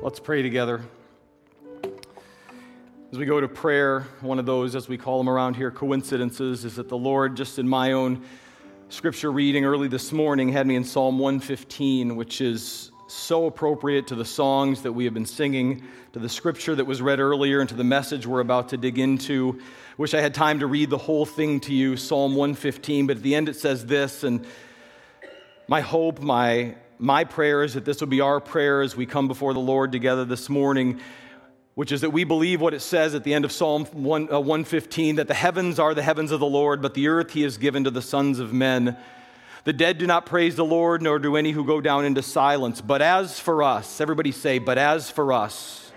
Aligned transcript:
Let's 0.00 0.18
pray 0.18 0.40
together. 0.40 0.80
As 3.12 3.18
we 3.18 3.26
go 3.26 3.38
to 3.38 3.48
prayer, 3.48 4.06
one 4.22 4.38
of 4.38 4.46
those, 4.46 4.74
as 4.74 4.88
we 4.88 4.96
call 4.96 5.18
them 5.18 5.28
around 5.28 5.56
here, 5.56 5.70
coincidences, 5.70 6.64
is 6.64 6.76
that 6.76 6.88
the 6.88 6.96
Lord, 6.96 7.36
just 7.36 7.58
in 7.58 7.68
my 7.68 7.92
own 7.92 8.24
scripture 8.88 9.30
reading 9.30 9.66
early 9.66 9.88
this 9.88 10.10
morning, 10.10 10.48
had 10.48 10.66
me 10.66 10.76
in 10.76 10.84
Psalm 10.84 11.18
115, 11.18 12.16
which 12.16 12.40
is 12.40 12.92
so 13.08 13.44
appropriate 13.44 14.06
to 14.06 14.14
the 14.14 14.24
songs 14.24 14.80
that 14.82 14.92
we 14.92 15.04
have 15.04 15.12
been 15.12 15.26
singing, 15.26 15.82
to 16.14 16.18
the 16.18 16.30
scripture 16.30 16.74
that 16.74 16.86
was 16.86 17.02
read 17.02 17.20
earlier, 17.20 17.60
and 17.60 17.68
to 17.68 17.74
the 17.74 17.84
message 17.84 18.26
we're 18.26 18.40
about 18.40 18.70
to 18.70 18.78
dig 18.78 18.98
into. 18.98 19.60
Wish 19.98 20.14
I 20.14 20.20
had 20.22 20.32
time 20.32 20.60
to 20.60 20.66
read 20.66 20.88
the 20.88 20.98
whole 20.98 21.26
thing 21.26 21.60
to 21.60 21.74
you, 21.74 21.98
Psalm 21.98 22.34
115, 22.36 23.06
but 23.06 23.18
at 23.18 23.22
the 23.22 23.34
end 23.34 23.50
it 23.50 23.56
says 23.56 23.84
this, 23.84 24.24
and 24.24 24.46
my 25.68 25.82
hope, 25.82 26.20
my 26.20 26.74
my 26.98 27.24
prayer 27.24 27.62
is 27.62 27.74
that 27.74 27.84
this 27.84 28.00
will 28.00 28.08
be 28.08 28.20
our 28.20 28.40
prayer 28.40 28.80
as 28.82 28.96
we 28.96 29.06
come 29.06 29.28
before 29.28 29.52
the 29.52 29.60
Lord 29.60 29.92
together 29.92 30.24
this 30.24 30.48
morning, 30.48 31.00
which 31.74 31.90
is 31.90 32.02
that 32.02 32.10
we 32.10 32.24
believe 32.24 32.60
what 32.60 32.74
it 32.74 32.80
says 32.80 33.14
at 33.14 33.24
the 33.24 33.34
end 33.34 33.44
of 33.44 33.52
Psalm 33.52 33.84
1, 33.86 34.32
uh, 34.32 34.38
115 34.38 35.16
that 35.16 35.26
the 35.26 35.34
heavens 35.34 35.78
are 35.78 35.94
the 35.94 36.02
heavens 36.02 36.30
of 36.30 36.40
the 36.40 36.46
Lord, 36.46 36.80
but 36.80 36.94
the 36.94 37.08
earth 37.08 37.32
he 37.32 37.42
has 37.42 37.58
given 37.58 37.84
to 37.84 37.90
the 37.90 38.02
sons 38.02 38.38
of 38.38 38.52
men. 38.52 38.96
The 39.64 39.72
dead 39.72 39.98
do 39.98 40.06
not 40.06 40.26
praise 40.26 40.56
the 40.56 40.64
Lord, 40.64 41.02
nor 41.02 41.18
do 41.18 41.36
any 41.36 41.50
who 41.50 41.64
go 41.64 41.80
down 41.80 42.04
into 42.04 42.22
silence. 42.22 42.80
But 42.80 43.02
as 43.02 43.40
for 43.40 43.62
us, 43.62 44.00
everybody 44.00 44.30
say, 44.30 44.58
but 44.58 44.78
as 44.78 45.10
for 45.10 45.32
us, 45.32 45.90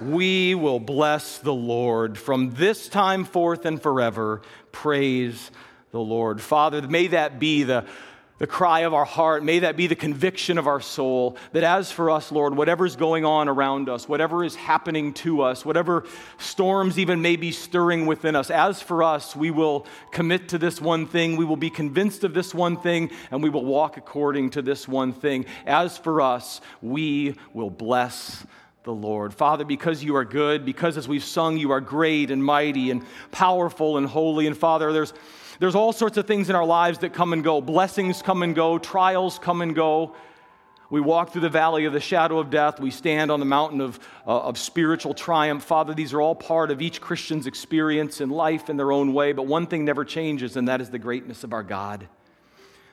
we 0.00 0.54
will 0.54 0.80
bless 0.80 1.38
the 1.38 1.54
Lord 1.54 2.16
from 2.16 2.54
this 2.54 2.88
time 2.88 3.24
forth 3.24 3.66
and 3.66 3.80
forever. 3.80 4.42
Praise 4.72 5.50
the 5.90 6.00
Lord. 6.00 6.40
Father, 6.40 6.82
may 6.82 7.08
that 7.08 7.38
be 7.38 7.62
the 7.62 7.84
the 8.44 8.48
cry 8.48 8.80
of 8.80 8.92
our 8.92 9.06
heart. 9.06 9.42
May 9.42 9.60
that 9.60 9.74
be 9.74 9.86
the 9.86 9.96
conviction 9.96 10.58
of 10.58 10.66
our 10.66 10.78
soul 10.78 11.38
that 11.52 11.64
as 11.64 11.90
for 11.90 12.10
us, 12.10 12.30
Lord, 12.30 12.54
whatever's 12.54 12.94
going 12.94 13.24
on 13.24 13.48
around 13.48 13.88
us, 13.88 14.06
whatever 14.06 14.44
is 14.44 14.54
happening 14.54 15.14
to 15.14 15.40
us, 15.40 15.64
whatever 15.64 16.04
storms 16.36 16.98
even 16.98 17.22
may 17.22 17.36
be 17.36 17.52
stirring 17.52 18.04
within 18.04 18.36
us, 18.36 18.50
as 18.50 18.82
for 18.82 19.02
us, 19.02 19.34
we 19.34 19.50
will 19.50 19.86
commit 20.12 20.50
to 20.50 20.58
this 20.58 20.78
one 20.78 21.06
thing. 21.06 21.38
We 21.38 21.46
will 21.46 21.56
be 21.56 21.70
convinced 21.70 22.22
of 22.22 22.34
this 22.34 22.52
one 22.52 22.76
thing, 22.76 23.10
and 23.30 23.42
we 23.42 23.48
will 23.48 23.64
walk 23.64 23.96
according 23.96 24.50
to 24.50 24.60
this 24.60 24.86
one 24.86 25.14
thing. 25.14 25.46
As 25.64 25.96
for 25.96 26.20
us, 26.20 26.60
we 26.82 27.36
will 27.54 27.70
bless 27.70 28.44
the 28.82 28.92
Lord. 28.92 29.32
Father, 29.32 29.64
because 29.64 30.04
you 30.04 30.16
are 30.16 30.24
good, 30.26 30.66
because 30.66 30.98
as 30.98 31.08
we've 31.08 31.24
sung, 31.24 31.56
you 31.56 31.70
are 31.70 31.80
great 31.80 32.30
and 32.30 32.44
mighty 32.44 32.90
and 32.90 33.06
powerful 33.32 33.96
and 33.96 34.06
holy. 34.06 34.46
And 34.46 34.54
Father, 34.54 34.92
there's 34.92 35.14
there's 35.64 35.74
all 35.74 35.94
sorts 35.94 36.18
of 36.18 36.26
things 36.26 36.50
in 36.50 36.56
our 36.56 36.66
lives 36.66 36.98
that 36.98 37.14
come 37.14 37.32
and 37.32 37.42
go. 37.42 37.62
Blessings 37.62 38.20
come 38.20 38.42
and 38.42 38.54
go, 38.54 38.76
trials 38.76 39.38
come 39.38 39.62
and 39.62 39.74
go. 39.74 40.14
We 40.90 41.00
walk 41.00 41.32
through 41.32 41.40
the 41.40 41.48
valley 41.48 41.86
of 41.86 41.94
the 41.94 42.00
shadow 42.00 42.38
of 42.38 42.50
death. 42.50 42.78
We 42.78 42.90
stand 42.90 43.30
on 43.30 43.40
the 43.40 43.46
mountain 43.46 43.80
of, 43.80 43.98
uh, 44.26 44.40
of 44.40 44.58
spiritual 44.58 45.14
triumph. 45.14 45.64
Father, 45.64 45.94
these 45.94 46.12
are 46.12 46.20
all 46.20 46.34
part 46.34 46.70
of 46.70 46.82
each 46.82 47.00
Christian's 47.00 47.46
experience 47.46 48.20
in 48.20 48.28
life 48.28 48.68
in 48.68 48.76
their 48.76 48.92
own 48.92 49.14
way, 49.14 49.32
but 49.32 49.46
one 49.46 49.66
thing 49.66 49.86
never 49.86 50.04
changes, 50.04 50.58
and 50.58 50.68
that 50.68 50.82
is 50.82 50.90
the 50.90 50.98
greatness 50.98 51.44
of 51.44 51.54
our 51.54 51.62
God 51.62 52.00
and 52.00 52.08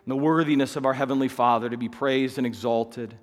the 0.07 0.15
worthiness 0.15 0.77
of 0.77 0.85
our 0.85 0.93
Heavenly 0.93 1.27
Father 1.27 1.69
to 1.69 1.75
be 1.75 1.89
praised 1.89 2.37
and 2.37 2.47
exalted. 2.47 3.13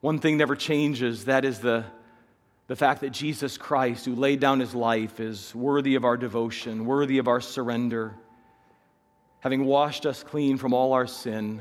One 0.00 0.20
thing 0.20 0.36
never 0.36 0.54
changes, 0.54 1.24
that 1.24 1.44
is 1.44 1.58
the 1.58 1.86
the 2.68 2.76
fact 2.76 3.02
that 3.02 3.10
Jesus 3.10 3.56
Christ, 3.56 4.04
who 4.04 4.14
laid 4.14 4.40
down 4.40 4.58
his 4.58 4.74
life, 4.74 5.20
is 5.20 5.54
worthy 5.54 5.94
of 5.94 6.04
our 6.04 6.16
devotion, 6.16 6.84
worthy 6.84 7.18
of 7.18 7.28
our 7.28 7.40
surrender, 7.40 8.14
having 9.40 9.64
washed 9.64 10.04
us 10.04 10.24
clean 10.24 10.56
from 10.56 10.74
all 10.74 10.92
our 10.92 11.06
sin. 11.06 11.60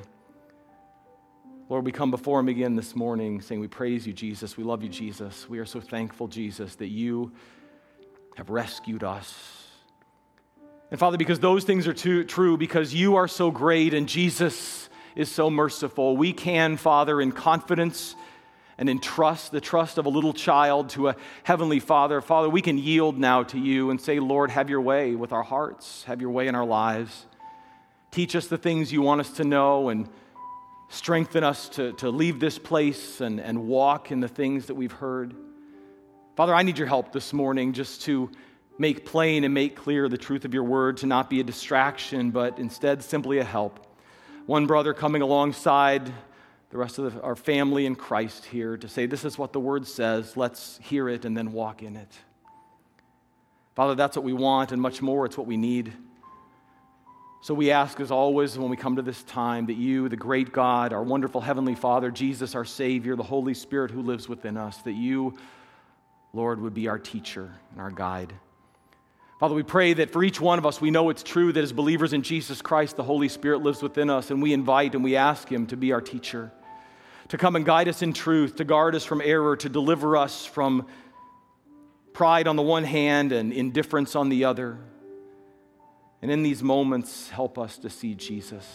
Lord, 1.70 1.86
we 1.86 1.92
come 1.92 2.10
before 2.10 2.40
him 2.40 2.48
again 2.48 2.76
this 2.76 2.96
morning 2.96 3.42
saying, 3.42 3.62
We 3.62 3.68
praise 3.68 4.08
you, 4.08 4.14
Jesus. 4.14 4.58
We 4.58 4.64
love 4.64 4.82
you, 4.82 4.90
Jesus. 4.90 5.48
We 5.48 5.60
are 5.60 5.66
so 5.66 5.80
thankful, 5.80 6.28
Jesus, 6.28 6.76
that 6.76 6.90
you 6.90 7.32
have 8.36 8.50
rescued 8.50 9.04
us. 9.04 9.64
And 10.90 11.00
Father, 11.00 11.18
because 11.18 11.40
those 11.40 11.64
things 11.64 11.88
are 11.88 11.94
too, 11.94 12.24
true, 12.24 12.58
because 12.58 12.94
you 12.94 13.16
are 13.16 13.28
so 13.28 13.52
great 13.52 13.94
and 13.94 14.08
Jesus 14.08 14.90
is 15.16 15.32
so 15.32 15.50
merciful, 15.50 16.18
we 16.18 16.34
can, 16.34 16.78
Father, 16.78 17.22
in 17.22 17.32
confidence 17.32 18.16
and 18.78 18.90
entrust 18.90 19.52
the 19.52 19.62
trust 19.62 19.98
of 19.98 20.06
a 20.06 20.10
little 20.10 20.34
child 20.34 20.90
to 20.90 21.10
a 21.10 21.16
heavenly 21.44 21.80
father. 21.80 22.22
Father, 22.22 22.50
we 22.50 22.62
can 22.62 22.78
yield 22.78 23.18
now 23.18 23.44
to 23.44 23.58
you 23.58 23.90
and 23.90 24.00
say, 24.00 24.20
Lord, 24.20 24.52
have 24.52 24.70
your 24.70 24.82
way 24.82 25.16
with 25.16 25.32
our 25.32 25.44
hearts, 25.44 26.04
have 26.04 26.22
your 26.22 26.32
way 26.32 26.48
in 26.48 26.56
our 26.56 26.66
lives. 26.66 27.26
Teach 28.12 28.36
us 28.36 28.48
the 28.48 28.58
things 28.58 28.92
you 28.92 29.02
want 29.02 29.22
us 29.22 29.32
to 29.34 29.44
know 29.44 29.90
and 29.90 30.10
strengthen 30.90 31.44
us 31.44 31.70
to, 31.70 31.94
to 31.94 32.10
leave 32.10 32.40
this 32.40 32.60
place 32.60 33.22
and, 33.22 33.40
and 33.40 33.68
walk 33.68 34.12
in 34.12 34.20
the 34.20 34.28
things 34.28 34.68
that 34.68 34.76
we've 34.76 34.92
heard. 34.92 35.36
Father, 36.36 36.54
I 36.54 36.64
need 36.64 36.78
your 36.78 36.88
help 36.88 37.12
this 37.12 37.34
morning 37.34 37.74
just 37.74 38.04
to 38.04 38.30
make 38.78 39.06
plain 39.06 39.46
and 39.46 39.54
make 39.54 39.76
clear 39.76 40.10
the 40.10 40.18
truth 40.18 40.44
of 40.44 40.54
your 40.54 40.64
word, 40.64 40.98
to 40.98 41.06
not 41.06 41.30
be 41.30 41.40
a 41.40 41.44
distraction, 41.44 42.32
but 42.32 42.60
instead 42.60 43.04
simply 43.04 43.40
a 43.40 43.44
help. 43.44 43.86
One 44.46 44.68
brother 44.68 44.94
coming 44.94 45.22
alongside 45.22 46.12
the 46.76 46.80
rest 46.80 47.00
of 47.00 47.14
the, 47.14 47.22
our 47.22 47.38
family 47.38 47.86
in 47.86 47.96
Christ 47.96 48.44
here 48.44 48.76
to 48.76 48.90
say, 48.90 49.06
This 49.06 49.24
is 49.24 49.38
what 49.38 49.54
the 49.54 49.62
word 49.62 49.88
says. 49.88 50.36
Let's 50.36 50.78
hear 50.84 51.08
it 51.08 51.24
and 51.24 51.36
then 51.36 51.54
walk 51.54 51.82
in 51.82 51.96
it. 51.96 52.14
Father, 53.76 53.96
that's 53.96 54.18
what 54.18 54.26
we 54.26 54.34
want 54.34 54.74
and 54.74 54.82
much 54.82 55.02
more. 55.02 55.26
It's 55.26 55.38
what 55.38 55.48
we 55.48 55.56
need. 55.56 55.94
So 57.42 57.54
we 57.54 57.72
ask, 57.72 58.02
as 58.02 58.12
always, 58.12 58.60
when 58.60 58.70
we 58.70 58.76
come 58.76 58.98
to 58.98 59.02
this 59.02 59.24
time, 59.24 59.68
that 59.68 59.76
you, 59.76 60.10
the 60.10 60.18
great 60.18 60.52
God, 60.52 60.92
our 60.92 61.02
wonderful 61.02 61.40
Heavenly 61.40 61.76
Father, 61.76 62.12
Jesus, 62.12 62.56
our 62.56 62.66
Savior, 62.66 63.16
the 63.16 63.24
Holy 63.24 63.54
Spirit 63.54 63.90
who 63.90 64.02
lives 64.02 64.28
within 64.28 64.58
us, 64.58 64.76
that 64.80 64.96
you, 64.96 65.38
Lord, 66.34 66.60
would 66.60 66.74
be 66.74 66.90
our 66.90 67.00
teacher 67.00 67.54
and 67.72 67.80
our 67.80 67.92
guide. 67.92 68.34
Father, 69.40 69.56
we 69.56 69.64
pray 69.64 69.94
that 69.94 70.12
for 70.12 70.26
each 70.26 70.42
one 70.42 70.60
of 70.60 70.66
us, 70.66 70.82
we 70.82 70.92
know 70.92 71.10
it's 71.10 71.24
true 71.24 71.54
that 71.54 71.64
as 71.64 71.72
believers 71.72 72.12
in 72.12 72.22
Jesus 72.22 72.62
Christ, 72.62 72.98
the 72.98 73.04
Holy 73.04 73.30
Spirit 73.30 73.62
lives 73.62 73.82
within 73.82 74.10
us, 74.10 74.30
and 74.30 74.42
we 74.42 74.52
invite 74.52 74.94
and 74.94 75.06
we 75.06 75.16
ask 75.16 75.50
Him 75.50 75.68
to 75.68 75.78
be 75.78 75.94
our 75.94 76.02
teacher 76.02 76.52
to 77.30 77.38
come 77.38 77.56
and 77.56 77.66
guide 77.66 77.88
us 77.88 78.02
in 78.02 78.14
truth, 78.14 78.56
to 78.58 78.64
guard 78.64 78.96
us 78.96 79.04
from 79.04 79.22
error, 79.22 79.56
to 79.58 79.70
deliver 79.70 80.16
us 80.16 80.46
from 80.46 80.86
pride 82.14 82.48
on 82.48 82.56
the 82.56 82.62
one 82.62 82.84
hand 82.84 83.32
and 83.32 83.52
indifference 83.52 84.16
on 84.16 84.30
the 84.30 84.46
other. 84.46 84.78
And 86.22 86.32
in 86.32 86.44
these 86.44 86.64
moments, 86.64 87.30
help 87.30 87.58
us 87.60 87.78
to 87.80 87.90
see 87.90 88.16
Jesus. 88.16 88.66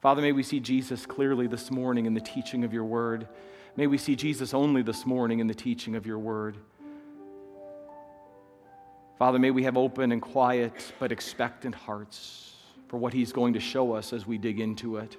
Father, 0.00 0.20
may 0.20 0.32
we 0.32 0.42
see 0.42 0.60
Jesus 0.60 1.06
clearly 1.06 1.46
this 1.46 1.70
morning 1.70 2.06
in 2.06 2.14
the 2.14 2.20
teaching 2.20 2.64
of 2.64 2.72
your 2.72 2.84
word. 2.84 3.28
May 3.76 3.86
we 3.86 3.96
see 3.96 4.16
Jesus 4.16 4.52
only 4.52 4.82
this 4.82 5.06
morning 5.06 5.38
in 5.38 5.46
the 5.46 5.54
teaching 5.54 5.96
of 5.96 6.06
your 6.06 6.18
word. 6.18 6.58
Father, 9.18 9.38
may 9.38 9.50
we 9.50 9.62
have 9.62 9.76
open 9.76 10.12
and 10.12 10.20
quiet 10.20 10.92
but 10.98 11.12
expectant 11.12 11.74
hearts 11.74 12.56
for 12.88 12.98
what 12.98 13.12
he's 13.12 13.32
going 13.32 13.54
to 13.54 13.60
show 13.60 13.92
us 13.92 14.12
as 14.12 14.26
we 14.26 14.36
dig 14.36 14.60
into 14.60 14.96
it. 14.96 15.16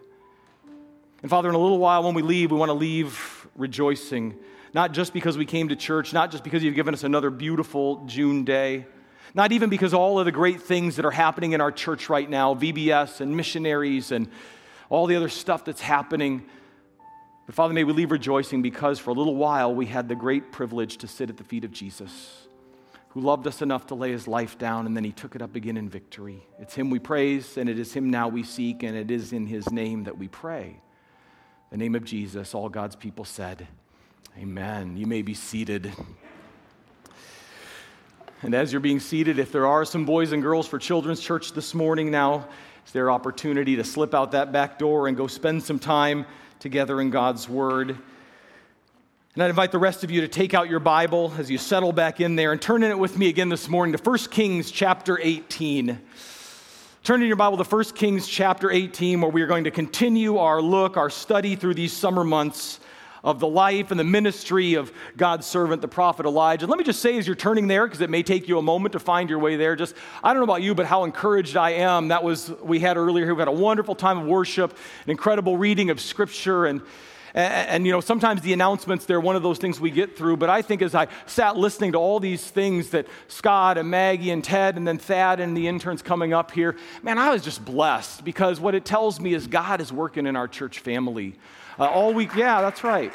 And 1.22 1.30
Father, 1.30 1.50
in 1.50 1.56
a 1.56 1.60
little 1.60 1.80
while 1.80 2.04
when 2.04 2.14
we 2.14 2.22
leave, 2.22 2.52
we 2.52 2.58
want 2.58 2.70
to 2.70 2.74
leave 2.74 3.48
rejoicing, 3.56 4.36
not 4.74 4.92
just 4.92 5.14
because 5.14 5.38
we 5.38 5.46
came 5.46 5.70
to 5.70 5.76
church, 5.76 6.14
not 6.14 6.32
just 6.32 6.44
because 6.44 6.64
you've 6.64 6.76
given 6.76 6.94
us 6.94 7.04
another 7.04 7.30
beautiful 7.30 8.06
June 8.06 8.44
day, 8.44 8.86
not 9.34 9.52
even 9.52 9.70
because 9.70 9.94
all 9.94 10.20
of 10.20 10.26
the 10.26 10.32
great 10.32 10.62
things 10.62 10.98
that 10.98 11.06
are 11.06 11.12
happening 11.12 11.54
in 11.54 11.62
our 11.62 11.72
church 11.72 12.10
right 12.10 12.30
now, 12.30 12.54
VBS 12.54 13.22
and 13.22 13.36
missionaries 13.36 14.12
and 14.12 14.30
all 14.90 15.08
the 15.08 15.16
other 15.16 15.30
stuff 15.30 15.66
that's 15.66 15.82
happening. 15.82 16.46
But 17.46 17.56
Father, 17.56 17.74
may 17.74 17.84
we 17.84 17.94
leave 17.94 18.12
rejoicing 18.12 18.62
because 18.62 19.00
for 19.00 19.10
a 19.10 19.14
little 19.14 19.36
while 19.36 19.74
we 19.74 19.86
had 19.86 20.10
the 20.10 20.16
great 20.16 20.52
privilege 20.52 20.98
to 20.98 21.08
sit 21.08 21.30
at 21.30 21.38
the 21.38 21.44
feet 21.44 21.64
of 21.64 21.72
Jesus, 21.72 22.48
who 23.10 23.22
loved 23.22 23.48
us 23.48 23.62
enough 23.62 23.88
to 23.88 23.96
lay 23.96 24.12
his 24.12 24.28
life 24.28 24.58
down 24.58 24.86
and 24.86 24.96
then 24.96 25.04
he 25.04 25.12
took 25.12 25.36
it 25.36 25.42
up 25.42 25.56
again 25.56 25.78
in 25.78 25.90
victory. 25.90 26.46
It's 26.60 26.76
him 26.76 26.90
we 26.90 27.00
praise, 27.00 27.58
and 27.58 27.70
it 27.70 27.80
is 27.80 27.94
him 27.94 28.10
now 28.10 28.28
we 28.28 28.44
seek, 28.44 28.84
and 28.84 28.96
it 28.96 29.10
is 29.10 29.34
in 29.34 29.48
his 29.48 29.72
name 29.72 30.04
that 30.04 30.18
we 30.18 30.28
pray 30.28 30.82
the 31.72 31.78
name 31.78 31.96
of 31.96 32.04
Jesus, 32.06 32.54
all 32.54 32.70
God's 32.70 32.96
people 32.96 33.26
said, 33.26 33.68
Amen. 34.38 34.98
You 34.98 35.08
may 35.08 35.22
be 35.22 35.34
seated. 35.34 35.94
And 38.42 38.54
as 38.54 38.72
you're 38.72 38.82
being 38.82 39.00
seated, 39.00 39.40
if 39.40 39.52
there 39.52 39.66
are 39.66 39.86
some 39.86 40.06
boys 40.06 40.32
and 40.32 40.42
girls 40.42 40.68
for 40.68 40.78
Children's 40.78 41.20
Church 41.20 41.54
this 41.54 41.74
morning 41.74 42.12
now, 42.12 42.48
it's 42.84 42.92
their 42.92 43.10
opportunity 43.10 43.78
to 43.78 43.84
slip 43.84 44.14
out 44.14 44.34
that 44.34 44.52
back 44.52 44.78
door 44.78 45.08
and 45.08 45.18
go 45.18 45.26
spend 45.26 45.64
some 45.64 45.80
time 45.80 46.26
together 46.60 47.02
in 47.02 47.10
God's 47.10 47.50
Word. 47.50 47.98
And 49.34 49.44
I'd 49.44 49.50
invite 49.50 49.72
the 49.72 49.80
rest 49.80 50.04
of 50.04 50.12
you 50.12 50.22
to 50.22 50.28
take 50.28 50.54
out 50.54 50.70
your 50.70 50.80
Bible 50.80 51.34
as 51.38 51.50
you 51.50 51.58
settle 51.58 51.92
back 51.92 52.22
in 52.22 52.36
there 52.36 52.52
and 52.52 52.62
turn 52.62 52.84
in 52.84 52.92
it 52.92 53.00
with 53.00 53.18
me 53.18 53.30
again 53.30 53.50
this 53.50 53.68
morning 53.68 53.98
to 53.98 54.02
1 54.02 54.18
Kings 54.30 54.70
chapter 54.70 55.20
18. 55.20 56.00
Turn 57.06 57.22
in 57.22 57.28
your 57.28 57.36
Bible 57.36 57.64
to 57.64 57.64
1 57.64 57.84
Kings 57.94 58.28
chapter 58.28 58.72
18, 58.72 59.22
where 59.22 59.30
we 59.30 59.44
are 59.44 59.46
going 59.46 59.66
to 59.66 59.70
continue 59.70 60.38
our 60.38 60.60
look, 60.60 60.98
our 60.98 61.12
study 61.12 61.56
through 61.56 61.76
these 61.76 61.94
summer 61.94 62.24
months 62.24 62.80
of 63.24 63.40
the 63.40 63.46
life 63.46 63.92
and 63.92 64.00
the 64.00 64.04
ministry 64.04 64.74
of 64.74 64.92
God's 65.16 65.46
servant, 65.46 65.84
the 65.84 65.88
prophet 65.88 66.26
Elijah. 66.26 66.66
Let 66.66 66.80
me 66.80 66.84
just 66.84 67.04
say, 67.04 67.16
as 67.20 67.28
you're 67.28 67.36
turning 67.36 67.68
there, 67.68 67.86
because 67.86 68.02
it 68.02 68.10
may 68.10 68.24
take 68.24 68.48
you 68.48 68.58
a 68.58 68.62
moment 68.64 68.94
to 68.94 69.00
find 69.00 69.30
your 69.30 69.38
way 69.38 69.56
there, 69.56 69.76
just 69.76 69.94
I 70.24 70.34
don't 70.34 70.40
know 70.40 70.52
about 70.52 70.64
you, 70.64 70.74
but 70.74 70.88
how 70.88 71.04
encouraged 71.04 71.56
I 71.56 71.74
am. 71.74 72.08
That 72.08 72.24
was 72.24 72.50
we 72.64 72.80
had 72.80 72.98
earlier. 72.98 73.26
here, 73.26 73.36
We 73.36 73.42
had 73.42 73.50
a 73.50 73.52
wonderful 73.52 73.94
time 73.94 74.18
of 74.18 74.26
worship, 74.26 74.76
an 75.04 75.12
incredible 75.12 75.58
reading 75.60 75.92
of 75.92 76.02
Scripture, 76.02 76.66
and 76.66 76.82
And, 77.36 77.70
and, 77.70 77.86
you 77.86 77.92
know, 77.92 78.00
sometimes 78.00 78.42
the 78.42 78.54
announcements, 78.54 79.06
they're 79.06 79.20
one 79.20 79.36
of 79.36 79.44
those 79.44 79.58
things 79.60 79.78
we 79.78 79.92
get 79.92 80.18
through. 80.18 80.38
But 80.38 80.50
I 80.50 80.62
think 80.62 80.82
as 80.82 80.96
I 80.96 81.08
sat 81.26 81.58
listening 81.58 81.92
to 81.92 81.98
all 81.98 82.22
these 82.22 82.50
things 82.50 82.92
that 82.92 83.08
Scott 83.28 83.78
and 83.78 83.90
Maggie 83.90 84.32
and 84.32 84.42
Ted 84.42 84.78
and 84.78 84.88
then 84.88 84.98
Thad 84.98 85.42
and 85.42 85.56
the 85.56 85.68
interns 85.68 86.02
coming 86.02 86.34
up 86.34 86.52
here, 86.52 86.78
man, 87.04 87.18
I 87.18 87.32
was 87.32 87.44
just 87.44 87.64
blessed 87.64 88.24
because 88.24 88.62
what 88.62 88.74
it 88.74 88.86
tells 88.86 89.20
me 89.20 89.34
is 89.34 89.48
God 89.48 89.82
is 89.82 89.92
working 89.92 90.26
in 90.28 90.38
our 90.38 90.48
church 90.48 90.80
family. 90.80 91.36
Uh, 91.78 91.90
all 91.90 92.14
week, 92.14 92.34
yeah, 92.36 92.62
that's 92.62 92.86
right. 92.86 93.12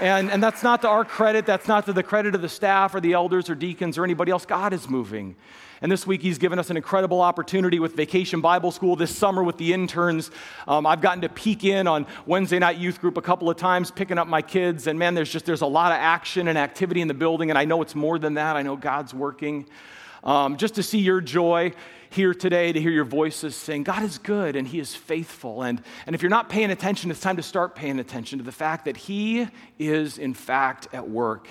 And, 0.00 0.28
and 0.30 0.42
that's 0.42 0.64
not 0.64 0.82
to 0.82 0.88
our 0.88 1.04
credit, 1.04 1.46
that's 1.46 1.68
not 1.68 1.84
to 1.86 1.92
the 1.92 2.02
credit 2.02 2.34
of 2.34 2.42
the 2.42 2.48
staff 2.48 2.96
or 2.96 3.00
the 3.00 3.12
elders 3.12 3.48
or 3.48 3.54
deacons 3.54 3.96
or 3.96 4.02
anybody 4.02 4.32
else. 4.32 4.44
God 4.44 4.72
is 4.72 4.90
moving. 4.90 5.36
And 5.82 5.90
this 5.90 6.06
week, 6.06 6.22
he's 6.22 6.38
given 6.38 6.60
us 6.60 6.70
an 6.70 6.76
incredible 6.76 7.20
opportunity 7.20 7.80
with 7.80 7.96
Vacation 7.96 8.40
Bible 8.40 8.70
School 8.70 8.94
this 8.94 9.12
summer 9.14 9.42
with 9.42 9.56
the 9.56 9.72
interns. 9.72 10.30
Um, 10.68 10.86
I've 10.86 11.00
gotten 11.00 11.22
to 11.22 11.28
peek 11.28 11.64
in 11.64 11.88
on 11.88 12.06
Wednesday 12.24 12.60
night 12.60 12.78
youth 12.78 13.00
group 13.00 13.16
a 13.16 13.20
couple 13.20 13.50
of 13.50 13.56
times, 13.56 13.90
picking 13.90 14.16
up 14.16 14.28
my 14.28 14.42
kids. 14.42 14.86
And 14.86 14.96
man, 14.96 15.14
there's 15.14 15.28
just 15.28 15.44
there's 15.44 15.60
a 15.60 15.66
lot 15.66 15.90
of 15.90 15.98
action 15.98 16.46
and 16.46 16.56
activity 16.56 17.00
in 17.00 17.08
the 17.08 17.14
building. 17.14 17.50
And 17.50 17.58
I 17.58 17.64
know 17.64 17.82
it's 17.82 17.96
more 17.96 18.20
than 18.20 18.34
that. 18.34 18.54
I 18.54 18.62
know 18.62 18.76
God's 18.76 19.12
working. 19.12 19.66
Um, 20.22 20.56
just 20.56 20.76
to 20.76 20.84
see 20.84 21.00
your 21.00 21.20
joy 21.20 21.72
here 22.10 22.32
today, 22.32 22.70
to 22.70 22.80
hear 22.80 22.92
your 22.92 23.04
voices 23.04 23.56
saying, 23.56 23.82
God 23.82 24.04
is 24.04 24.18
good 24.18 24.54
and 24.54 24.68
He 24.68 24.78
is 24.78 24.94
faithful. 24.94 25.62
And, 25.62 25.82
and 26.06 26.14
if 26.14 26.22
you're 26.22 26.30
not 26.30 26.48
paying 26.48 26.70
attention, 26.70 27.10
it's 27.10 27.18
time 27.18 27.38
to 27.38 27.42
start 27.42 27.74
paying 27.74 27.98
attention 27.98 28.38
to 28.38 28.44
the 28.44 28.52
fact 28.52 28.84
that 28.84 28.96
He 28.96 29.48
is, 29.80 30.16
in 30.16 30.32
fact, 30.32 30.86
at 30.92 31.10
work. 31.10 31.48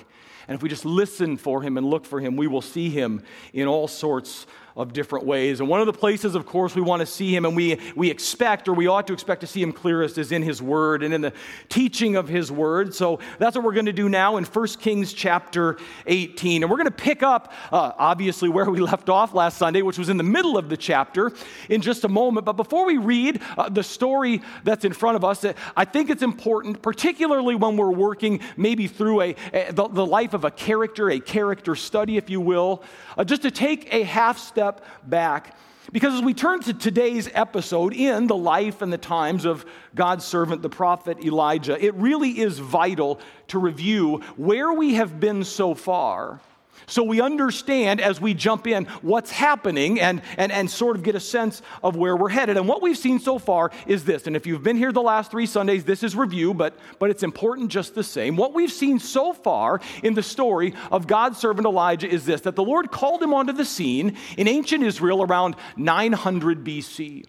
And 0.51 0.57
if 0.57 0.61
we 0.63 0.67
just 0.67 0.83
listen 0.83 1.37
for 1.37 1.61
Him 1.61 1.77
and 1.77 1.89
look 1.89 2.03
for 2.03 2.19
Him, 2.19 2.35
we 2.35 2.45
will 2.45 2.61
see 2.61 2.89
Him 2.89 3.23
in 3.53 3.69
all 3.69 3.87
sorts 3.87 4.45
of 4.75 4.93
different 4.93 5.25
ways. 5.25 5.59
And 5.59 5.67
one 5.67 5.81
of 5.81 5.85
the 5.85 5.93
places, 5.93 6.35
of 6.35 6.45
course, 6.45 6.75
we 6.75 6.81
want 6.81 7.01
to 7.01 7.05
see 7.05 7.35
him 7.35 7.45
and 7.45 7.55
we, 7.55 7.77
we 7.95 8.09
expect 8.09 8.67
or 8.67 8.73
we 8.73 8.87
ought 8.87 9.07
to 9.07 9.13
expect 9.13 9.41
to 9.41 9.47
see 9.47 9.61
him 9.61 9.73
clearest 9.73 10.17
is 10.17 10.31
in 10.31 10.41
his 10.41 10.61
word 10.61 11.03
and 11.03 11.13
in 11.13 11.21
the 11.21 11.33
teaching 11.69 12.15
of 12.15 12.29
his 12.29 12.51
word. 12.51 12.93
So 12.93 13.19
that's 13.37 13.55
what 13.55 13.65
we're 13.65 13.73
going 13.73 13.87
to 13.87 13.93
do 13.93 14.07
now 14.07 14.37
in 14.37 14.45
1 14.45 14.67
Kings 14.79 15.13
chapter 15.13 15.77
18. 16.07 16.63
And 16.63 16.71
we're 16.71 16.77
going 16.77 16.85
to 16.85 16.91
pick 16.91 17.21
up, 17.21 17.51
uh, 17.71 17.91
obviously, 17.97 18.47
where 18.47 18.69
we 18.69 18.79
left 18.91 19.09
off 19.09 19.33
last 19.33 19.57
Sunday, 19.57 19.81
which 19.81 19.97
was 19.97 20.09
in 20.09 20.17
the 20.17 20.23
middle 20.23 20.57
of 20.57 20.69
the 20.69 20.77
chapter, 20.77 21.31
in 21.69 21.81
just 21.81 22.05
a 22.05 22.09
moment. 22.09 22.45
But 22.45 22.53
before 22.53 22.85
we 22.85 22.97
read 22.97 23.41
uh, 23.57 23.69
the 23.69 23.83
story 23.83 24.41
that's 24.63 24.85
in 24.85 24.93
front 24.93 25.17
of 25.17 25.25
us, 25.25 25.45
I 25.75 25.85
think 25.85 26.09
it's 26.09 26.23
important, 26.23 26.81
particularly 26.81 27.55
when 27.55 27.75
we're 27.75 27.91
working 27.91 28.39
maybe 28.55 28.87
through 28.87 29.21
a, 29.21 29.35
a 29.53 29.71
the, 29.71 29.87
the, 29.87 30.05
life 30.05 30.33
of 30.33 30.45
a 30.45 30.51
character, 30.51 31.09
a 31.09 31.19
character 31.19 31.75
study, 31.75 32.17
if 32.17 32.29
you 32.29 32.39
will, 32.39 32.83
uh, 33.17 33.23
just 33.23 33.41
to 33.41 33.51
take 33.51 33.93
a 33.93 34.03
half 34.03 34.37
step 34.37 34.60
step 34.61 34.85
back. 35.03 35.55
Because 35.91 36.13
as 36.13 36.21
we 36.21 36.35
turn 36.35 36.61
to 36.61 36.73
today's 36.75 37.27
episode 37.33 37.93
in 37.93 38.27
the 38.27 38.35
life 38.35 38.83
and 38.83 38.93
the 38.93 38.97
times 38.99 39.43
of 39.43 39.65
God's 39.95 40.23
servant, 40.23 40.61
the 40.61 40.69
prophet 40.69 41.17
Elijah, 41.25 41.83
it 41.83 41.95
really 41.95 42.39
is 42.39 42.59
vital 42.59 43.19
to 43.47 43.57
review 43.57 44.17
where 44.37 44.71
we 44.71 44.93
have 44.93 45.19
been 45.19 45.43
so 45.43 45.73
far 45.73 46.39
so 46.87 47.03
we 47.03 47.21
understand 47.21 48.01
as 48.01 48.19
we 48.19 48.33
jump 48.33 48.67
in 48.67 48.85
what's 49.01 49.31
happening 49.31 49.99
and, 49.99 50.21
and, 50.37 50.51
and 50.51 50.69
sort 50.69 50.95
of 50.95 51.03
get 51.03 51.15
a 51.15 51.19
sense 51.19 51.61
of 51.83 51.95
where 51.95 52.15
we're 52.15 52.29
headed. 52.29 52.57
And 52.57 52.67
what 52.67 52.81
we've 52.81 52.97
seen 52.97 53.19
so 53.19 53.39
far 53.39 53.71
is 53.87 54.03
this. 54.03 54.27
And 54.27 54.35
if 54.35 54.45
you've 54.45 54.63
been 54.63 54.77
here 54.77 54.91
the 54.91 55.01
last 55.01 55.31
three 55.31 55.45
Sundays, 55.45 55.83
this 55.83 56.03
is 56.03 56.15
review, 56.15 56.53
but, 56.53 56.77
but 56.99 57.09
it's 57.09 57.23
important 57.23 57.69
just 57.69 57.95
the 57.95 58.03
same. 58.03 58.35
What 58.35 58.53
we've 58.53 58.71
seen 58.71 58.99
so 58.99 59.33
far 59.33 59.81
in 60.03 60.13
the 60.13 60.23
story 60.23 60.73
of 60.91 61.07
God's 61.07 61.37
servant 61.37 61.65
Elijah 61.65 62.09
is 62.09 62.25
this 62.25 62.41
that 62.41 62.55
the 62.55 62.63
Lord 62.63 62.91
called 62.91 63.21
him 63.21 63.33
onto 63.33 63.53
the 63.53 63.65
scene 63.65 64.17
in 64.37 64.47
ancient 64.47 64.83
Israel 64.83 65.23
around 65.23 65.55
900 65.77 66.63
BC. 66.63 67.25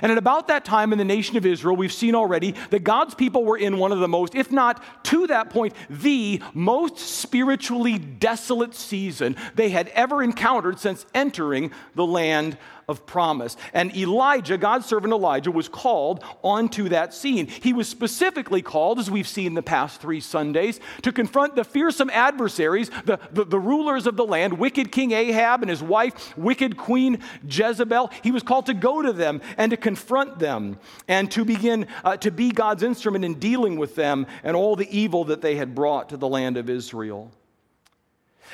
And 0.00 0.10
at 0.10 0.18
about 0.18 0.48
that 0.48 0.64
time 0.64 0.92
in 0.92 0.98
the 0.98 1.04
nation 1.04 1.36
of 1.36 1.44
Israel, 1.44 1.76
we've 1.76 1.92
seen 1.92 2.14
already 2.14 2.54
that 2.70 2.84
God's 2.84 3.14
people 3.14 3.44
were 3.44 3.58
in 3.58 3.78
one 3.78 3.92
of 3.92 3.98
the 3.98 4.08
most, 4.08 4.34
if 4.34 4.50
not 4.50 4.82
to 5.04 5.26
that 5.26 5.50
point, 5.50 5.74
the 5.90 6.40
most 6.54 6.98
spiritually 6.98 7.98
desolate 7.98 8.74
season 8.74 9.36
they 9.54 9.70
had 9.70 9.88
ever 9.88 10.22
encountered 10.22 10.78
since 10.78 11.04
entering 11.14 11.72
the 11.94 12.06
land 12.06 12.56
of 12.88 13.06
promise. 13.06 13.56
And 13.72 13.94
Elijah, 13.96 14.58
God's 14.58 14.86
servant 14.86 15.12
Elijah, 15.12 15.50
was 15.50 15.68
called 15.68 16.24
onto 16.42 16.88
that 16.90 17.14
scene. 17.14 17.46
He 17.46 17.72
was 17.72 17.88
specifically 17.88 18.62
called, 18.62 18.98
as 18.98 19.10
we've 19.10 19.28
seen 19.28 19.54
the 19.54 19.62
past 19.62 20.00
three 20.00 20.20
Sundays, 20.20 20.80
to 21.02 21.12
confront 21.12 21.56
the 21.56 21.64
fearsome 21.64 22.10
adversaries, 22.10 22.90
the, 23.04 23.18
the, 23.32 23.44
the 23.44 23.58
rulers 23.58 24.06
of 24.06 24.16
the 24.16 24.24
land, 24.24 24.58
wicked 24.58 24.92
King 24.92 25.12
Ahab 25.12 25.62
and 25.62 25.70
his 25.70 25.82
wife, 25.82 26.36
wicked 26.36 26.76
Queen 26.76 27.18
Jezebel. 27.48 28.10
He 28.22 28.30
was 28.30 28.42
called 28.42 28.66
to 28.66 28.74
go 28.74 29.02
to 29.02 29.12
them 29.12 29.40
and 29.56 29.70
to 29.70 29.76
confront 29.76 30.38
them 30.38 30.78
and 31.08 31.30
to 31.32 31.44
begin 31.44 31.86
uh, 32.04 32.16
to 32.18 32.30
be 32.30 32.50
God's 32.50 32.82
instrument 32.82 33.24
in 33.24 33.34
dealing 33.38 33.76
with 33.76 33.94
them 33.94 34.26
and 34.42 34.56
all 34.56 34.76
the 34.76 34.90
evil 34.96 35.24
that 35.24 35.40
they 35.40 35.56
had 35.56 35.74
brought 35.74 36.08
to 36.10 36.16
the 36.16 36.28
land 36.28 36.56
of 36.56 36.68
Israel. 36.68 37.30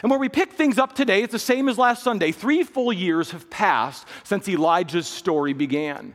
And 0.03 0.11
where 0.11 0.21
we 0.21 0.29
pick 0.29 0.53
things 0.53 0.79
up 0.79 0.95
today, 0.95 1.23
it's 1.23 1.33
the 1.33 1.39
same 1.39 1.69
as 1.69 1.79
last 1.79 2.03
Sunday. 2.03 2.33
Three 2.33 2.63
full 2.63 2.93
years 2.93 3.33
have 3.33 3.51
passed 3.51 4.07
since 4.25 4.49
Elijah's 4.49 5.09
story 5.09 5.53
began. 5.53 6.15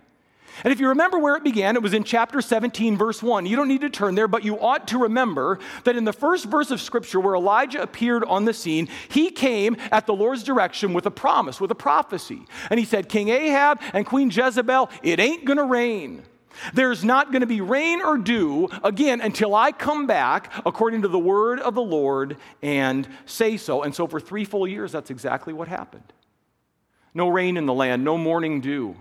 And 0.64 0.72
if 0.72 0.80
you 0.80 0.90
remember 0.90 1.18
where 1.18 1.36
it 1.36 1.44
began, 1.44 1.76
it 1.76 1.82
was 1.82 1.94
in 1.94 2.04
chapter 2.04 2.40
17, 2.40 2.96
verse 2.96 3.24
1. 3.24 3.46
You 3.46 3.56
don't 3.56 3.68
need 3.68 3.82
to 3.82 3.90
turn 3.90 4.16
there, 4.16 4.28
but 4.28 4.44
you 4.44 4.60
ought 4.60 4.88
to 4.90 5.00
remember 5.00 5.60
that 5.84 5.96
in 5.96 6.04
the 6.04 6.14
first 6.14 6.46
verse 6.46 6.70
of 6.70 6.80
Scripture 6.80 7.20
where 7.20 7.36
Elijah 7.36 7.82
appeared 7.82 8.24
on 8.26 8.46
the 8.46 8.54
scene, 8.54 8.88
he 9.10 9.32
came 9.32 9.76
at 9.92 10.06
the 10.06 10.14
Lord's 10.14 10.44
direction 10.44 10.94
with 10.94 11.06
a 11.06 11.12
promise, 11.12 11.60
with 11.60 11.72
a 11.72 11.76
prophecy. 11.76 12.46
And 12.70 12.80
he 12.80 12.86
said, 12.86 13.10
King 13.10 13.30
Ahab 13.30 13.82
and 13.94 14.06
Queen 14.06 14.30
Jezebel, 14.30 14.90
it 15.02 15.20
ain't 15.20 15.46
gonna 15.46 15.66
rain. 15.66 16.24
There's 16.74 17.04
not 17.04 17.32
going 17.32 17.42
to 17.42 17.48
be 17.48 17.62
rain 17.62 18.02
or 18.02 18.18
dew 18.18 18.70
again 18.84 19.22
until 19.22 19.56
I 19.56 19.72
come 19.72 20.08
back 20.08 20.52
according 20.66 21.04
to 21.04 21.08
the 21.08 21.20
word 21.20 21.60
of 21.60 21.76
the 21.76 21.82
Lord 21.82 22.38
and 22.62 23.08
say 23.26 23.58
so. 23.58 23.84
And 23.84 23.94
so 23.94 24.08
for 24.08 24.20
three 24.20 24.46
full 24.46 24.68
years, 24.68 24.92
that's 24.92 25.10
exactly 25.10 25.54
what 25.54 25.68
happened. 25.68 26.14
No 27.14 27.30
rain 27.30 27.58
in 27.58 27.66
the 27.66 27.74
land, 27.74 28.04
no 28.04 28.18
morning 28.18 28.62
dew, 28.62 28.96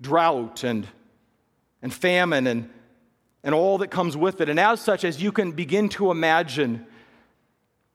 drought 0.00 0.64
and, 0.64 0.86
and 1.82 1.92
famine 1.92 2.46
and, 2.46 2.70
and 3.42 3.54
all 3.54 3.78
that 3.78 3.88
comes 3.88 4.16
with 4.16 4.40
it. 4.40 4.48
And 4.48 4.60
as 4.60 4.80
such, 4.80 5.04
as 5.04 5.22
you 5.22 5.32
can 5.32 5.52
begin 5.52 5.88
to 5.90 6.10
imagine, 6.10 6.86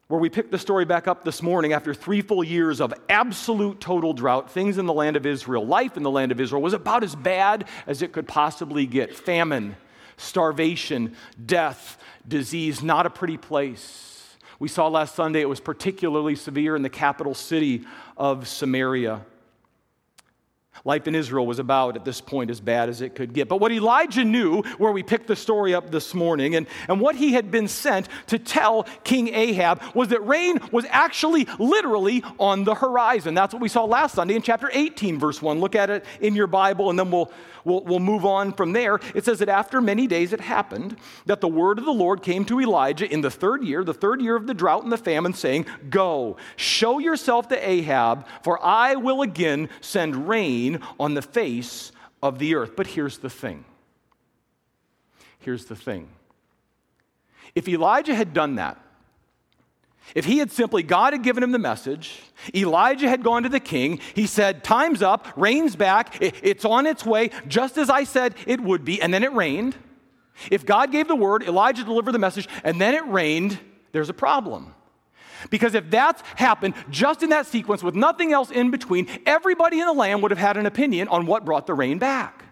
where 0.08 0.20
we 0.20 0.28
picked 0.28 0.50
the 0.50 0.58
story 0.58 0.84
back 0.84 1.08
up 1.08 1.24
this 1.24 1.42
morning 1.42 1.72
after 1.72 1.94
three 1.94 2.20
full 2.20 2.44
years 2.44 2.80
of 2.80 2.92
absolute 3.08 3.80
total 3.80 4.12
drought, 4.12 4.50
things 4.50 4.76
in 4.76 4.86
the 4.86 4.92
land 4.92 5.16
of 5.16 5.24
Israel, 5.24 5.66
life 5.66 5.96
in 5.96 6.02
the 6.02 6.10
land 6.10 6.30
of 6.30 6.40
Israel 6.40 6.60
was 6.60 6.74
about 6.74 7.02
as 7.02 7.14
bad 7.14 7.66
as 7.86 8.02
it 8.02 8.12
could 8.12 8.28
possibly 8.28 8.86
get 8.86 9.14
famine, 9.14 9.76
starvation, 10.18 11.16
death, 11.44 11.98
disease, 12.28 12.82
not 12.82 13.06
a 13.06 13.10
pretty 13.10 13.38
place. 13.38 14.36
We 14.58 14.68
saw 14.68 14.88
last 14.88 15.14
Sunday 15.14 15.40
it 15.40 15.48
was 15.48 15.60
particularly 15.60 16.36
severe 16.36 16.76
in 16.76 16.82
the 16.82 16.90
capital 16.90 17.34
city 17.34 17.84
of 18.16 18.46
Samaria. 18.46 19.22
Life 20.86 21.08
in 21.08 21.14
Israel 21.14 21.46
was 21.46 21.58
about, 21.58 21.96
at 21.96 22.04
this 22.04 22.20
point, 22.20 22.50
as 22.50 22.60
bad 22.60 22.90
as 22.90 23.00
it 23.00 23.14
could 23.14 23.32
get. 23.32 23.48
But 23.48 23.58
what 23.58 23.72
Elijah 23.72 24.22
knew, 24.22 24.60
where 24.76 24.92
we 24.92 25.02
picked 25.02 25.28
the 25.28 25.36
story 25.36 25.74
up 25.74 25.90
this 25.90 26.12
morning, 26.12 26.56
and, 26.56 26.66
and 26.88 27.00
what 27.00 27.16
he 27.16 27.32
had 27.32 27.50
been 27.50 27.68
sent 27.68 28.06
to 28.26 28.38
tell 28.38 28.82
King 29.02 29.28
Ahab, 29.28 29.80
was 29.94 30.08
that 30.08 30.26
rain 30.26 30.60
was 30.72 30.84
actually 30.90 31.46
literally 31.58 32.22
on 32.38 32.64
the 32.64 32.74
horizon. 32.74 33.32
That's 33.32 33.54
what 33.54 33.62
we 33.62 33.68
saw 33.70 33.84
last 33.84 34.14
Sunday 34.14 34.34
in 34.34 34.42
chapter 34.42 34.68
18, 34.70 35.18
verse 35.18 35.40
1. 35.40 35.58
Look 35.58 35.74
at 35.74 35.88
it 35.88 36.04
in 36.20 36.34
your 36.34 36.46
Bible, 36.46 36.90
and 36.90 36.98
then 36.98 37.10
we'll, 37.10 37.32
we'll, 37.64 37.82
we'll 37.84 37.98
move 37.98 38.26
on 38.26 38.52
from 38.52 38.74
there. 38.74 39.00
It 39.14 39.24
says 39.24 39.38
that 39.38 39.48
after 39.48 39.80
many 39.80 40.06
days 40.06 40.34
it 40.34 40.40
happened 40.42 40.98
that 41.24 41.40
the 41.40 41.48
word 41.48 41.78
of 41.78 41.86
the 41.86 41.92
Lord 41.92 42.22
came 42.22 42.44
to 42.44 42.60
Elijah 42.60 43.10
in 43.10 43.22
the 43.22 43.30
third 43.30 43.64
year, 43.64 43.84
the 43.84 43.94
third 43.94 44.20
year 44.20 44.36
of 44.36 44.46
the 44.46 44.52
drought 44.52 44.82
and 44.82 44.92
the 44.92 44.98
famine, 44.98 45.32
saying, 45.32 45.64
Go, 45.88 46.36
show 46.56 46.98
yourself 46.98 47.48
to 47.48 47.68
Ahab, 47.68 48.26
for 48.42 48.62
I 48.62 48.96
will 48.96 49.22
again 49.22 49.70
send 49.80 50.28
rain 50.28 50.73
on 50.98 51.14
the 51.14 51.22
face 51.22 51.92
of 52.22 52.38
the 52.38 52.54
earth. 52.54 52.72
But 52.76 52.86
here's 52.86 53.18
the 53.18 53.30
thing. 53.30 53.64
Here's 55.38 55.66
the 55.66 55.76
thing. 55.76 56.08
If 57.54 57.68
Elijah 57.68 58.14
had 58.14 58.32
done 58.32 58.56
that, 58.56 58.80
if 60.14 60.26
he 60.26 60.38
had 60.38 60.52
simply, 60.52 60.82
God 60.82 61.12
had 61.12 61.22
given 61.22 61.42
him 61.42 61.52
the 61.52 61.58
message, 61.58 62.20
Elijah 62.54 63.08
had 63.08 63.22
gone 63.22 63.42
to 63.44 63.48
the 63.48 63.60
king, 63.60 64.00
he 64.14 64.26
said, 64.26 64.62
Time's 64.62 65.02
up, 65.02 65.28
rain's 65.36 65.76
back, 65.76 66.18
it's 66.20 66.64
on 66.64 66.86
its 66.86 67.06
way, 67.06 67.30
just 67.48 67.78
as 67.78 67.88
I 67.88 68.04
said 68.04 68.34
it 68.46 68.60
would 68.60 68.84
be, 68.84 69.00
and 69.00 69.14
then 69.14 69.24
it 69.24 69.32
rained. 69.32 69.74
If 70.50 70.66
God 70.66 70.92
gave 70.92 71.08
the 71.08 71.16
word, 71.16 71.42
Elijah 71.42 71.84
delivered 71.84 72.12
the 72.12 72.18
message, 72.18 72.48
and 72.64 72.80
then 72.80 72.94
it 72.94 73.06
rained, 73.06 73.58
there's 73.92 74.10
a 74.10 74.14
problem. 74.14 74.74
Because 75.50 75.74
if 75.74 75.90
that's 75.90 76.22
happened 76.36 76.74
just 76.90 77.22
in 77.22 77.30
that 77.30 77.46
sequence 77.46 77.82
with 77.82 77.94
nothing 77.94 78.32
else 78.32 78.50
in 78.50 78.70
between, 78.70 79.08
everybody 79.26 79.80
in 79.80 79.86
the 79.86 79.92
land 79.92 80.22
would 80.22 80.30
have 80.30 80.38
had 80.38 80.56
an 80.56 80.66
opinion 80.66 81.08
on 81.08 81.26
what 81.26 81.44
brought 81.44 81.66
the 81.66 81.74
rain 81.74 81.98
back. 81.98 82.44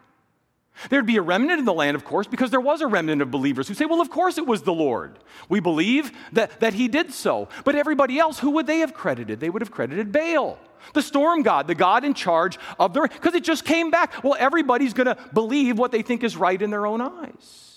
There'd 0.89 1.07
be 1.07 1.17
a 1.17 1.23
remnant 1.23 1.59
in 1.59 1.65
the 1.65 1.73
land, 1.73 1.95
of 1.95 2.05
course, 2.05 2.27
because 2.27 2.51
there 2.51 2.61
was 2.61 2.81
a 2.81 2.87
remnant 2.87 3.23
of 3.23 3.31
believers 3.31 3.69
who 3.69 3.75
say, 3.75 3.85
well, 3.85 4.01
of 4.01 4.11
course 4.11 4.39
it 4.39 4.47
was 4.47 4.63
the 4.63 4.73
Lord. 4.73 5.19
We 5.49 5.61
believe 5.61 6.13
that, 6.33 6.61
that 6.61 6.75
he 6.75 6.89
did 6.89 7.13
so. 7.13 7.49
But 7.65 7.75
everybody 7.75 8.19
else, 8.19 8.39
who 8.39 8.51
would 8.53 8.67
they 8.67 8.79
have 8.79 8.95
credited? 8.95 9.39
They 9.39 9.51
would 9.51 9.63
have 9.63 9.71
credited 9.71 10.13
Baal, 10.13 10.59
the 10.95 11.03
storm 11.03 11.43
god, 11.43 11.67
the 11.67 11.75
god 11.75 12.05
in 12.05 12.15
charge 12.15 12.59
of 12.79 12.95
the 12.95 13.03
because 13.03 13.35
it 13.35 13.45
just 13.45 13.65
came 13.65 13.91
back. 13.91 14.25
Well, 14.25 14.37
everybody's 14.39 14.95
going 14.95 15.07
to 15.07 15.17
believe 15.33 15.79
what 15.79 15.93
they 15.93 16.03
think 16.03 16.25
is 16.25 16.37
right 16.37 16.61
in 16.61 16.71
their 16.71 16.87
own 16.87 17.01
eyes. 17.01 17.72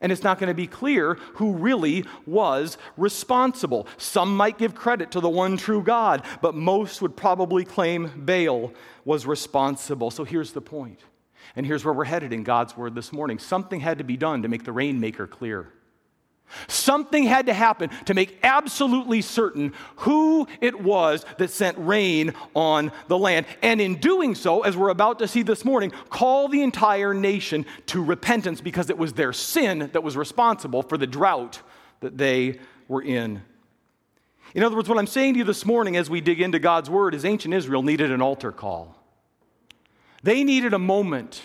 And 0.00 0.12
it's 0.12 0.22
not 0.22 0.38
going 0.38 0.48
to 0.48 0.54
be 0.54 0.66
clear 0.66 1.14
who 1.34 1.54
really 1.54 2.04
was 2.26 2.78
responsible. 2.96 3.86
Some 3.96 4.36
might 4.36 4.58
give 4.58 4.74
credit 4.74 5.10
to 5.12 5.20
the 5.20 5.28
one 5.28 5.56
true 5.56 5.82
God, 5.82 6.22
but 6.42 6.54
most 6.54 7.00
would 7.02 7.16
probably 7.16 7.64
claim 7.64 8.10
Baal 8.16 8.72
was 9.04 9.26
responsible. 9.26 10.10
So 10.10 10.24
here's 10.24 10.52
the 10.52 10.60
point, 10.60 11.00
and 11.54 11.64
here's 11.64 11.84
where 11.84 11.94
we're 11.94 12.04
headed 12.04 12.32
in 12.32 12.42
God's 12.42 12.76
word 12.76 12.94
this 12.94 13.12
morning. 13.12 13.38
Something 13.38 13.80
had 13.80 13.98
to 13.98 14.04
be 14.04 14.16
done 14.16 14.42
to 14.42 14.48
make 14.48 14.64
the 14.64 14.72
rainmaker 14.72 15.26
clear. 15.26 15.72
Something 16.68 17.24
had 17.24 17.46
to 17.46 17.52
happen 17.52 17.90
to 18.06 18.14
make 18.14 18.38
absolutely 18.42 19.20
certain 19.20 19.72
who 19.96 20.46
it 20.60 20.80
was 20.80 21.24
that 21.38 21.50
sent 21.50 21.76
rain 21.78 22.34
on 22.54 22.92
the 23.08 23.18
land. 23.18 23.46
And 23.62 23.80
in 23.80 23.96
doing 23.96 24.34
so, 24.34 24.62
as 24.62 24.76
we're 24.76 24.90
about 24.90 25.18
to 25.18 25.28
see 25.28 25.42
this 25.42 25.64
morning, 25.64 25.92
call 26.08 26.48
the 26.48 26.62
entire 26.62 27.12
nation 27.12 27.66
to 27.86 28.02
repentance 28.02 28.60
because 28.60 28.90
it 28.90 28.98
was 28.98 29.12
their 29.12 29.32
sin 29.32 29.90
that 29.92 30.02
was 30.02 30.16
responsible 30.16 30.82
for 30.82 30.96
the 30.96 31.06
drought 31.06 31.60
that 32.00 32.16
they 32.16 32.58
were 32.88 33.02
in. 33.02 33.42
In 34.54 34.62
other 34.62 34.76
words, 34.76 34.88
what 34.88 34.98
I'm 34.98 35.06
saying 35.06 35.34
to 35.34 35.38
you 35.38 35.44
this 35.44 35.66
morning 35.66 35.96
as 35.96 36.08
we 36.08 36.20
dig 36.20 36.40
into 36.40 36.58
God's 36.58 36.88
word 36.88 37.14
is 37.14 37.24
ancient 37.24 37.52
Israel 37.52 37.82
needed 37.82 38.10
an 38.10 38.22
altar 38.22 38.52
call. 38.52 38.96
They 40.22 40.44
needed 40.44 40.72
a 40.72 40.78
moment 40.78 41.42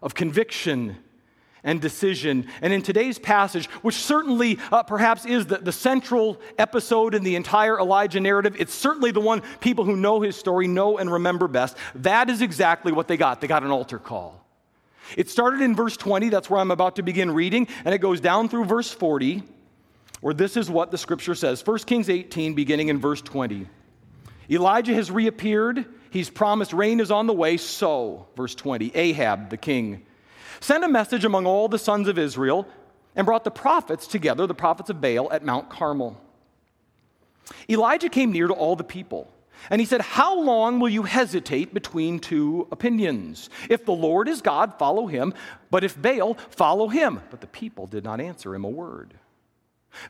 of 0.00 0.14
conviction 0.14 0.96
and 1.66 1.80
decision. 1.80 2.46
And 2.62 2.72
in 2.72 2.80
today's 2.80 3.18
passage, 3.18 3.66
which 3.82 3.96
certainly 3.96 4.58
uh, 4.72 4.84
perhaps 4.84 5.26
is 5.26 5.44
the, 5.44 5.58
the 5.58 5.72
central 5.72 6.40
episode 6.56 7.14
in 7.14 7.24
the 7.24 7.36
entire 7.36 7.78
Elijah 7.78 8.20
narrative, 8.20 8.56
it's 8.58 8.72
certainly 8.72 9.10
the 9.10 9.20
one 9.20 9.42
people 9.60 9.84
who 9.84 9.96
know 9.96 10.22
his 10.22 10.36
story 10.36 10.68
know 10.68 10.96
and 10.96 11.12
remember 11.12 11.48
best. 11.48 11.76
That 11.96 12.30
is 12.30 12.40
exactly 12.40 12.92
what 12.92 13.08
they 13.08 13.18
got. 13.18 13.42
They 13.42 13.48
got 13.48 13.64
an 13.64 13.70
altar 13.70 13.98
call. 13.98 14.46
It 15.16 15.28
started 15.28 15.60
in 15.60 15.76
verse 15.76 15.96
20, 15.96 16.30
that's 16.30 16.48
where 16.48 16.60
I'm 16.60 16.70
about 16.70 16.96
to 16.96 17.02
begin 17.02 17.30
reading, 17.32 17.68
and 17.84 17.94
it 17.94 17.98
goes 17.98 18.20
down 18.20 18.48
through 18.48 18.64
verse 18.64 18.90
40, 18.90 19.42
where 20.20 20.34
this 20.34 20.56
is 20.56 20.70
what 20.70 20.90
the 20.90 20.98
scripture 20.98 21.34
says 21.34 21.64
1 21.66 21.78
Kings 21.80 22.08
18, 22.08 22.54
beginning 22.54 22.88
in 22.88 22.98
verse 22.98 23.20
20. 23.22 23.68
Elijah 24.50 24.94
has 24.94 25.10
reappeared. 25.10 25.84
He's 26.10 26.30
promised 26.30 26.72
rain 26.72 27.00
is 27.00 27.10
on 27.10 27.26
the 27.26 27.32
way. 27.32 27.56
So, 27.56 28.28
verse 28.36 28.54
20, 28.54 28.92
Ahab, 28.94 29.50
the 29.50 29.56
king, 29.56 30.05
sent 30.60 30.84
a 30.84 30.88
message 30.88 31.24
among 31.24 31.46
all 31.46 31.68
the 31.68 31.78
sons 31.78 32.08
of 32.08 32.18
Israel 32.18 32.66
and 33.14 33.24
brought 33.24 33.44
the 33.44 33.50
prophets 33.50 34.06
together, 34.06 34.46
the 34.46 34.54
prophets 34.54 34.90
of 34.90 35.00
Baal, 35.00 35.32
at 35.32 35.44
Mount 35.44 35.70
Carmel. 35.70 36.20
Elijah 37.68 38.08
came 38.08 38.32
near 38.32 38.48
to 38.48 38.54
all 38.54 38.76
the 38.76 38.84
people. 38.84 39.30
And 39.70 39.80
he 39.80 39.86
said, 39.86 40.00
How 40.00 40.38
long 40.38 40.80
will 40.80 40.88
you 40.88 41.04
hesitate 41.04 41.72
between 41.72 42.18
two 42.18 42.68
opinions? 42.70 43.48
If 43.70 43.84
the 43.84 43.92
Lord 43.92 44.28
is 44.28 44.42
God, 44.42 44.78
follow 44.78 45.06
him, 45.06 45.32
but 45.70 45.82
if 45.82 46.00
Baal, 46.00 46.34
follow 46.50 46.88
him. 46.88 47.22
But 47.30 47.40
the 47.40 47.46
people 47.46 47.86
did 47.86 48.04
not 48.04 48.20
answer 48.20 48.54
him 48.54 48.64
a 48.64 48.68
word. 48.68 49.14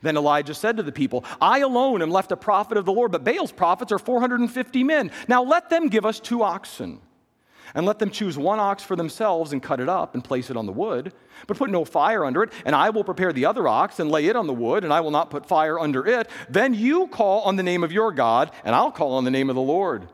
Then 0.01 0.17
Elijah 0.17 0.53
said 0.53 0.77
to 0.77 0.83
the 0.83 0.91
people, 0.91 1.23
I 1.39 1.59
alone 1.59 2.01
am 2.01 2.11
left 2.11 2.33
a 2.33 2.37
prophet 2.37 2.77
of 2.77 2.85
the 2.85 2.91
Lord, 2.91 3.11
but 3.11 3.23
Baal's 3.23 3.53
prophets 3.53 3.91
are 3.91 3.99
450 3.99 4.83
men. 4.83 5.11
Now 5.29 5.43
let 5.43 5.69
them 5.69 5.87
give 5.87 6.05
us 6.05 6.19
two 6.19 6.43
oxen 6.43 6.99
and 7.75 7.85
let 7.85 7.99
them 7.99 8.09
choose 8.09 8.37
one 8.37 8.59
ox 8.59 8.83
for 8.83 8.95
themselves 8.95 9.53
and 9.53 9.61
cut 9.61 9.79
it 9.79 9.89
up 9.89 10.13
and 10.13 10.23
place 10.23 10.49
it 10.49 10.57
on 10.57 10.65
the 10.65 10.71
wood, 10.71 11.13
but 11.47 11.57
put 11.57 11.69
no 11.69 11.85
fire 11.85 12.25
under 12.25 12.43
it, 12.43 12.51
and 12.65 12.75
I 12.75 12.89
will 12.89 13.03
prepare 13.03 13.33
the 13.33 13.45
other 13.45 13.67
ox 13.67 13.99
and 13.99 14.09
lay 14.09 14.27
it 14.27 14.35
on 14.35 14.47
the 14.47 14.53
wood, 14.53 14.83
and 14.83 14.93
I 14.93 15.01
will 15.01 15.11
not 15.11 15.29
put 15.29 15.45
fire 15.45 15.79
under 15.79 16.05
it. 16.05 16.29
Then 16.49 16.73
you 16.73 17.07
call 17.07 17.41
on 17.41 17.55
the 17.55 17.63
name 17.63 17.83
of 17.83 17.91
your 17.91 18.11
God, 18.11 18.51
and 18.63 18.75
I'll 18.75 18.91
call 18.91 19.13
on 19.13 19.23
the 19.23 19.31
name 19.31 19.49
of 19.49 19.55
the 19.55 19.61
Lord. 19.61 20.07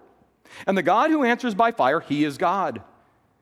And 0.68 0.78
the 0.78 0.84
God 0.84 1.10
who 1.12 1.24
answers 1.24 1.56
by 1.56 1.72
fire, 1.72 2.00
he 2.00 2.24
is 2.24 2.38
God. 2.38 2.82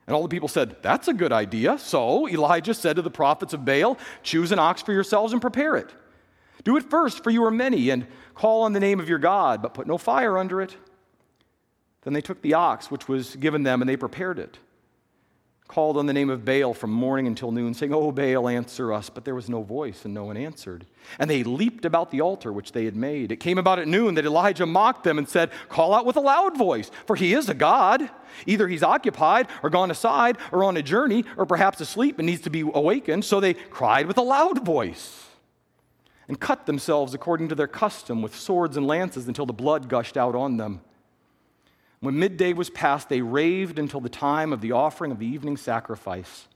And 0.08 0.16
all 0.16 0.24
the 0.24 0.30
people 0.30 0.48
said, 0.48 0.78
That's 0.82 1.08
a 1.08 1.14
good 1.14 1.32
idea. 1.32 1.78
So 1.78 2.28
Elijah 2.28 2.74
said 2.74 2.96
to 2.96 3.02
the 3.02 3.12
prophets 3.12 3.54
of 3.54 3.66
Baal, 3.66 3.98
Choose 4.24 4.52
an 4.52 4.60
ox 4.60 4.82
for 4.82 4.94
yourselves 4.94 5.34
and 5.34 5.42
prepare 5.42 5.76
it. 5.76 5.94
Do 6.64 6.78
it 6.78 6.90
first, 6.90 7.24
for 7.24 7.30
you 7.30 7.44
are 7.46 7.52
many, 7.52 7.90
and 7.90 8.08
call 8.34 8.64
on 8.64 8.74
the 8.74 8.80
name 8.80 9.00
of 9.00 9.10
your 9.10 9.20
God, 9.20 9.62
but 9.62 9.74
put 9.74 9.88
no 9.88 9.98
fire 9.98 10.38
under 10.38 10.62
it. 10.62 10.76
Then 12.04 12.14
they 12.14 12.22
took 12.22 12.42
the 12.42 12.54
ox 12.54 12.90
which 12.90 13.08
was 13.08 13.36
given 13.36 13.64
them 13.64 13.82
and 13.82 13.90
they 13.90 13.98
prepared 13.98 14.40
it. 14.40 14.58
Called 15.68 15.96
on 15.96 16.06
the 16.06 16.12
name 16.12 16.30
of 16.30 16.44
Baal 16.44 16.74
from 16.74 16.92
morning 16.92 17.28
until 17.28 17.50
noon, 17.50 17.74
saying, 17.74 17.94
Oh, 17.94 18.12
Baal, 18.12 18.50
answer 18.50 18.92
us. 18.92 19.10
But 19.10 19.24
there 19.24 19.36
was 19.36 19.48
no 19.48 19.64
voice, 19.64 20.04
and 20.04 20.14
no 20.14 20.26
one 20.26 20.36
answered. 20.36 20.86
And 21.18 21.30
they 21.30 21.44
leaped 21.46 21.86
about 21.86 22.12
the 22.12 22.20
altar 22.20 22.52
which 22.52 22.74
they 22.74 22.84
had 22.84 22.96
made. 22.98 23.32
It 23.32 23.40
came 23.40 23.58
about 23.58 23.80
at 23.80 23.88
noon 23.88 24.16
that 24.16 24.26
Elijah 24.26 24.66
mocked 24.66 25.06
them 25.06 25.18
and 25.18 25.30
said, 25.30 25.50
Call 25.70 25.94
out 25.94 26.06
with 26.06 26.18
a 26.18 26.22
loud 26.22 26.58
voice, 26.58 26.92
for 27.08 27.16
he 27.16 27.34
is 27.34 27.48
a 27.48 27.54
God. 27.54 28.10
Either 28.46 28.68
he's 28.68 28.84
occupied, 28.84 29.48
or 29.64 29.70
gone 29.70 29.92
aside, 29.92 30.38
or 30.52 30.66
on 30.66 30.76
a 30.76 30.84
journey, 30.84 31.24
or 31.38 31.46
perhaps 31.46 31.80
asleep 31.80 32.20
and 32.20 32.26
needs 32.26 32.42
to 32.42 32.50
be 32.50 32.62
awakened. 32.62 33.24
So 33.24 33.40
they 33.40 33.54
cried 33.54 34.08
with 34.08 34.18
a 34.18 34.24
loud 34.24 34.66
voice 34.66 35.26
and 36.28 36.38
cut 36.38 36.66
themselves 36.66 37.14
according 37.14 37.48
to 37.48 37.56
their 37.56 37.68
custom 37.68 38.22
with 38.22 38.36
swords 38.36 38.76
and 38.76 38.86
lances 38.86 39.26
until 39.26 39.46
the 39.46 39.54
blood 39.54 39.88
gushed 39.88 40.18
out 40.18 40.36
on 40.36 40.58
them. 40.58 40.82
When 42.02 42.18
midday 42.18 42.54
was 42.54 42.70
past, 42.70 43.10
they 43.10 43.22
raved 43.22 43.78
until 43.78 44.02
the 44.02 44.10
time 44.10 44.52
of 44.52 44.62
the 44.62 44.72
offering 44.72 45.12
of 45.12 45.20
the 45.20 45.28
evening 45.28 45.56
sacrifice. 45.56 46.48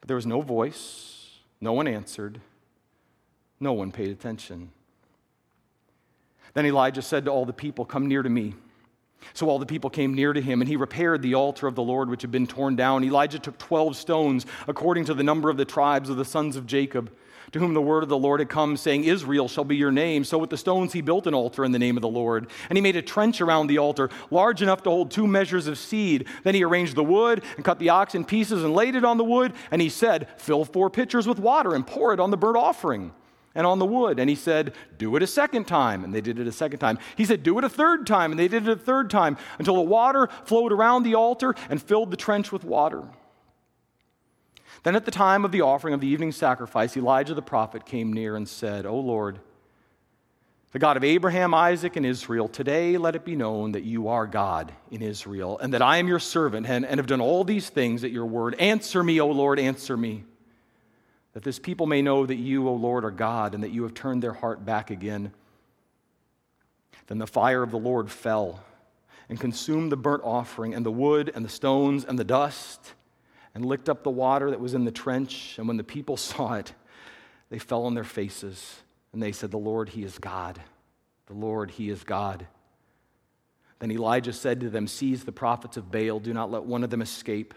But 0.00 0.08
there 0.08 0.16
was 0.16 0.26
no 0.26 0.42
voice, 0.42 1.38
no 1.60 1.72
one 1.72 1.88
answered, 1.88 2.40
no 3.58 3.72
one 3.72 3.90
paid 3.90 4.10
attention. 4.10 4.70
Then 6.52 6.66
Elijah 6.66 7.02
said 7.02 7.24
to 7.24 7.30
all 7.30 7.46
the 7.46 7.52
people, 7.52 7.84
Come 7.84 8.06
near 8.06 8.22
to 8.22 8.28
me. 8.28 8.54
So 9.32 9.48
all 9.48 9.58
the 9.58 9.66
people 9.66 9.90
came 9.90 10.14
near 10.14 10.32
to 10.32 10.40
him, 10.40 10.60
and 10.60 10.68
he 10.68 10.76
repaired 10.76 11.22
the 11.22 11.34
altar 11.34 11.66
of 11.66 11.74
the 11.74 11.82
Lord 11.82 12.08
which 12.08 12.22
had 12.22 12.30
been 12.30 12.46
torn 12.46 12.76
down. 12.76 13.04
Elijah 13.04 13.38
took 13.38 13.58
12 13.58 13.96
stones, 13.96 14.46
according 14.68 15.06
to 15.06 15.14
the 15.14 15.24
number 15.24 15.50
of 15.50 15.56
the 15.56 15.64
tribes 15.64 16.08
of 16.08 16.16
the 16.16 16.24
sons 16.24 16.56
of 16.56 16.66
Jacob 16.66 17.10
to 17.52 17.58
whom 17.58 17.74
the 17.74 17.82
word 17.82 18.02
of 18.02 18.08
the 18.08 18.18
Lord 18.18 18.40
had 18.40 18.48
come, 18.48 18.76
saying, 18.76 19.04
Israel 19.04 19.48
shall 19.48 19.64
be 19.64 19.76
your 19.76 19.90
name. 19.90 20.24
So 20.24 20.38
with 20.38 20.50
the 20.50 20.56
stones 20.56 20.92
he 20.92 21.00
built 21.00 21.26
an 21.26 21.34
altar 21.34 21.64
in 21.64 21.72
the 21.72 21.78
name 21.78 21.96
of 21.96 22.02
the 22.02 22.08
Lord. 22.08 22.48
And 22.68 22.76
he 22.76 22.82
made 22.82 22.96
a 22.96 23.02
trench 23.02 23.40
around 23.40 23.66
the 23.66 23.78
altar, 23.78 24.10
large 24.30 24.62
enough 24.62 24.82
to 24.84 24.90
hold 24.90 25.10
two 25.10 25.26
measures 25.26 25.66
of 25.66 25.78
seed. 25.78 26.26
Then 26.44 26.54
he 26.54 26.64
arranged 26.64 26.94
the 26.94 27.04
wood 27.04 27.42
and 27.56 27.64
cut 27.64 27.78
the 27.78 27.90
ox 27.90 28.14
in 28.14 28.24
pieces 28.24 28.64
and 28.64 28.74
laid 28.74 28.94
it 28.94 29.04
on 29.04 29.18
the 29.18 29.24
wood. 29.24 29.52
And 29.70 29.80
he 29.80 29.88
said, 29.88 30.28
Fill 30.38 30.64
four 30.64 30.90
pitchers 30.90 31.26
with 31.26 31.38
water 31.38 31.74
and 31.74 31.86
pour 31.86 32.12
it 32.12 32.20
on 32.20 32.30
the 32.30 32.36
burnt 32.36 32.56
offering 32.56 33.12
and 33.54 33.66
on 33.66 33.78
the 33.78 33.86
wood. 33.86 34.18
And 34.18 34.30
he 34.30 34.36
said, 34.36 34.74
Do 34.98 35.16
it 35.16 35.22
a 35.22 35.26
second 35.26 35.66
time. 35.66 36.04
And 36.04 36.14
they 36.14 36.20
did 36.20 36.38
it 36.38 36.46
a 36.46 36.52
second 36.52 36.78
time. 36.78 36.98
He 37.16 37.24
said, 37.24 37.42
Do 37.42 37.58
it 37.58 37.64
a 37.64 37.68
third 37.68 38.06
time. 38.06 38.30
And 38.30 38.38
they 38.38 38.48
did 38.48 38.68
it 38.68 38.72
a 38.72 38.76
third 38.76 39.10
time 39.10 39.36
until 39.58 39.74
the 39.74 39.82
water 39.82 40.28
flowed 40.44 40.72
around 40.72 41.02
the 41.02 41.14
altar 41.14 41.54
and 41.68 41.82
filled 41.82 42.10
the 42.10 42.16
trench 42.16 42.52
with 42.52 42.64
water. 42.64 43.04
Then 44.82 44.96
at 44.96 45.04
the 45.04 45.10
time 45.10 45.44
of 45.44 45.52
the 45.52 45.62
offering 45.62 45.94
of 45.94 46.00
the 46.00 46.06
evening 46.06 46.32
sacrifice, 46.32 46.96
Elijah 46.96 47.34
the 47.34 47.42
prophet 47.42 47.84
came 47.84 48.12
near 48.12 48.36
and 48.36 48.48
said, 48.48 48.86
O 48.86 48.98
Lord, 48.98 49.40
the 50.70 50.78
God 50.78 50.96
of 50.98 51.04
Abraham, 51.04 51.54
Isaac, 51.54 51.96
and 51.96 52.04
Israel, 52.04 52.46
today 52.46 52.98
let 52.98 53.16
it 53.16 53.24
be 53.24 53.34
known 53.34 53.72
that 53.72 53.84
you 53.84 54.08
are 54.08 54.26
God 54.26 54.70
in 54.90 55.00
Israel, 55.00 55.58
and 55.58 55.72
that 55.72 55.80
I 55.80 55.96
am 55.96 56.08
your 56.08 56.18
servant, 56.18 56.66
and, 56.66 56.84
and 56.84 56.98
have 56.98 57.06
done 57.06 57.22
all 57.22 57.42
these 57.42 57.70
things 57.70 58.04
at 58.04 58.10
your 58.10 58.26
word. 58.26 58.54
Answer 58.56 59.02
me, 59.02 59.18
O 59.18 59.28
Lord, 59.28 59.58
answer 59.58 59.96
me, 59.96 60.24
that 61.32 61.42
this 61.42 61.58
people 61.58 61.86
may 61.86 62.02
know 62.02 62.26
that 62.26 62.36
you, 62.36 62.68
O 62.68 62.74
Lord, 62.74 63.04
are 63.04 63.10
God, 63.10 63.54
and 63.54 63.64
that 63.64 63.70
you 63.70 63.82
have 63.84 63.94
turned 63.94 64.22
their 64.22 64.34
heart 64.34 64.64
back 64.66 64.90
again. 64.90 65.32
Then 67.06 67.18
the 67.18 67.26
fire 67.26 67.62
of 67.62 67.70
the 67.70 67.78
Lord 67.78 68.10
fell 68.10 68.62
and 69.30 69.40
consumed 69.40 69.90
the 69.90 69.96
burnt 69.96 70.22
offering, 70.22 70.74
and 70.74 70.84
the 70.84 70.92
wood, 70.92 71.32
and 71.34 71.44
the 71.44 71.50
stones, 71.50 72.04
and 72.04 72.18
the 72.18 72.24
dust 72.24 72.92
and 73.58 73.66
licked 73.66 73.88
up 73.88 74.04
the 74.04 74.10
water 74.10 74.50
that 74.52 74.60
was 74.60 74.74
in 74.74 74.84
the 74.84 74.92
trench. 74.92 75.56
And 75.58 75.66
when 75.66 75.76
the 75.76 75.82
people 75.82 76.16
saw 76.16 76.54
it, 76.54 76.72
they 77.50 77.58
fell 77.58 77.86
on 77.86 77.94
their 77.94 78.04
faces 78.04 78.76
and 79.12 79.20
they 79.20 79.32
said, 79.32 79.50
The 79.50 79.58
Lord, 79.58 79.88
He 79.88 80.04
is 80.04 80.16
God. 80.16 80.62
The 81.26 81.34
Lord, 81.34 81.72
He 81.72 81.90
is 81.90 82.04
God. 82.04 82.46
Then 83.80 83.90
Elijah 83.90 84.32
said 84.32 84.60
to 84.60 84.70
them, 84.70 84.86
Seize 84.86 85.24
the 85.24 85.32
prophets 85.32 85.76
of 85.76 85.90
Baal, 85.90 86.20
do 86.20 86.32
not 86.32 86.52
let 86.52 86.62
one 86.62 86.84
of 86.84 86.90
them 86.90 87.02
escape. 87.02 87.52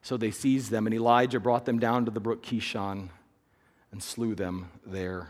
So 0.00 0.16
they 0.16 0.30
seized 0.30 0.70
them, 0.70 0.86
and 0.86 0.94
Elijah 0.94 1.38
brought 1.38 1.66
them 1.66 1.78
down 1.78 2.06
to 2.06 2.10
the 2.10 2.18
brook 2.18 2.42
Kishon 2.42 3.10
and 3.92 4.02
slew 4.02 4.34
them 4.34 4.70
there. 4.86 5.28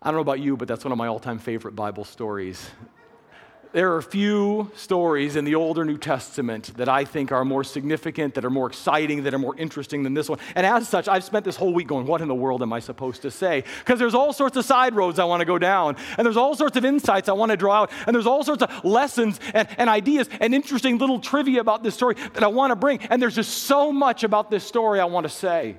I 0.00 0.06
don't 0.06 0.14
know 0.14 0.22
about 0.22 0.40
you, 0.40 0.56
but 0.56 0.66
that's 0.66 0.82
one 0.82 0.92
of 0.92 0.98
my 0.98 1.08
all 1.08 1.20
time 1.20 1.38
favorite 1.38 1.76
Bible 1.76 2.04
stories 2.04 2.70
there 3.72 3.92
are 3.92 3.98
a 3.98 4.02
few 4.02 4.70
stories 4.74 5.36
in 5.36 5.44
the 5.44 5.54
Older 5.54 5.84
New 5.84 5.96
Testament 5.96 6.76
that 6.76 6.88
I 6.88 7.04
think 7.04 7.32
are 7.32 7.44
more 7.44 7.64
significant, 7.64 8.34
that 8.34 8.44
are 8.44 8.50
more 8.50 8.66
exciting, 8.66 9.22
that 9.24 9.32
are 9.32 9.38
more 9.38 9.56
interesting 9.56 10.02
than 10.02 10.14
this 10.14 10.28
one. 10.28 10.38
And 10.54 10.66
as 10.66 10.88
such, 10.88 11.08
I've 11.08 11.24
spent 11.24 11.44
this 11.44 11.56
whole 11.56 11.72
week 11.72 11.88
going, 11.88 12.06
what 12.06 12.20
in 12.20 12.28
the 12.28 12.34
world 12.34 12.62
am 12.62 12.72
I 12.72 12.80
supposed 12.80 13.22
to 13.22 13.30
say? 13.30 13.64
Because 13.78 13.98
there's 13.98 14.14
all 14.14 14.32
sorts 14.32 14.56
of 14.56 14.64
side 14.64 14.94
roads 14.94 15.18
I 15.18 15.24
want 15.24 15.40
to 15.40 15.46
go 15.46 15.58
down, 15.58 15.96
and 16.18 16.26
there's 16.26 16.36
all 16.36 16.54
sorts 16.54 16.76
of 16.76 16.84
insights 16.84 17.28
I 17.28 17.32
want 17.32 17.50
to 17.50 17.56
draw 17.56 17.82
out, 17.82 17.90
and 18.06 18.14
there's 18.14 18.26
all 18.26 18.44
sorts 18.44 18.62
of 18.62 18.84
lessons 18.84 19.40
and, 19.54 19.66
and 19.78 19.88
ideas 19.88 20.28
and 20.40 20.54
interesting 20.54 20.98
little 20.98 21.18
trivia 21.18 21.60
about 21.60 21.82
this 21.82 21.94
story 21.94 22.14
that 22.34 22.42
I 22.42 22.48
want 22.48 22.70
to 22.70 22.76
bring. 22.76 23.00
And 23.04 23.20
there's 23.22 23.34
just 23.34 23.64
so 23.64 23.90
much 23.90 24.24
about 24.24 24.50
this 24.50 24.64
story 24.64 25.00
I 25.00 25.06
want 25.06 25.24
to 25.24 25.32
say. 25.32 25.76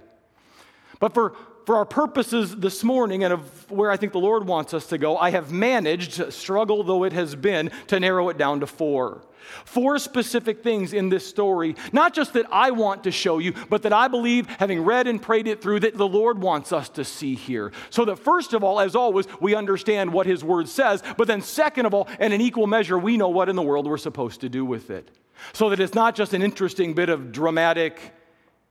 But 1.00 1.14
for 1.14 1.36
for 1.66 1.78
our 1.78 1.86
purposes 1.86 2.56
this 2.56 2.84
morning 2.84 3.24
and 3.24 3.34
of 3.34 3.72
where 3.72 3.92
I 3.92 3.98
think 3.98 4.12
the 4.12 4.20
Lord 4.20 4.46
wants 4.46 4.74
us 4.74 4.88
to 4.88 4.98
go, 4.98 5.18
I 5.18 5.32
have 5.32 5.52
managed, 5.52 6.34
struggle 6.34 6.84
though 6.84 7.04
it 7.04 7.14
has 7.14 7.36
been, 7.36 7.72
to 7.88 8.00
narrow 8.00 8.30
it 8.30 8.38
down 8.38 8.60
to 8.60 8.68
four. 8.68 9.22
Four 9.66 10.00
specific 10.00 10.64
things 10.64 10.94
in 10.94 11.10
this 11.10 11.28
story, 11.28 11.76
not 11.92 12.14
just 12.14 12.34
that 12.34 12.46
I 12.52 12.72
want 12.72 13.04
to 13.04 13.12
show 13.12 13.40
you, 13.40 13.54
but 13.70 13.84
that 13.84 13.94
I 13.94 14.08
believe, 14.08 14.48
having 14.48 14.84
read 14.84 15.06
and 15.06 15.22
prayed 15.22 15.48
it 15.48 15.62
through, 15.62 15.82
that 15.82 15.98
the 15.98 16.08
Lord 16.08 16.42
wants 16.42 16.72
us 16.72 16.90
to 16.90 17.04
see 17.04 17.36
here. 17.36 17.72
So 17.90 18.06
that 18.06 18.18
first 18.18 18.54
of 18.54 18.64
all, 18.64 18.80
as 18.80 18.96
always, 18.96 19.28
we 19.42 19.54
understand 19.54 20.14
what 20.14 20.26
His 20.26 20.44
Word 20.44 20.70
says, 20.70 21.04
but 21.18 21.28
then 21.28 21.42
second 21.42 21.86
of 21.86 21.94
all, 21.94 22.08
and 22.20 22.34
in 22.34 22.42
equal 22.42 22.68
measure, 22.68 22.98
we 22.98 23.18
know 23.18 23.30
what 23.30 23.50
in 23.50 23.56
the 23.56 23.62
world 23.62 23.86
we're 23.86 23.98
supposed 23.98 24.42
to 24.42 24.50
do 24.50 24.64
with 24.64 24.90
it. 24.90 25.12
So 25.52 25.70
that 25.70 25.80
it's 25.80 25.94
not 25.94 26.16
just 26.16 26.34
an 26.34 26.42
interesting 26.42 26.94
bit 26.94 27.10
of 27.10 27.34
dramatic 27.34 28.00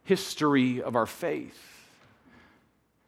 history 0.04 0.80
of 0.82 0.96
our 0.96 1.06
faith 1.06 1.71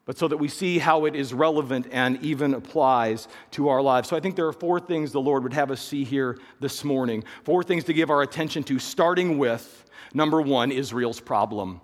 but 0.06 0.18
so 0.18 0.28
that 0.28 0.36
we 0.36 0.48
see 0.48 0.78
how 0.78 1.06
it 1.06 1.14
is 1.14 1.32
relevant 1.32 1.86
and 1.90 2.22
even 2.22 2.54
applies 2.54 3.28
to 3.52 3.68
our 3.68 3.80
lives. 3.80 4.08
So 4.08 4.16
I 4.16 4.20
think 4.20 4.36
there 4.36 4.46
are 4.46 4.52
four 4.52 4.78
things 4.80 5.12
the 5.12 5.20
Lord 5.20 5.42
would 5.42 5.54
have 5.54 5.70
us 5.70 5.80
see 5.80 6.04
here 6.04 6.38
this 6.60 6.84
morning. 6.84 7.24
Four 7.44 7.62
things 7.62 7.84
to 7.84 7.92
give 7.92 8.10
our 8.10 8.22
attention 8.22 8.62
to, 8.64 8.78
starting 8.78 9.38
with 9.38 9.84
number 10.12 10.40
one, 10.40 10.70
Israel's 10.70 11.20
problem. 11.20 11.80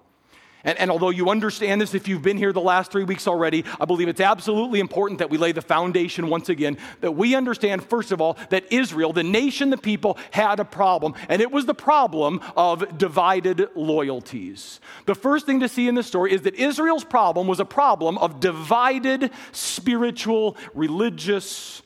And, 0.65 0.79
and, 0.79 0.91
although 0.91 1.11
you 1.11 1.31
understand 1.31 1.81
this 1.81 1.95
if 1.95 2.07
you've 2.07 2.23
been 2.23 2.37
here 2.37 2.53
the 2.53 2.61
last 2.61 2.93
three 2.93 3.05
weeks 3.05 3.27
already, 3.27 3.65
I 3.81 3.85
believe 3.85 4.09
it's 4.09 4.21
absolutely 4.21 4.81
important 4.81 5.19
that 5.19 5.31
we 5.31 5.39
lay 5.39 5.53
the 5.53 5.63
foundation 5.63 6.29
once 6.29 6.49
again, 6.49 6.77
that 7.01 7.13
we 7.13 7.35
understand, 7.35 7.83
first 7.85 8.13
of 8.13 8.21
all, 8.21 8.37
that 8.51 8.71
Israel, 8.73 9.13
the 9.13 9.23
nation, 9.23 9.71
the 9.71 9.79
people, 9.79 10.19
had 10.31 10.61
a 10.61 10.65
problem. 10.65 11.15
And 11.29 11.41
it 11.41 11.51
was 11.51 11.67
the 11.67 11.75
problem 11.75 12.41
of 12.57 12.99
divided 12.99 13.69
loyalties. 13.75 14.81
The 15.07 15.15
first 15.15 15.47
thing 15.47 15.61
to 15.61 15.69
see 15.69 15.89
in 15.89 15.95
this 15.95 16.07
story 16.07 16.33
is 16.33 16.43
that 16.43 16.55
Israel's 16.55 17.05
problem 17.05 17.47
was 17.47 17.61
a 17.61 17.65
problem 17.65 18.19
of 18.19 18.41
divided 18.41 19.31
spiritual, 19.53 20.57
religious 20.75 21.83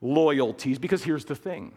loyalties. 0.00 0.78
Because 0.78 1.04
here's 1.04 1.24
the 1.24 1.36
thing 1.36 1.72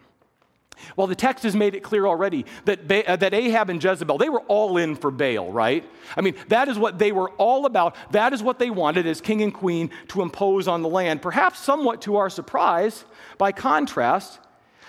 well, 0.96 1.07
the 1.07 1.15
text 1.15 1.43
has 1.43 1.55
made 1.55 1.75
it 1.75 1.84
clear 1.84 2.05
already 2.05 2.46
that, 2.65 2.88
ba- 2.88 3.10
uh, 3.10 3.15
that 3.15 3.34
Ahab 3.34 3.69
and 3.69 3.84
Jezebel, 3.84 4.17
they 4.17 4.29
were 4.29 4.41
all 4.41 4.77
in 4.77 4.96
for 4.96 5.12
Baal, 5.12 5.51
right? 5.51 5.84
I 6.15 6.22
mean, 6.22 6.36
that 6.48 6.67
is 6.67 6.77
what 6.77 7.00
they 7.00 7.12
were 7.12 7.29
all 7.31 7.65
about. 7.65 7.96
That 8.12 8.34
is 8.34 8.43
what 8.43 8.60
they 8.60 8.69
wanted 8.69 9.05
as 9.07 9.22
king 9.22 9.41
and 9.41 9.53
queen 9.53 9.89
to 10.10 10.22
impose 10.22 10.67
on 10.67 10.81
the 10.81 10.89
land. 10.89 11.22
Perhaps 11.22 11.60
somewhat 11.60 12.01
to 12.03 12.17
our 12.17 12.29
surprise, 12.29 13.05
by 13.38 13.51
contrast, 13.51 14.39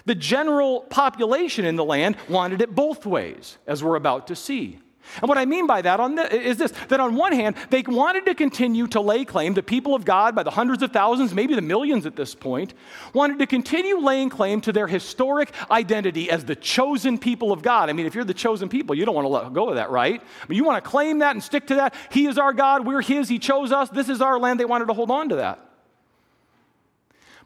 the 0.04 0.14
general 0.14 0.80
population 0.83 1.64
in 1.64 1.76
the 1.76 1.85
land 1.85 2.16
wanted 2.28 2.62
it 2.62 2.75
both 2.75 3.04
ways, 3.04 3.59
as 3.66 3.85
we're 3.85 3.97
about 3.97 4.28
to 4.28 4.37
see. 4.37 4.80
And 5.21 5.28
what 5.28 5.38
I 5.38 5.47
mean 5.47 5.67
by 5.67 5.83
that 5.83 5.97
the, 5.97 6.37
is 6.37 6.59
this 6.59 6.73
that 6.88 7.00
on 7.00 7.14
one 7.14 7.33
hand, 7.33 7.57
they 7.71 7.83
wanted 7.83 8.26
to 8.26 8.35
continue 8.35 8.87
to 8.88 9.00
lay 9.00 9.25
claim, 9.25 9.55
the 9.55 9.62
people 9.62 9.95
of 9.95 10.05
God, 10.05 10.35
by 10.35 10.43
the 10.43 10.50
hundreds 10.50 10.83
of 10.83 10.93
thousands, 10.93 11.35
maybe 11.35 11.55
the 11.55 11.62
millions 11.62 12.07
at 12.07 12.14
this 12.14 12.35
point, 12.35 12.75
wanted 13.12 13.38
to 13.38 13.47
continue 13.47 13.99
laying 13.99 14.28
claim 14.28 14.61
to 14.62 14.73
their 14.73 14.87
historic 14.87 15.52
identity 15.71 16.31
as 16.31 16.45
the 16.45 16.57
chosen 16.57 17.19
people 17.19 17.52
of 17.52 17.62
God. 17.62 17.88
I 17.88 17.93
mean, 17.93 18.07
if 18.07 18.14
you're 18.14 18.25
the 18.25 18.35
chosen 18.35 18.69
people, 18.69 18.95
you 18.95 19.05
don't 19.05 19.14
want 19.14 19.25
to 19.25 19.28
let 19.28 19.52
go 19.52 19.69
of 19.71 19.76
that, 19.76 19.90
right? 19.90 20.21
I 20.21 20.47
mean, 20.47 20.57
you 20.57 20.64
want 20.64 20.83
to 20.83 20.88
claim 20.88 21.21
that 21.21 21.35
and 21.35 21.43
stick 21.43 21.67
to 21.69 21.76
that. 21.76 21.95
He 22.11 22.26
is 22.26 22.38
our 22.38 22.52
God, 22.52 22.87
we're 22.87 23.02
His, 23.02 23.28
He 23.28 23.38
chose 23.38 23.73
us, 23.73 23.88
this 23.90 24.09
is 24.09 24.21
our 24.21 24.38
land. 24.38 24.61
They 24.61 24.64
wanted 24.64 24.88
to 24.88 24.95
hold 24.95 25.11
on 25.11 25.31
to 25.31 25.37
that. 25.37 25.64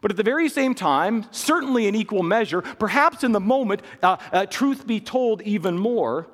But 0.01 0.11
at 0.11 0.17
the 0.17 0.23
very 0.23 0.49
same 0.49 0.75
time, 0.75 1.25
certainly 1.31 1.87
in 1.87 1.95
equal 1.95 2.23
measure, 2.23 2.61
perhaps 2.61 3.23
in 3.23 3.31
the 3.31 3.39
moment, 3.39 3.81
uh, 4.01 4.17
uh, 4.33 4.45
truth 4.45 4.85
be 4.85 4.99
told 4.99 5.41
even 5.43 5.79
more, 5.79 6.27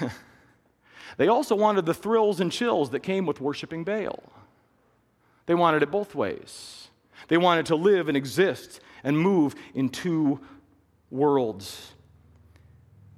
They 1.18 1.28
also 1.28 1.56
wanted 1.56 1.84
the 1.84 1.94
thrills 1.94 2.40
and 2.40 2.50
chills 2.50 2.90
that 2.90 3.00
came 3.00 3.26
with 3.26 3.40
worshiping 3.40 3.84
Baal. 3.84 4.22
They 5.46 5.54
wanted 5.54 5.82
it 5.82 5.90
both 5.90 6.14
ways. 6.14 6.88
They 7.26 7.36
wanted 7.36 7.66
to 7.66 7.76
live 7.76 8.08
and 8.08 8.16
exist 8.16 8.80
and 9.02 9.18
move 9.18 9.54
in 9.74 9.88
two 9.90 10.40
worlds. 11.10 11.92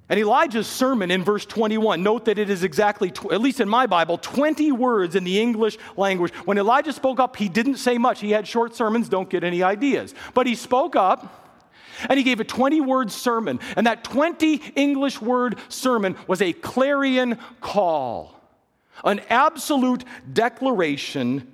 And 0.09 0.19
Elijah's 0.19 0.67
sermon 0.67 1.11
in 1.11 1.23
verse 1.23 1.45
21, 1.45 2.03
note 2.03 2.25
that 2.25 2.37
it 2.37 2.49
is 2.49 2.63
exactly, 2.63 3.11
tw- 3.11 3.31
at 3.31 3.39
least 3.39 3.61
in 3.61 3.69
my 3.69 3.85
Bible, 3.85 4.17
20 4.17 4.71
words 4.73 5.15
in 5.15 5.23
the 5.23 5.39
English 5.39 5.77
language. 5.95 6.33
When 6.43 6.57
Elijah 6.57 6.91
spoke 6.91 7.19
up, 7.19 7.37
he 7.37 7.47
didn't 7.47 7.77
say 7.77 7.97
much. 7.97 8.19
He 8.19 8.31
had 8.31 8.47
short 8.47 8.75
sermons, 8.75 9.07
don't 9.07 9.29
get 9.29 9.43
any 9.43 9.63
ideas. 9.63 10.13
But 10.33 10.47
he 10.47 10.55
spoke 10.55 10.95
up 10.97 11.40
and 12.09 12.17
he 12.17 12.23
gave 12.23 12.39
a 12.39 12.43
20 12.43 12.81
word 12.81 13.11
sermon. 13.11 13.59
And 13.75 13.87
that 13.87 14.03
20 14.03 14.55
English 14.75 15.21
word 15.21 15.57
sermon 15.69 16.15
was 16.27 16.41
a 16.41 16.53
clarion 16.53 17.37
call, 17.59 18.39
an 19.03 19.21
absolute 19.29 20.03
declaration 20.31 21.51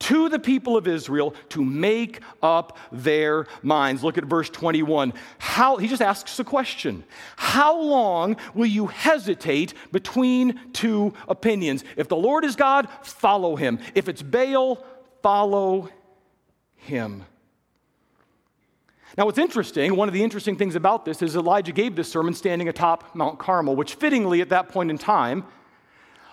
to 0.00 0.28
the 0.28 0.38
people 0.38 0.76
of 0.76 0.88
Israel 0.88 1.34
to 1.50 1.64
make 1.64 2.20
up 2.42 2.78
their 2.90 3.46
minds. 3.62 4.02
Look 4.02 4.18
at 4.18 4.24
verse 4.24 4.50
21. 4.50 5.12
How, 5.38 5.76
he 5.76 5.86
just 5.86 6.02
asks 6.02 6.38
a 6.40 6.44
question 6.44 7.04
How 7.36 7.78
long 7.78 8.36
will 8.54 8.66
you 8.66 8.86
hesitate 8.88 9.74
between 9.92 10.58
two 10.72 11.14
opinions? 11.28 11.84
If 11.96 12.08
the 12.08 12.16
Lord 12.16 12.44
is 12.44 12.56
God, 12.56 12.88
follow 13.02 13.56
him. 13.56 13.78
If 13.94 14.08
it's 14.08 14.22
Baal, 14.22 14.84
follow 15.22 15.90
him. 16.76 17.24
Now, 19.18 19.26
what's 19.26 19.38
interesting, 19.38 19.96
one 19.96 20.08
of 20.08 20.14
the 20.14 20.22
interesting 20.22 20.56
things 20.56 20.76
about 20.76 21.04
this 21.04 21.20
is 21.22 21.34
Elijah 21.34 21.72
gave 21.72 21.96
this 21.96 22.10
sermon 22.10 22.34
standing 22.34 22.68
atop 22.68 23.14
Mount 23.14 23.38
Carmel, 23.38 23.74
which 23.76 23.94
fittingly 23.94 24.40
at 24.40 24.48
that 24.50 24.68
point 24.68 24.90
in 24.90 24.98
time 24.98 25.44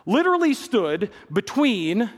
literally 0.06 0.54
stood 0.54 1.12
between 1.32 2.10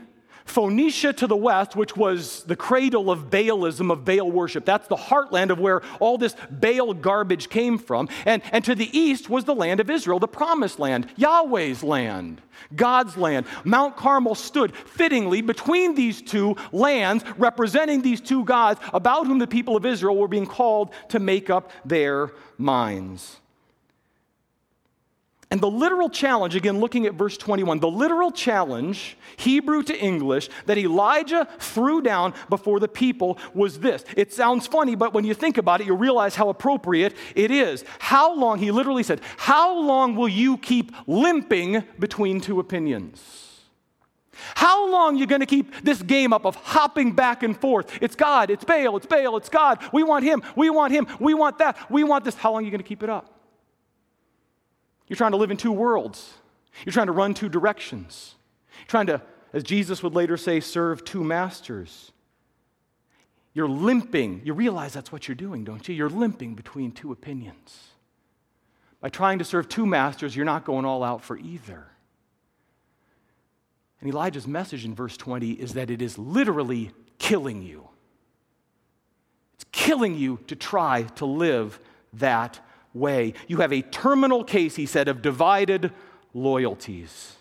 Phoenicia 0.44 1.12
to 1.14 1.26
the 1.26 1.36
west, 1.36 1.76
which 1.76 1.96
was 1.96 2.42
the 2.44 2.56
cradle 2.56 3.10
of 3.10 3.30
Baalism, 3.30 3.90
of 3.90 4.04
Baal 4.04 4.30
worship. 4.30 4.64
That's 4.64 4.88
the 4.88 4.96
heartland 4.96 5.50
of 5.50 5.58
where 5.58 5.82
all 6.00 6.18
this 6.18 6.34
Baal 6.50 6.94
garbage 6.94 7.48
came 7.48 7.78
from. 7.78 8.08
And, 8.26 8.42
and 8.52 8.64
to 8.64 8.74
the 8.74 8.96
east 8.96 9.30
was 9.30 9.44
the 9.44 9.54
land 9.54 9.80
of 9.80 9.90
Israel, 9.90 10.18
the 10.18 10.28
promised 10.28 10.78
land, 10.78 11.08
Yahweh's 11.16 11.82
land, 11.82 12.40
God's 12.74 13.16
land. 13.16 13.46
Mount 13.64 13.96
Carmel 13.96 14.34
stood 14.34 14.74
fittingly 14.74 15.42
between 15.42 15.94
these 15.94 16.22
two 16.22 16.56
lands, 16.72 17.24
representing 17.36 18.02
these 18.02 18.20
two 18.20 18.44
gods 18.44 18.80
about 18.92 19.26
whom 19.26 19.38
the 19.38 19.46
people 19.46 19.76
of 19.76 19.86
Israel 19.86 20.16
were 20.16 20.28
being 20.28 20.46
called 20.46 20.92
to 21.08 21.18
make 21.18 21.50
up 21.50 21.70
their 21.84 22.32
minds. 22.58 23.39
And 25.52 25.60
the 25.60 25.70
literal 25.70 26.08
challenge, 26.08 26.54
again, 26.54 26.78
looking 26.78 27.06
at 27.06 27.14
verse 27.14 27.36
21, 27.36 27.80
the 27.80 27.90
literal 27.90 28.30
challenge, 28.30 29.16
Hebrew 29.36 29.82
to 29.82 29.98
English, 29.98 30.48
that 30.66 30.78
Elijah 30.78 31.48
threw 31.58 32.00
down 32.00 32.34
before 32.48 32.78
the 32.78 32.86
people 32.86 33.36
was 33.52 33.80
this. 33.80 34.04
It 34.16 34.32
sounds 34.32 34.68
funny, 34.68 34.94
but 34.94 35.12
when 35.12 35.24
you 35.24 35.34
think 35.34 35.58
about 35.58 35.80
it, 35.80 35.88
you 35.88 35.94
realize 35.96 36.36
how 36.36 36.50
appropriate 36.50 37.16
it 37.34 37.50
is. 37.50 37.84
How 37.98 38.32
long, 38.32 38.60
he 38.60 38.70
literally 38.70 39.02
said, 39.02 39.22
How 39.38 39.76
long 39.76 40.14
will 40.14 40.28
you 40.28 40.56
keep 40.56 40.92
limping 41.08 41.82
between 41.98 42.40
two 42.40 42.60
opinions? 42.60 43.48
How 44.54 44.88
long 44.88 45.16
are 45.16 45.18
you 45.18 45.26
going 45.26 45.40
to 45.40 45.46
keep 45.46 45.82
this 45.82 46.00
game 46.00 46.32
up 46.32 46.46
of 46.46 46.54
hopping 46.54 47.12
back 47.12 47.42
and 47.42 47.58
forth? 47.58 47.98
It's 48.00 48.14
God, 48.14 48.50
it's 48.50 48.64
Baal, 48.64 48.96
it's 48.96 49.06
Baal, 49.06 49.36
it's 49.36 49.48
God. 49.48 49.82
We 49.92 50.04
want 50.04 50.24
him, 50.24 50.44
we 50.54 50.70
want 50.70 50.92
him, 50.92 51.08
we 51.18 51.34
want 51.34 51.58
that, 51.58 51.76
we 51.90 52.04
want 52.04 52.24
this. 52.24 52.36
How 52.36 52.52
long 52.52 52.62
are 52.62 52.64
you 52.64 52.70
going 52.70 52.82
to 52.82 52.88
keep 52.88 53.02
it 53.02 53.10
up? 53.10 53.39
You're 55.10 55.16
trying 55.16 55.32
to 55.32 55.38
live 55.38 55.50
in 55.50 55.56
two 55.56 55.72
worlds. 55.72 56.32
You're 56.86 56.92
trying 56.92 57.08
to 57.08 57.12
run 57.12 57.34
two 57.34 57.48
directions. 57.48 58.36
You're 58.78 58.86
trying 58.86 59.08
to, 59.08 59.20
as 59.52 59.64
Jesus 59.64 60.04
would 60.04 60.14
later 60.14 60.36
say, 60.36 60.60
serve 60.60 61.04
two 61.04 61.24
masters. 61.24 62.12
You're 63.52 63.68
limping. 63.68 64.42
You 64.44 64.54
realize 64.54 64.92
that's 64.92 65.10
what 65.10 65.26
you're 65.26 65.34
doing, 65.34 65.64
don't 65.64 65.86
you? 65.88 65.96
You're 65.96 66.08
limping 66.08 66.54
between 66.54 66.92
two 66.92 67.10
opinions. 67.10 67.88
By 69.00 69.08
trying 69.08 69.40
to 69.40 69.44
serve 69.44 69.68
two 69.68 69.84
masters, 69.84 70.36
you're 70.36 70.44
not 70.44 70.64
going 70.64 70.84
all 70.84 71.02
out 71.02 71.24
for 71.24 71.36
either. 71.36 71.88
And 74.00 74.08
Elijah's 74.08 74.46
message 74.46 74.84
in 74.84 74.94
verse 74.94 75.16
20 75.16 75.50
is 75.50 75.74
that 75.74 75.90
it 75.90 76.00
is 76.00 76.18
literally 76.18 76.92
killing 77.18 77.62
you. 77.62 77.88
It's 79.54 79.66
killing 79.72 80.16
you 80.16 80.38
to 80.46 80.54
try 80.54 81.02
to 81.16 81.26
live 81.26 81.80
that 82.12 82.60
way. 82.94 83.34
You 83.46 83.58
have 83.58 83.72
a 83.72 83.82
terminal 83.82 84.44
case, 84.44 84.76
he 84.76 84.86
said, 84.86 85.08
of 85.08 85.22
divided 85.22 85.92
loyalties. 86.34 87.36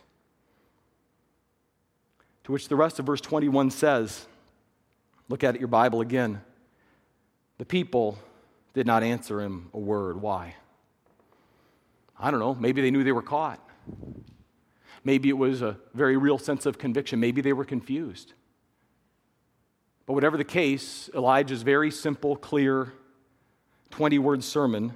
To 2.45 2.51
which 2.51 2.67
the 2.67 2.75
rest 2.75 2.99
of 2.99 3.05
verse 3.05 3.21
21 3.21 3.71
says, 3.71 4.25
look 5.27 5.43
at 5.43 5.59
your 5.59 5.67
Bible 5.67 6.01
again. 6.01 6.41
The 7.57 7.65
people 7.65 8.17
did 8.73 8.87
not 8.87 9.03
answer 9.03 9.41
him 9.41 9.69
a 9.73 9.79
word. 9.79 10.21
Why? 10.21 10.55
I 12.19 12.31
don't 12.31 12.39
know. 12.39 12.55
Maybe 12.55 12.81
they 12.81 12.91
knew 12.91 13.03
they 13.03 13.11
were 13.11 13.21
caught. 13.21 13.59
Maybe 15.03 15.29
it 15.29 15.37
was 15.37 15.61
a 15.61 15.77
very 15.93 16.17
real 16.17 16.37
sense 16.37 16.65
of 16.65 16.77
conviction. 16.77 17.19
Maybe 17.19 17.41
they 17.41 17.53
were 17.53 17.65
confused. 17.65 18.33
But 20.05 20.13
whatever 20.13 20.37
the 20.37 20.43
case, 20.43 21.09
Elijah's 21.13 21.61
very 21.61 21.91
simple, 21.91 22.35
clear, 22.35 22.93
20 23.91 24.19
word 24.19 24.43
sermon 24.43 24.93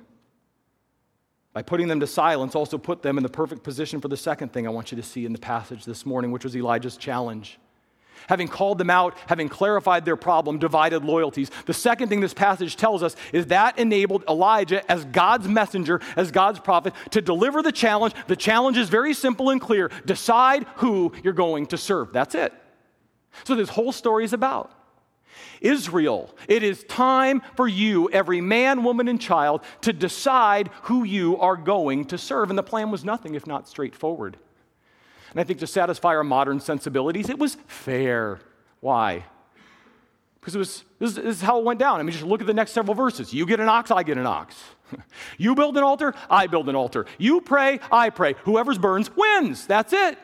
by 1.54 1.62
putting 1.62 1.88
them 1.88 2.00
to 2.00 2.08
silence, 2.08 2.56
also 2.56 2.78
put 2.78 3.04
them 3.04 3.18
in 3.18 3.24
the 3.24 3.30
perfect 3.30 3.64
position 3.64 4.02
for 4.02 4.08
the 4.08 4.18
second 4.18 4.52
thing 4.52 4.66
I 4.66 4.72
want 4.72 4.92
you 4.92 4.96
to 4.98 5.04
see 5.04 5.26
in 5.26 5.34
the 5.34 5.40
passage 5.40 5.86
this 5.86 6.06
morning, 6.06 6.32
which 6.32 6.44
was 6.44 6.56
Elijah's 6.56 6.98
challenge. 6.98 7.60
having 8.28 8.48
called 8.48 8.78
them 8.78 8.90
out, 8.90 9.18
having 9.28 9.50
clarified 9.50 10.06
their 10.06 10.16
problem, 10.16 10.58
divided 10.58 11.04
loyalties. 11.04 11.52
The 11.66 11.74
second 11.74 12.08
thing 12.08 12.22
this 12.22 12.34
passage 12.34 12.78
tells 12.78 13.04
us 13.04 13.18
is 13.34 13.48
that 13.48 13.78
enabled 13.78 14.24
Elijah 14.30 14.90
as 14.90 15.04
God's 15.06 15.48
messenger, 15.48 16.00
as 16.16 16.32
God's 16.32 16.60
prophet, 16.60 16.94
to 17.12 17.22
deliver 17.22 17.62
the 17.62 17.72
challenge. 17.72 18.14
The 18.28 18.38
challenge 18.38 18.78
is 18.78 18.88
very 18.88 19.14
simple 19.14 19.50
and 19.50 19.60
clear 19.60 19.92
decide 20.06 20.66
who 20.76 21.12
you're 21.22 21.34
going 21.34 21.66
to 21.68 21.78
serve. 21.78 22.14
That's 22.14 22.34
it. 22.34 22.54
So, 23.44 23.56
this 23.56 23.70
whole 23.70 23.92
story 23.92 24.24
is 24.24 24.32
about. 24.32 24.72
Israel, 25.62 26.36
it 26.48 26.64
is 26.64 26.84
time 26.86 27.42
for 27.56 27.68
you, 27.68 28.10
every 28.12 28.42
man, 28.42 28.84
woman, 28.84 29.08
and 29.08 29.20
child, 29.20 29.62
to 29.82 29.94
decide 29.94 30.70
who 30.84 31.04
you 31.04 31.38
are 31.40 31.56
going 31.56 32.06
to 32.06 32.18
serve. 32.18 32.50
And 32.50 32.58
the 32.58 32.64
plan 32.64 32.92
was 32.92 33.04
nothing 33.04 33.36
if 33.36 33.48
not 33.48 33.68
straightforward. 33.68 34.38
And 35.32 35.40
I 35.40 35.44
think 35.44 35.60
to 35.60 35.68
satisfy 35.68 36.10
our 36.10 36.24
modern 36.24 36.60
sensibilities, 36.60 37.30
it 37.30 37.40
was 37.40 37.58
fair. 37.68 38.40
Why? 38.82 39.26
Because 40.40 40.56
it 40.56 40.60
was, 40.60 40.84
this 41.00 41.18
is, 41.18 41.42
how 41.42 41.58
it 41.60 41.64
went 41.64 41.80
down. 41.80 42.00
I 42.00 42.04
mean, 42.04 42.12
just 42.12 42.26
look 42.26 42.42
at 42.42 42.48
the 42.48 42.54
next 42.54 42.72
several 42.72 42.96
verses. 42.96 43.34
You 43.34 43.46
get 43.46 43.60
an 43.60 43.70
ox, 43.70 43.92
I 43.92 44.04
get 44.04 44.18
an 44.18 44.28
ox. 44.28 44.56
you 45.38 45.56
build 45.56 45.78
an 45.78 45.84
altar, 45.84 46.14
I 46.30 46.48
build 46.48 46.70
an 46.70 46.76
altar. 46.76 47.06
You 47.18 47.42
pray, 47.42 47.80
I 47.92 48.10
pray. 48.10 48.36
Whoever's 48.44 48.78
burns 48.78 49.10
wins. 49.16 49.66
That's 49.66 49.94
it. 49.94 50.20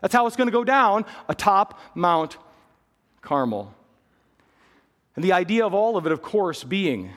That's 0.00 0.14
how 0.14 0.26
it's 0.26 0.36
going 0.36 0.48
to 0.48 0.52
go 0.52 0.64
down 0.64 1.04
atop 1.28 1.78
Mount 1.94 2.36
Carmel. 3.24 3.74
And 5.16 5.24
the 5.24 5.32
idea 5.32 5.66
of 5.66 5.74
all 5.74 5.96
of 5.96 6.06
it, 6.06 6.12
of 6.12 6.22
course, 6.22 6.62
being 6.62 7.10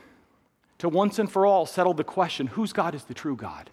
to 0.80 0.90
once 0.90 1.20
and 1.20 1.32
for 1.32 1.46
all 1.46 1.66
settle 1.66 1.94
the 1.94 2.04
question 2.04 2.48
whose 2.48 2.74
God 2.74 2.96
is 2.96 3.04
the 3.04 3.14
true 3.14 3.36
God? 3.36 3.70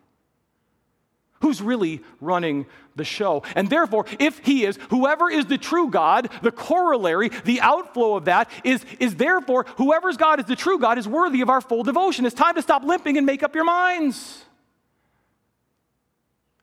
Who's 1.41 1.61
really 1.61 2.01
running 2.21 2.65
the 2.97 3.05
show? 3.05 3.43
And 3.55 3.69
therefore, 3.69 4.07
if 4.19 4.39
he 4.39 4.65
is, 4.65 4.79
whoever 4.89 5.31
is 5.31 5.45
the 5.47 5.59
true 5.59 5.91
God, 5.91 6.31
the 6.43 6.51
corollary, 6.51 7.29
the 7.45 7.61
outflow 7.61 8.17
of 8.17 8.25
that 8.25 8.49
is, 8.65 8.85
is 8.99 9.17
therefore, 9.17 9.67
whoever's 9.77 10.17
God 10.17 10.41
is 10.41 10.47
the 10.47 10.57
true 10.57 10.79
God 10.79 10.97
is 10.97 11.07
worthy 11.07 11.43
of 11.43 11.51
our 11.51 11.61
full 11.61 11.83
devotion. 11.83 12.25
It's 12.25 12.35
time 12.35 12.55
to 12.55 12.63
stop 12.63 12.83
limping 12.83 13.19
and 13.19 13.27
make 13.27 13.43
up 13.43 13.55
your 13.55 13.65
minds. 13.65 14.43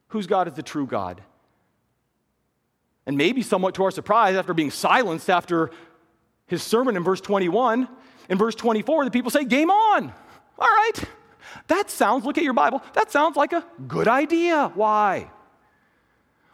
Whose 0.08 0.26
God 0.26 0.48
is 0.48 0.56
the 0.56 0.64
true 0.64 0.88
God? 0.88 1.22
And 3.06 3.18
maybe 3.18 3.42
somewhat 3.42 3.76
to 3.76 3.84
our 3.84 3.92
surprise, 3.92 4.36
after 4.36 4.54
being 4.54 4.72
silenced 4.72 5.30
after 5.30 5.72
his 6.48 6.62
sermon 6.62 6.96
in 6.96 7.04
verse 7.04 7.22
21, 7.22 7.88
in 8.30 8.38
verse 8.38 8.56
24, 8.56 9.06
the 9.06 9.12
people 9.12 9.32
say, 9.32 9.44
Game 9.44 9.70
on. 9.70 10.14
All 10.60 10.68
right. 10.68 11.04
That 11.68 11.90
sounds, 11.90 12.26
look 12.26 12.38
at 12.38 12.44
your 12.44 12.54
Bible, 12.54 12.82
that 12.94 13.12
sounds 13.12 13.36
like 13.36 13.54
a 13.54 13.66
good 13.88 14.08
idea. 14.08 14.72
Why? 14.74 15.30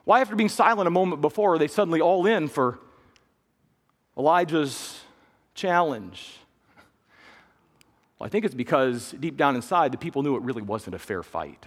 Why, 0.05 0.21
after 0.21 0.35
being 0.35 0.49
silent 0.49 0.87
a 0.87 0.91
moment 0.91 1.21
before, 1.21 1.55
are 1.55 1.57
they 1.57 1.67
suddenly 1.67 1.99
all 1.99 2.25
in 2.25 2.47
for 2.47 2.79
Elijah's 4.17 5.01
challenge? 5.53 6.37
Well, 8.17 8.25
I 8.25 8.29
think 8.29 8.45
it's 8.45 8.55
because 8.55 9.13
deep 9.19 9.37
down 9.37 9.55
inside, 9.55 9.91
the 9.91 9.97
people 9.97 10.23
knew 10.23 10.35
it 10.35 10.41
really 10.41 10.61
wasn't 10.61 10.95
a 10.95 10.99
fair 10.99 11.23
fight. 11.23 11.65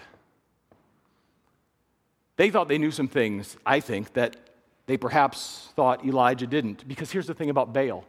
They 2.36 2.50
thought 2.50 2.68
they 2.68 2.78
knew 2.78 2.90
some 2.90 3.08
things, 3.08 3.56
I 3.66 3.80
think, 3.80 4.14
that 4.14 4.36
they 4.90 4.96
perhaps 4.96 5.68
thought 5.76 6.04
Elijah 6.04 6.48
didn't. 6.48 6.88
Because 6.88 7.12
here's 7.12 7.28
the 7.28 7.34
thing 7.34 7.48
about 7.48 7.72
Baal. 7.72 8.04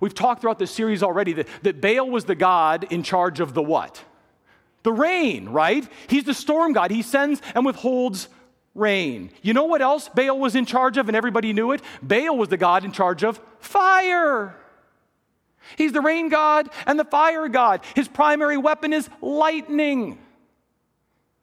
We've 0.00 0.12
talked 0.12 0.40
throughout 0.40 0.58
this 0.58 0.72
series 0.72 1.00
already 1.00 1.32
that, 1.34 1.46
that 1.62 1.80
Baal 1.80 2.10
was 2.10 2.24
the 2.24 2.34
God 2.34 2.88
in 2.90 3.04
charge 3.04 3.38
of 3.38 3.54
the 3.54 3.62
what? 3.62 4.02
The 4.82 4.90
rain, 4.92 5.48
right? 5.48 5.88
He's 6.08 6.24
the 6.24 6.34
storm 6.34 6.72
god. 6.72 6.90
He 6.90 7.02
sends 7.02 7.40
and 7.54 7.64
withholds 7.64 8.28
rain. 8.74 9.30
You 9.42 9.54
know 9.54 9.62
what 9.62 9.80
else 9.80 10.08
Baal 10.08 10.40
was 10.40 10.56
in 10.56 10.66
charge 10.66 10.96
of 10.96 11.06
and 11.06 11.16
everybody 11.16 11.52
knew 11.52 11.70
it? 11.70 11.80
Baal 12.02 12.36
was 12.36 12.48
the 12.48 12.56
god 12.56 12.84
in 12.84 12.90
charge 12.90 13.22
of 13.22 13.40
fire. 13.60 14.56
He's 15.78 15.92
the 15.92 16.00
rain 16.00 16.30
god 16.30 16.68
and 16.84 16.98
the 16.98 17.04
fire 17.04 17.46
god. 17.46 17.82
His 17.94 18.08
primary 18.08 18.56
weapon 18.56 18.92
is 18.92 19.08
lightning. 19.20 20.18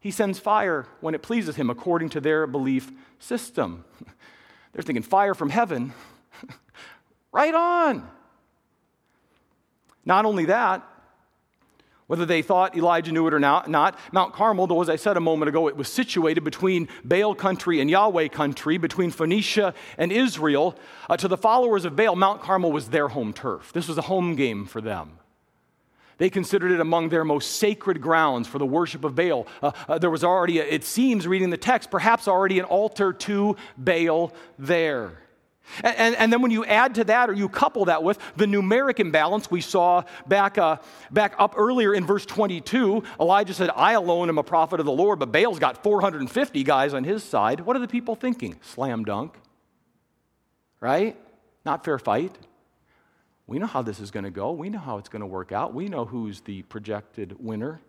He 0.02 0.12
sends 0.12 0.38
fire 0.38 0.86
when 1.00 1.16
it 1.16 1.22
pleases 1.22 1.56
him 1.56 1.70
according 1.70 2.10
to 2.10 2.20
their 2.20 2.46
belief 2.46 2.92
system. 3.20 3.86
They're 4.74 4.84
thinking 4.84 5.04
fire 5.04 5.34
from 5.34 5.50
heaven. 5.50 5.94
right 7.32 7.54
on. 7.54 8.08
Not 10.06 10.26
only 10.26 10.46
that, 10.46 10.84
whether 12.08 12.26
they 12.26 12.42
thought 12.42 12.76
Elijah 12.76 13.12
knew 13.12 13.28
it 13.28 13.36
or 13.36 13.40
not, 13.40 13.70
not, 13.70 14.00
Mount 14.12 14.34
Carmel, 14.34 14.66
though 14.66 14.82
as 14.82 14.90
I 14.90 14.96
said 14.96 15.16
a 15.16 15.20
moment 15.20 15.50
ago, 15.50 15.68
it 15.68 15.78
was 15.78 15.88
situated 15.88 16.44
between 16.44 16.88
Baal 17.04 17.36
country 17.36 17.82
and 17.82 17.88
Yahweh 17.88 18.30
country, 18.30 18.80
between 18.80 19.12
Phoenicia 19.12 19.76
and 19.96 20.12
Israel. 20.12 20.76
Uh, 21.08 21.18
to 21.18 21.28
the 21.28 21.38
followers 21.38 21.86
of 21.86 21.96
Baal, 21.96 22.16
Mount 22.16 22.42
Carmel 22.42 22.72
was 22.72 22.90
their 22.90 23.10
home 23.10 23.32
turf. 23.32 23.72
This 23.74 23.88
was 23.88 24.00
a 24.00 24.02
home 24.02 24.36
game 24.36 24.66
for 24.66 24.82
them. 24.82 25.19
They 26.20 26.30
considered 26.30 26.72
it 26.72 26.82
among 26.82 27.10
their 27.10 27.24
most 27.24 27.56
sacred 27.56 28.02
grounds 28.02 28.48
for 28.48 28.60
the 28.60 28.66
worship 28.66 29.04
of 29.04 29.16
Baal. 29.16 29.48
Uh, 29.64 29.72
uh, 29.88 29.98
there 29.98 30.10
was 30.10 30.24
already, 30.24 30.60
a, 30.60 30.66
it 30.66 30.84
seems, 30.84 31.26
reading 31.26 31.50
the 31.50 31.58
text, 31.58 31.90
perhaps 31.90 32.28
already 32.28 32.60
an 32.60 32.66
altar 32.66 33.14
to 33.14 33.56
Baal 33.78 34.34
there. 34.60 35.18
And, 35.82 35.96
and, 35.98 36.16
and, 36.16 36.34
then 36.34 36.42
when 36.42 36.52
you 36.52 36.66
add 36.66 36.96
to 36.96 37.04
that 37.06 37.30
or 37.30 37.34
you 37.34 37.48
couple 37.48 37.86
that 37.86 38.04
with 38.04 38.20
the 38.36 38.46
numeric 38.46 39.00
imbalance 39.00 39.52
we 39.52 39.62
saw 39.62 40.04
back, 40.28 40.58
uh, 40.58 40.78
back 41.12 41.36
up 41.38 41.54
earlier 41.56 41.94
in 41.94 42.06
verse 42.06 42.26
22, 42.26 43.04
Elijah 43.20 43.54
said, 43.54 43.70
I 43.76 43.94
alone 43.94 44.30
am 44.30 44.38
a 44.40 44.44
prophet 44.44 44.80
of 44.80 44.86
the 44.86 44.92
Lord, 44.92 45.20
but 45.20 45.32
Baal's 45.32 45.60
got 45.60 45.84
450 45.84 46.64
guys 46.64 46.94
on 46.94 47.04
his 47.04 47.24
side. 47.24 47.62
What 47.62 47.76
are 47.76 47.80
the 47.80 47.88
people 47.88 48.16
thinking? 48.16 48.58
Slam 48.62 49.06
dunk. 49.06 49.36
Right? 50.82 51.16
Not 51.66 51.86
fair 51.86 52.00
fight. 52.00 52.36
We 53.50 53.58
know 53.58 53.66
how 53.66 53.82
this 53.82 54.00
is 54.00 54.12
going 54.12 54.26
to 54.26 54.30
go. 54.30 54.52
We 54.52 54.70
know 54.70 54.78
how 54.78 55.00
it's 55.00 55.10
going 55.10 55.22
to 55.22 55.26
work 55.26 55.52
out. 55.52 55.74
We 55.74 55.88
know 55.88 56.06
who's 56.06 56.42
the 56.42 56.62
projected 56.64 57.36
winner. 57.44 57.82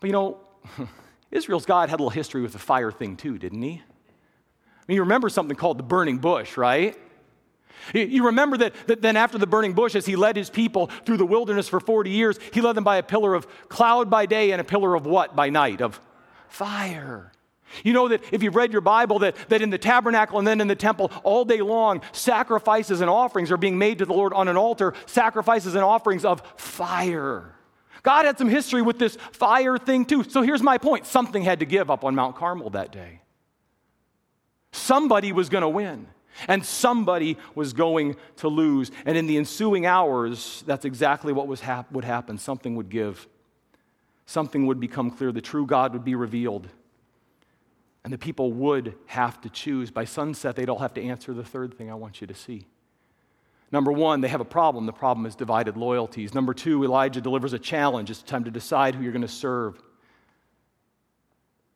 But 0.00 0.06
you 0.06 0.12
know, 0.14 0.38
Israel's 1.30 1.66
God 1.66 1.90
had 1.90 2.00
a 2.00 2.02
little 2.02 2.08
history 2.08 2.40
with 2.40 2.54
the 2.54 2.58
fire 2.58 2.90
thing 2.90 3.18
too, 3.18 3.36
didn't 3.36 3.60
he? 3.60 3.82
I 3.82 4.82
mean, 4.88 4.94
you 4.94 5.02
remember 5.02 5.28
something 5.28 5.58
called 5.58 5.78
the 5.78 5.82
burning 5.82 6.16
bush, 6.16 6.56
right? 6.56 6.96
You 7.92 8.24
remember 8.24 8.56
that, 8.56 8.74
that 8.86 9.02
then 9.02 9.16
after 9.16 9.36
the 9.36 9.46
burning 9.46 9.74
bush, 9.74 9.94
as 9.94 10.06
he 10.06 10.16
led 10.16 10.36
his 10.36 10.48
people 10.48 10.86
through 11.04 11.18
the 11.18 11.26
wilderness 11.26 11.68
for 11.68 11.80
40 11.80 12.08
years, 12.08 12.38
he 12.50 12.62
led 12.62 12.76
them 12.76 12.84
by 12.84 12.96
a 12.96 13.02
pillar 13.02 13.34
of 13.34 13.46
cloud 13.68 14.08
by 14.08 14.24
day 14.24 14.52
and 14.52 14.60
a 14.60 14.64
pillar 14.64 14.94
of 14.94 15.04
what 15.04 15.36
by 15.36 15.50
night? 15.50 15.82
Of 15.82 16.00
fire. 16.48 17.30
You 17.84 17.92
know 17.92 18.08
that 18.08 18.22
if 18.32 18.42
you've 18.42 18.56
read 18.56 18.72
your 18.72 18.80
Bible, 18.80 19.18
that, 19.20 19.36
that 19.48 19.62
in 19.62 19.70
the 19.70 19.78
tabernacle 19.78 20.38
and 20.38 20.46
then 20.46 20.60
in 20.60 20.68
the 20.68 20.76
temple, 20.76 21.10
all 21.24 21.44
day 21.44 21.60
long, 21.60 22.02
sacrifices 22.12 23.00
and 23.00 23.10
offerings 23.10 23.50
are 23.50 23.56
being 23.56 23.78
made 23.78 23.98
to 23.98 24.06
the 24.06 24.12
Lord 24.12 24.32
on 24.32 24.48
an 24.48 24.56
altar, 24.56 24.94
sacrifices 25.06 25.74
and 25.74 25.84
offerings 25.84 26.24
of 26.24 26.42
fire. 26.56 27.52
God 28.02 28.24
had 28.24 28.38
some 28.38 28.48
history 28.48 28.82
with 28.82 28.98
this 28.98 29.16
fire 29.32 29.78
thing 29.78 30.04
too. 30.04 30.22
So 30.22 30.42
here's 30.42 30.62
my 30.62 30.78
point 30.78 31.06
something 31.06 31.42
had 31.42 31.60
to 31.60 31.66
give 31.66 31.90
up 31.90 32.04
on 32.04 32.14
Mount 32.14 32.36
Carmel 32.36 32.70
that 32.70 32.92
day. 32.92 33.20
Somebody 34.70 35.32
was 35.32 35.48
going 35.48 35.62
to 35.62 35.68
win, 35.68 36.06
and 36.46 36.64
somebody 36.64 37.36
was 37.54 37.72
going 37.72 38.14
to 38.36 38.48
lose. 38.48 38.90
And 39.04 39.16
in 39.16 39.26
the 39.26 39.36
ensuing 39.38 39.86
hours, 39.86 40.62
that's 40.66 40.84
exactly 40.84 41.32
what 41.32 41.48
was 41.48 41.60
hap- 41.60 41.90
would 41.90 42.04
happen. 42.04 42.38
Something 42.38 42.76
would 42.76 42.90
give, 42.90 43.26
something 44.26 44.66
would 44.66 44.78
become 44.78 45.10
clear. 45.10 45.32
The 45.32 45.40
true 45.40 45.66
God 45.66 45.92
would 45.92 46.04
be 46.04 46.14
revealed. 46.14 46.68
And 48.06 48.12
the 48.12 48.18
people 48.18 48.52
would 48.52 48.94
have 49.06 49.40
to 49.40 49.48
choose. 49.50 49.90
By 49.90 50.04
sunset, 50.04 50.54
they'd 50.54 50.68
all 50.68 50.78
have 50.78 50.94
to 50.94 51.02
answer 51.02 51.34
the 51.34 51.42
third 51.42 51.74
thing 51.74 51.90
I 51.90 51.96
want 51.96 52.20
you 52.20 52.28
to 52.28 52.34
see. 52.34 52.68
Number 53.72 53.90
one, 53.90 54.20
they 54.20 54.28
have 54.28 54.40
a 54.40 54.44
problem. 54.44 54.86
The 54.86 54.92
problem 54.92 55.26
is 55.26 55.34
divided 55.34 55.76
loyalties. 55.76 56.32
Number 56.32 56.54
two, 56.54 56.84
Elijah 56.84 57.20
delivers 57.20 57.52
a 57.52 57.58
challenge. 57.58 58.08
It's 58.08 58.22
time 58.22 58.44
to 58.44 58.50
decide 58.52 58.94
who 58.94 59.02
you're 59.02 59.10
going 59.10 59.22
to 59.22 59.28
serve. 59.28 59.82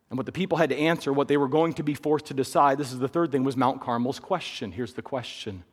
And 0.09 0.17
what 0.17 0.25
the 0.25 0.31
people 0.31 0.57
had 0.57 0.69
to 0.69 0.77
answer, 0.77 1.11
what 1.11 1.27
they 1.27 1.35
were 1.35 1.49
going 1.49 1.73
to 1.73 1.83
be 1.83 1.95
forced 1.95 2.27
to 2.27 2.33
decide, 2.33 2.77
this 2.77 2.93
is 2.93 2.99
the 2.99 3.09
third 3.09 3.33
thing, 3.33 3.43
was 3.43 3.57
Mount 3.57 3.81
Carmel's 3.81 4.21
question. 4.21 4.71
Here's 4.71 4.93
the 4.93 5.01
question. 5.01 5.65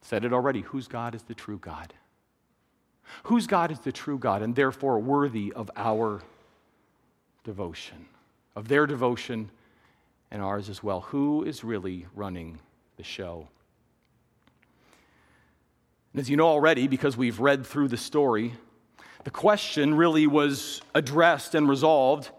said 0.00 0.24
it 0.24 0.32
already. 0.32 0.62
Whose 0.62 0.88
God 0.88 1.14
is 1.14 1.22
the 1.22 1.34
true 1.34 1.60
God? 1.60 1.94
Whose 3.22 3.46
God 3.46 3.70
is 3.70 3.78
the 3.78 3.92
true 3.92 4.18
God 4.18 4.42
and 4.42 4.56
therefore 4.56 4.98
worthy 4.98 5.52
of 5.52 5.70
our 5.76 6.24
devotion, 7.44 8.06
of 8.56 8.66
their 8.66 8.86
devotion 8.86 9.50
and 10.32 10.42
ours 10.42 10.68
as 10.68 10.82
well? 10.82 11.02
Who 11.02 11.44
is 11.44 11.62
really 11.62 12.06
running 12.16 12.58
the 12.96 13.04
show? 13.04 13.46
And 16.12 16.20
as 16.20 16.28
you 16.28 16.36
know 16.36 16.48
already, 16.48 16.88
because 16.88 17.16
we've 17.16 17.38
read 17.38 17.64
through 17.64 17.88
the 17.88 17.96
story, 17.96 18.54
the 19.24 19.30
question 19.30 19.94
really 19.94 20.26
was 20.26 20.80
addressed 20.94 21.54
and 21.54 21.68
resolved 21.68 22.30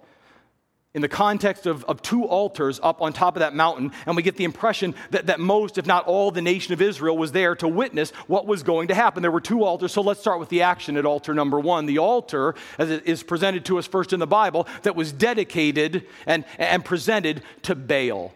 in 0.93 1.02
the 1.02 1.08
context 1.08 1.67
of, 1.67 1.84
of 1.86 2.02
two 2.02 2.23
altars 2.26 2.80
up 2.82 3.04
on 3.04 3.13
top 3.13 3.36
of 3.36 3.41
that 3.41 3.54
mountain, 3.54 3.91
and 4.08 4.15
we 4.15 4.23
get 4.23 4.36
the 4.36 4.43
impression 4.43 4.95
that, 5.12 5.28
that 5.28 5.39
most, 5.39 5.78
if 5.78 5.86
not 5.86 6.08
all, 6.08 6.32
the 6.32 6.41
nation 6.41 6.73
of 6.73 6.82
Israel 6.82 7.15
was 7.15 7.32
there 7.34 7.56
to 7.56 7.67
witness 7.67 8.10
what 8.26 8.47
was 8.47 8.63
going 8.63 8.88
to 8.88 8.95
happen. 8.95 9.21
There 9.21 9.30
were 9.30 9.39
two 9.39 9.63
altars, 9.63 9.91
so 9.91 10.02
let's 10.02 10.19
start 10.19 10.39
with 10.39 10.50
the 10.50 10.63
action 10.63 10.97
at 10.97 11.06
altar 11.06 11.36
number 11.36 11.60
one. 11.60 11.86
The 11.86 12.00
altar, 12.00 12.56
as 12.80 12.89
it 12.89 13.06
is 13.06 13.21
presented 13.21 13.63
to 13.65 13.78
us 13.78 13.86
first 13.86 14.12
in 14.12 14.19
the 14.19 14.26
Bible, 14.26 14.67
that 14.82 14.95
was 14.95 15.12
dedicated 15.12 16.08
and, 16.26 16.45
and 16.58 16.84
presented 16.84 17.43
to 17.62 17.76
Baal. 17.76 18.34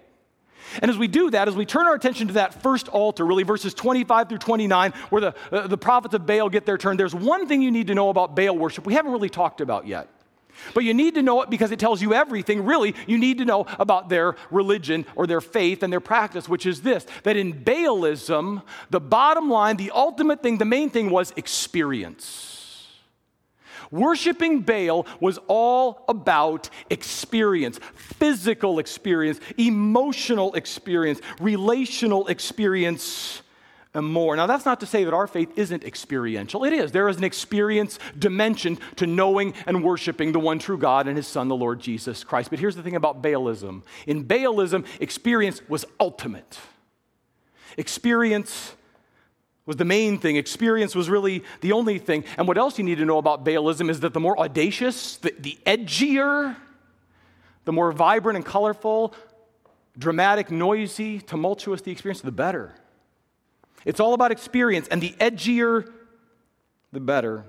And 0.83 0.91
as 0.91 0.99
we 0.99 1.07
do 1.07 1.31
that, 1.31 1.47
as 1.47 1.55
we 1.55 1.65
turn 1.65 1.87
our 1.87 1.95
attention 1.95 2.27
to 2.27 2.33
that 2.33 2.61
first 2.61 2.87
altar, 2.89 3.25
really 3.25 3.43
verses 3.43 3.73
25 3.73 4.29
through 4.29 4.37
29, 4.37 4.93
where 5.09 5.21
the, 5.21 5.35
uh, 5.51 5.67
the 5.67 5.79
prophets 5.79 6.13
of 6.13 6.27
Baal 6.27 6.47
get 6.49 6.67
their 6.67 6.77
turn, 6.77 6.95
there's 6.95 7.15
one 7.15 7.47
thing 7.47 7.63
you 7.63 7.71
need 7.71 7.87
to 7.87 7.95
know 7.95 8.09
about 8.09 8.35
Baal 8.35 8.55
worship 8.55 8.85
we 8.85 8.93
haven't 8.93 9.11
really 9.11 9.29
talked 9.29 9.61
about 9.61 9.87
yet. 9.87 10.07
But 10.73 10.83
you 10.83 10.93
need 10.93 11.15
to 11.15 11.21
know 11.21 11.41
it 11.41 11.49
because 11.49 11.71
it 11.71 11.79
tells 11.79 12.01
you 12.01 12.13
everything. 12.13 12.65
Really, 12.65 12.95
you 13.07 13.17
need 13.17 13.37
to 13.39 13.45
know 13.45 13.65
about 13.79 14.09
their 14.09 14.35
religion 14.49 15.05
or 15.15 15.27
their 15.27 15.41
faith 15.41 15.83
and 15.83 15.91
their 15.91 15.99
practice, 15.99 16.47
which 16.47 16.65
is 16.65 16.81
this 16.81 17.05
that 17.23 17.37
in 17.37 17.53
Baalism, 17.63 18.63
the 18.89 18.99
bottom 18.99 19.49
line, 19.49 19.77
the 19.77 19.91
ultimate 19.91 20.41
thing, 20.41 20.57
the 20.57 20.65
main 20.65 20.89
thing 20.89 21.09
was 21.09 21.33
experience. 21.35 22.61
Worshipping 23.91 24.61
Baal 24.61 25.05
was 25.19 25.37
all 25.47 26.05
about 26.07 26.69
experience 26.89 27.79
physical 27.93 28.79
experience, 28.79 29.39
emotional 29.57 30.53
experience, 30.53 31.19
relational 31.41 32.27
experience 32.27 33.41
and 33.93 34.05
more. 34.05 34.35
Now, 34.35 34.47
that's 34.47 34.65
not 34.65 34.79
to 34.79 34.85
say 34.85 35.03
that 35.03 35.13
our 35.13 35.27
faith 35.27 35.51
isn't 35.57 35.83
experiential. 35.83 36.63
It 36.63 36.73
is. 36.73 36.91
There 36.91 37.09
is 37.09 37.17
an 37.17 37.23
experience 37.23 37.99
dimension 38.17 38.79
to 38.95 39.05
knowing 39.05 39.53
and 39.65 39.83
worshiping 39.83 40.31
the 40.31 40.39
one 40.39 40.59
true 40.59 40.77
God 40.77 41.07
and 41.07 41.17
his 41.17 41.27
Son, 41.27 41.47
the 41.47 41.55
Lord 41.55 41.79
Jesus 41.81 42.23
Christ. 42.23 42.49
But 42.49 42.59
here's 42.59 42.75
the 42.75 42.83
thing 42.83 42.95
about 42.95 43.21
Baalism 43.21 43.83
in 44.07 44.25
Baalism, 44.25 44.85
experience 44.99 45.61
was 45.67 45.85
ultimate. 45.99 46.59
Experience 47.77 48.73
was 49.65 49.75
the 49.75 49.85
main 49.85 50.17
thing. 50.17 50.37
Experience 50.37 50.95
was 50.95 51.09
really 51.09 51.43
the 51.61 51.71
only 51.73 51.99
thing. 51.99 52.23
And 52.37 52.47
what 52.47 52.57
else 52.57 52.77
you 52.77 52.83
need 52.83 52.97
to 52.97 53.05
know 53.05 53.17
about 53.17 53.45
Baalism 53.45 53.89
is 53.89 53.99
that 54.01 54.13
the 54.13 54.19
more 54.19 54.39
audacious, 54.39 55.17
the, 55.17 55.33
the 55.37 55.57
edgier, 55.65 56.55
the 57.65 57.71
more 57.71 57.91
vibrant 57.91 58.37
and 58.37 58.45
colorful, 58.45 59.13
dramatic, 59.97 60.49
noisy, 60.49 61.19
tumultuous 61.19 61.81
the 61.81 61.91
experience, 61.91 62.21
the 62.21 62.31
better. 62.31 62.73
It's 63.85 63.99
all 63.99 64.13
about 64.13 64.31
experience, 64.31 64.87
and 64.87 65.01
the 65.01 65.11
edgier, 65.19 65.91
the 66.91 66.99
better. 66.99 67.45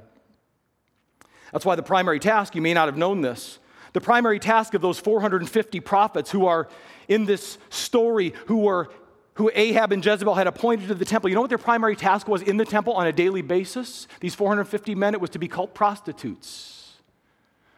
That's 1.53 1.65
why 1.65 1.75
the 1.75 1.83
primary 1.83 2.19
task, 2.19 2.55
you 2.55 2.63
may 2.63 2.75
not 2.75 2.89
have 2.89 2.97
known 2.97 3.21
this, 3.21 3.59
the 3.93 4.01
primary 4.01 4.39
task 4.39 4.75
of 4.75 4.81
those 4.81 4.99
450 4.99 5.81
prophets 5.81 6.31
who 6.31 6.47
are 6.47 6.69
in 7.09 7.27
this 7.27 7.59
story, 7.69 8.33
who 8.47 8.59
were 8.59 8.89
who 9.35 9.51
Ahab 9.55 9.93
and 9.93 10.05
Jezebel 10.05 10.35
had 10.35 10.47
appointed 10.47 10.89
to 10.89 10.95
the 10.95 11.07
temple. 11.07 11.31
You 11.31 11.35
know 11.35 11.41
what 11.41 11.49
their 11.49 11.57
primary 11.57 11.97
task 11.97 12.29
was 12.29 12.43
in 12.43 12.59
the 12.59 12.67
temple 12.67 12.93
on 12.93 13.07
a 13.07 13.13
daily 13.13 13.41
basis? 13.41 14.07
These 14.21 14.35
450 14.35 14.95
men, 14.95 15.15
it 15.15 15.23
was 15.23 15.31
to 15.31 15.39
be 15.39 15.49
cult 15.49 15.75
prostitutes. 15.75 16.97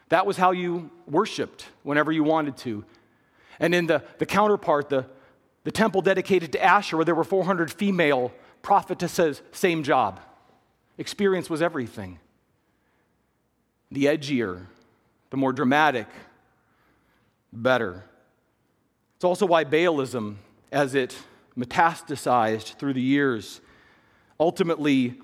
That 0.09 0.27
was 0.27 0.37
how 0.37 0.51
you 0.51 0.91
worshiped 1.07 1.67
whenever 1.85 2.11
you 2.11 2.25
wanted 2.25 2.57
to. 2.59 2.85
And 3.61 3.73
in 3.73 3.87
the, 3.87 4.03
the 4.19 4.27
counterpart, 4.27 4.89
the, 4.89 5.07
the 5.63 5.71
temple 5.71 6.03
dedicated 6.03 6.53
to 6.53 6.63
Asherah, 6.63 7.05
there 7.05 7.15
were 7.15 7.25
400 7.25 7.73
female 7.73 8.33
prophetesses, 8.65 9.43
same 9.53 9.85
job. 9.85 10.19
Experience 10.99 11.49
was 11.49 11.63
everything. 11.63 12.19
The 13.93 14.07
edgier, 14.07 14.67
the 15.31 15.37
more 15.37 15.53
dramatic, 15.53 16.09
better. 17.53 18.05
It's 19.17 19.25
also 19.25 19.47
why 19.47 19.65
Baalism, 19.65 20.37
as 20.73 20.95
it 20.95 21.17
metastasized 21.57 22.77
through 22.77 22.95
the 22.95 23.03
years, 23.03 23.61
ultimately 24.41 25.21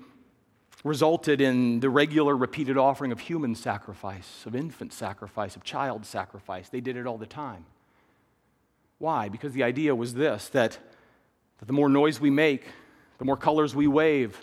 resulted 0.83 1.41
in 1.41 1.79
the 1.79 1.89
regular 1.89 2.37
repeated 2.37 2.77
offering 2.77 3.11
of 3.11 3.19
human 3.19 3.55
sacrifice, 3.55 4.45
of 4.45 4.55
infant 4.55 4.93
sacrifice, 4.93 5.55
of 5.55 5.63
child 5.63 6.05
sacrifice. 6.05 6.69
They 6.69 6.81
did 6.81 6.95
it 6.95 7.07
all 7.07 7.17
the 7.17 7.25
time. 7.25 7.65
Why? 8.99 9.29
Because 9.29 9.53
the 9.53 9.63
idea 9.63 9.95
was 9.95 10.13
this 10.13 10.47
that, 10.49 10.77
that 11.57 11.65
the 11.65 11.73
more 11.73 11.89
noise 11.89 12.19
we 12.21 12.29
make, 12.29 12.67
the 13.21 13.25
more 13.25 13.37
colors 13.37 13.75
we 13.75 13.85
wave, 13.85 14.35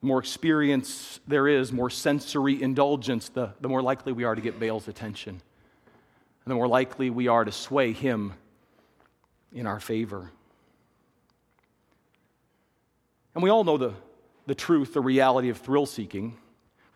the 0.00 0.08
more 0.08 0.18
experience 0.18 1.20
there 1.28 1.46
is, 1.46 1.72
more 1.72 1.88
sensory 1.88 2.60
indulgence, 2.60 3.28
the, 3.28 3.50
the 3.60 3.68
more 3.68 3.80
likely 3.80 4.12
we 4.12 4.24
are 4.24 4.34
to 4.34 4.40
get 4.40 4.58
Baal's 4.58 4.88
attention. 4.88 5.34
And 5.34 6.50
the 6.50 6.56
more 6.56 6.66
likely 6.66 7.10
we 7.10 7.28
are 7.28 7.44
to 7.44 7.52
sway 7.52 7.92
him 7.92 8.32
in 9.52 9.68
our 9.68 9.78
favor. 9.78 10.32
And 13.36 13.44
we 13.44 13.48
all 13.48 13.62
know 13.62 13.76
the, 13.76 13.92
the 14.46 14.54
truth, 14.56 14.94
the 14.94 15.00
reality 15.00 15.48
of 15.48 15.58
thrill 15.58 15.86
seeking, 15.86 16.36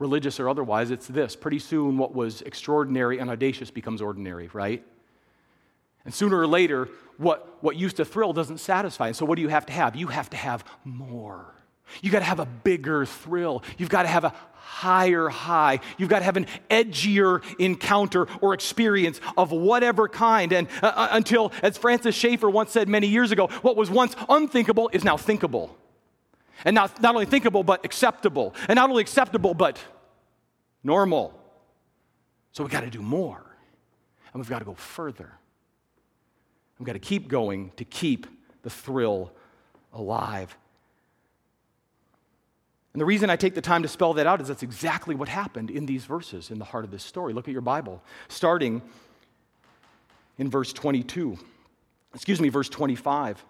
religious 0.01 0.40
or 0.40 0.49
otherwise. 0.49 0.90
It's 0.90 1.07
this 1.07 1.37
pretty 1.37 1.61
soon, 1.61 1.99
what 1.99 2.12
was 2.16 2.43
extraordinary 2.43 3.21
and 3.21 3.31
audacious 3.31 3.71
becomes 3.71 4.03
ordinary, 4.03 4.51
right? 4.53 4.85
And 6.05 6.15
sooner 6.15 6.39
or 6.39 6.47
later, 6.47 6.89
what, 7.19 7.59
what 7.61 7.77
used 7.77 7.97
to 7.97 8.05
thrill 8.05 8.33
doesn't 8.33 8.59
satisfy. 8.59 9.09
And 9.09 9.17
so, 9.17 9.27
what 9.27 9.37
do 9.37 9.43
you 9.43 9.49
have 9.49 9.67
to 9.67 9.73
have? 9.73 9.95
You 9.95 10.07
have 10.09 10.31
to 10.31 10.37
have 10.37 10.65
more. 10.85 11.55
You 12.03 12.11
got 12.11 12.21
to 12.21 12.25
have 12.25 12.41
a 12.41 12.47
bigger 12.47 13.05
thrill. 13.05 13.63
You've 13.77 13.89
got 13.89 14.03
to 14.03 14.09
have 14.09 14.25
a 14.25 14.35
higher 14.55 15.29
high. 15.29 15.81
You've 15.99 16.09
got 16.09 16.21
to 16.21 16.25
have 16.25 16.37
an 16.37 16.47
edgier 16.71 17.43
encounter 17.59 18.29
or 18.41 18.55
experience 18.55 19.21
of 19.37 19.51
whatever 19.51 20.09
kind. 20.09 20.53
And 20.53 20.69
uh, 20.83 20.93
uh, 20.95 21.09
until, 21.13 21.53
as 21.63 21.77
Francis 21.77 22.15
Schaeffer 22.15 22.49
once 22.49 22.71
said 22.71 22.89
many 22.89 23.09
years 23.09 23.33
ago, 23.33 23.49
what 23.63 23.77
was 23.77 23.91
once 23.91 24.15
unthinkable 24.29 24.89
is 24.93 25.05
now 25.05 25.17
thinkable. 25.17 25.77
And 26.65 26.75
not, 26.75 27.01
not 27.03 27.15
only 27.15 27.27
thinkable, 27.27 27.65
but 27.65 27.85
acceptable. 27.85 28.55
And 28.69 28.77
not 28.77 28.91
only 28.91 29.01
acceptable, 29.01 29.55
but 29.55 29.79
normal. 30.85 31.35
So 32.53 32.63
we've 32.63 32.73
got 32.73 32.83
to 32.83 32.91
do 32.91 33.03
more. 33.03 33.45
And 34.33 34.41
we've 34.41 34.51
got 34.51 34.61
to 34.61 34.65
go 34.65 34.75
further. 34.75 35.33
We've 36.81 36.87
got 36.87 36.95
to 36.95 36.99
keep 36.99 37.29
going 37.29 37.73
to 37.77 37.85
keep 37.85 38.27
the 38.62 38.71
thrill 38.71 39.31
alive. 39.93 40.57
And 42.95 43.01
the 43.01 43.05
reason 43.05 43.29
I 43.29 43.37
take 43.37 43.55
the 43.55 43.61
time 43.61 43.83
to 43.83 43.88
spell 43.88 44.14
that 44.14 44.27
out 44.27 44.40
is 44.40 44.49
that's 44.49 44.62
exactly 44.62 45.14
what 45.14 45.29
happened 45.29 45.71
in 45.71 45.85
these 45.85 46.07
verses, 46.07 46.51
in 46.51 46.59
the 46.59 46.64
heart 46.64 46.87
of 46.87 46.90
this 46.90 47.05
story. 47.05 47.35
Look 47.35 47.49
at 47.49 47.53
your 47.53 47.61
Bible, 47.61 48.03
starting 48.29 48.81
in 50.38 50.49
verse 50.49 50.73
22. 50.73 51.38
Excuse 52.14 52.40
me, 52.40 52.49
verse 52.49 52.71
25. 52.71 53.45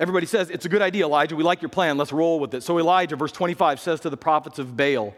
Everybody 0.00 0.26
says, 0.26 0.50
It's 0.50 0.66
a 0.66 0.68
good 0.68 0.82
idea, 0.82 1.04
Elijah. 1.04 1.36
We 1.36 1.44
like 1.44 1.62
your 1.62 1.68
plan. 1.68 1.96
Let's 1.96 2.12
roll 2.12 2.40
with 2.40 2.54
it. 2.54 2.64
So 2.64 2.80
Elijah, 2.80 3.14
verse 3.14 3.32
25, 3.32 3.78
says 3.78 4.00
to 4.00 4.10
the 4.10 4.16
prophets 4.16 4.58
of 4.58 4.76
Baal, 4.76 5.14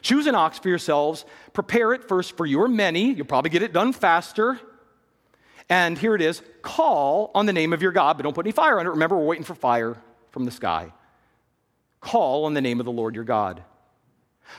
Choose 0.00 0.28
an 0.28 0.36
ox 0.36 0.60
for 0.60 0.68
yourselves, 0.68 1.24
prepare 1.52 1.92
it 1.92 2.06
first 2.06 2.36
for 2.36 2.46
your 2.46 2.68
many. 2.68 3.12
You'll 3.12 3.26
probably 3.26 3.50
get 3.50 3.62
it 3.62 3.72
done 3.72 3.92
faster. 3.92 4.60
And 5.68 5.98
here 5.98 6.14
it 6.14 6.22
is 6.22 6.42
call 6.62 7.30
on 7.34 7.46
the 7.46 7.52
name 7.52 7.72
of 7.72 7.82
your 7.82 7.92
God, 7.92 8.16
but 8.16 8.22
don't 8.24 8.34
put 8.34 8.46
any 8.46 8.52
fire 8.52 8.78
on 8.78 8.86
it. 8.86 8.90
Remember, 8.90 9.16
we're 9.16 9.24
waiting 9.24 9.44
for 9.44 9.54
fire 9.54 9.96
from 10.30 10.44
the 10.44 10.50
sky. 10.50 10.92
Call 12.00 12.44
on 12.44 12.54
the 12.54 12.60
name 12.60 12.80
of 12.80 12.86
the 12.86 12.92
Lord 12.92 13.14
your 13.14 13.24
God. 13.24 13.62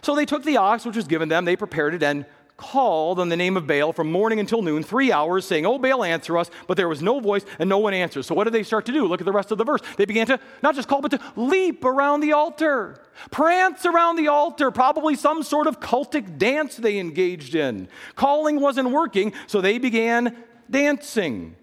So 0.01 0.15
they 0.15 0.25
took 0.25 0.43
the 0.43 0.57
ox 0.57 0.85
which 0.85 0.95
was 0.95 1.07
given 1.07 1.29
them, 1.29 1.45
they 1.45 1.55
prepared 1.55 1.93
it, 1.93 2.03
and 2.03 2.25
called 2.57 3.19
on 3.19 3.29
the 3.29 3.37
name 3.37 3.55
of 3.55 3.67
Baal 3.67 3.93
from 3.93 4.11
morning 4.11 4.39
until 4.39 4.61
noon, 4.61 4.83
three 4.83 5.11
hours, 5.11 5.45
saying, 5.45 5.65
Oh, 5.65 5.77
Baal, 5.77 6.03
answer 6.03 6.37
us. 6.37 6.49
But 6.65 6.75
there 6.75 6.89
was 6.89 7.01
no 7.01 7.19
voice 7.19 7.45
and 7.59 7.69
no 7.69 7.77
one 7.77 7.93
answers. 7.93 8.25
So 8.25 8.35
what 8.35 8.45
did 8.45 8.53
they 8.53 8.63
start 8.63 8.85
to 8.87 8.91
do? 8.91 9.05
Look 9.05 9.21
at 9.21 9.25
the 9.25 9.31
rest 9.31 9.51
of 9.51 9.57
the 9.57 9.63
verse. 9.63 9.81
They 9.95 10.05
began 10.05 10.27
to 10.27 10.39
not 10.63 10.75
just 10.75 10.87
call, 10.87 11.01
but 11.01 11.11
to 11.11 11.19
leap 11.35 11.85
around 11.85 12.21
the 12.21 12.33
altar, 12.33 12.99
prance 13.29 13.85
around 13.85 14.15
the 14.15 14.27
altar, 14.27 14.71
probably 14.71 15.15
some 15.15 15.43
sort 15.43 15.67
of 15.67 15.79
cultic 15.79 16.37
dance 16.37 16.75
they 16.75 16.97
engaged 16.97 17.53
in. 17.53 17.87
Calling 18.15 18.59
wasn't 18.59 18.89
working, 18.89 19.33
so 19.45 19.61
they 19.61 19.77
began 19.77 20.35
dancing. 20.69 21.55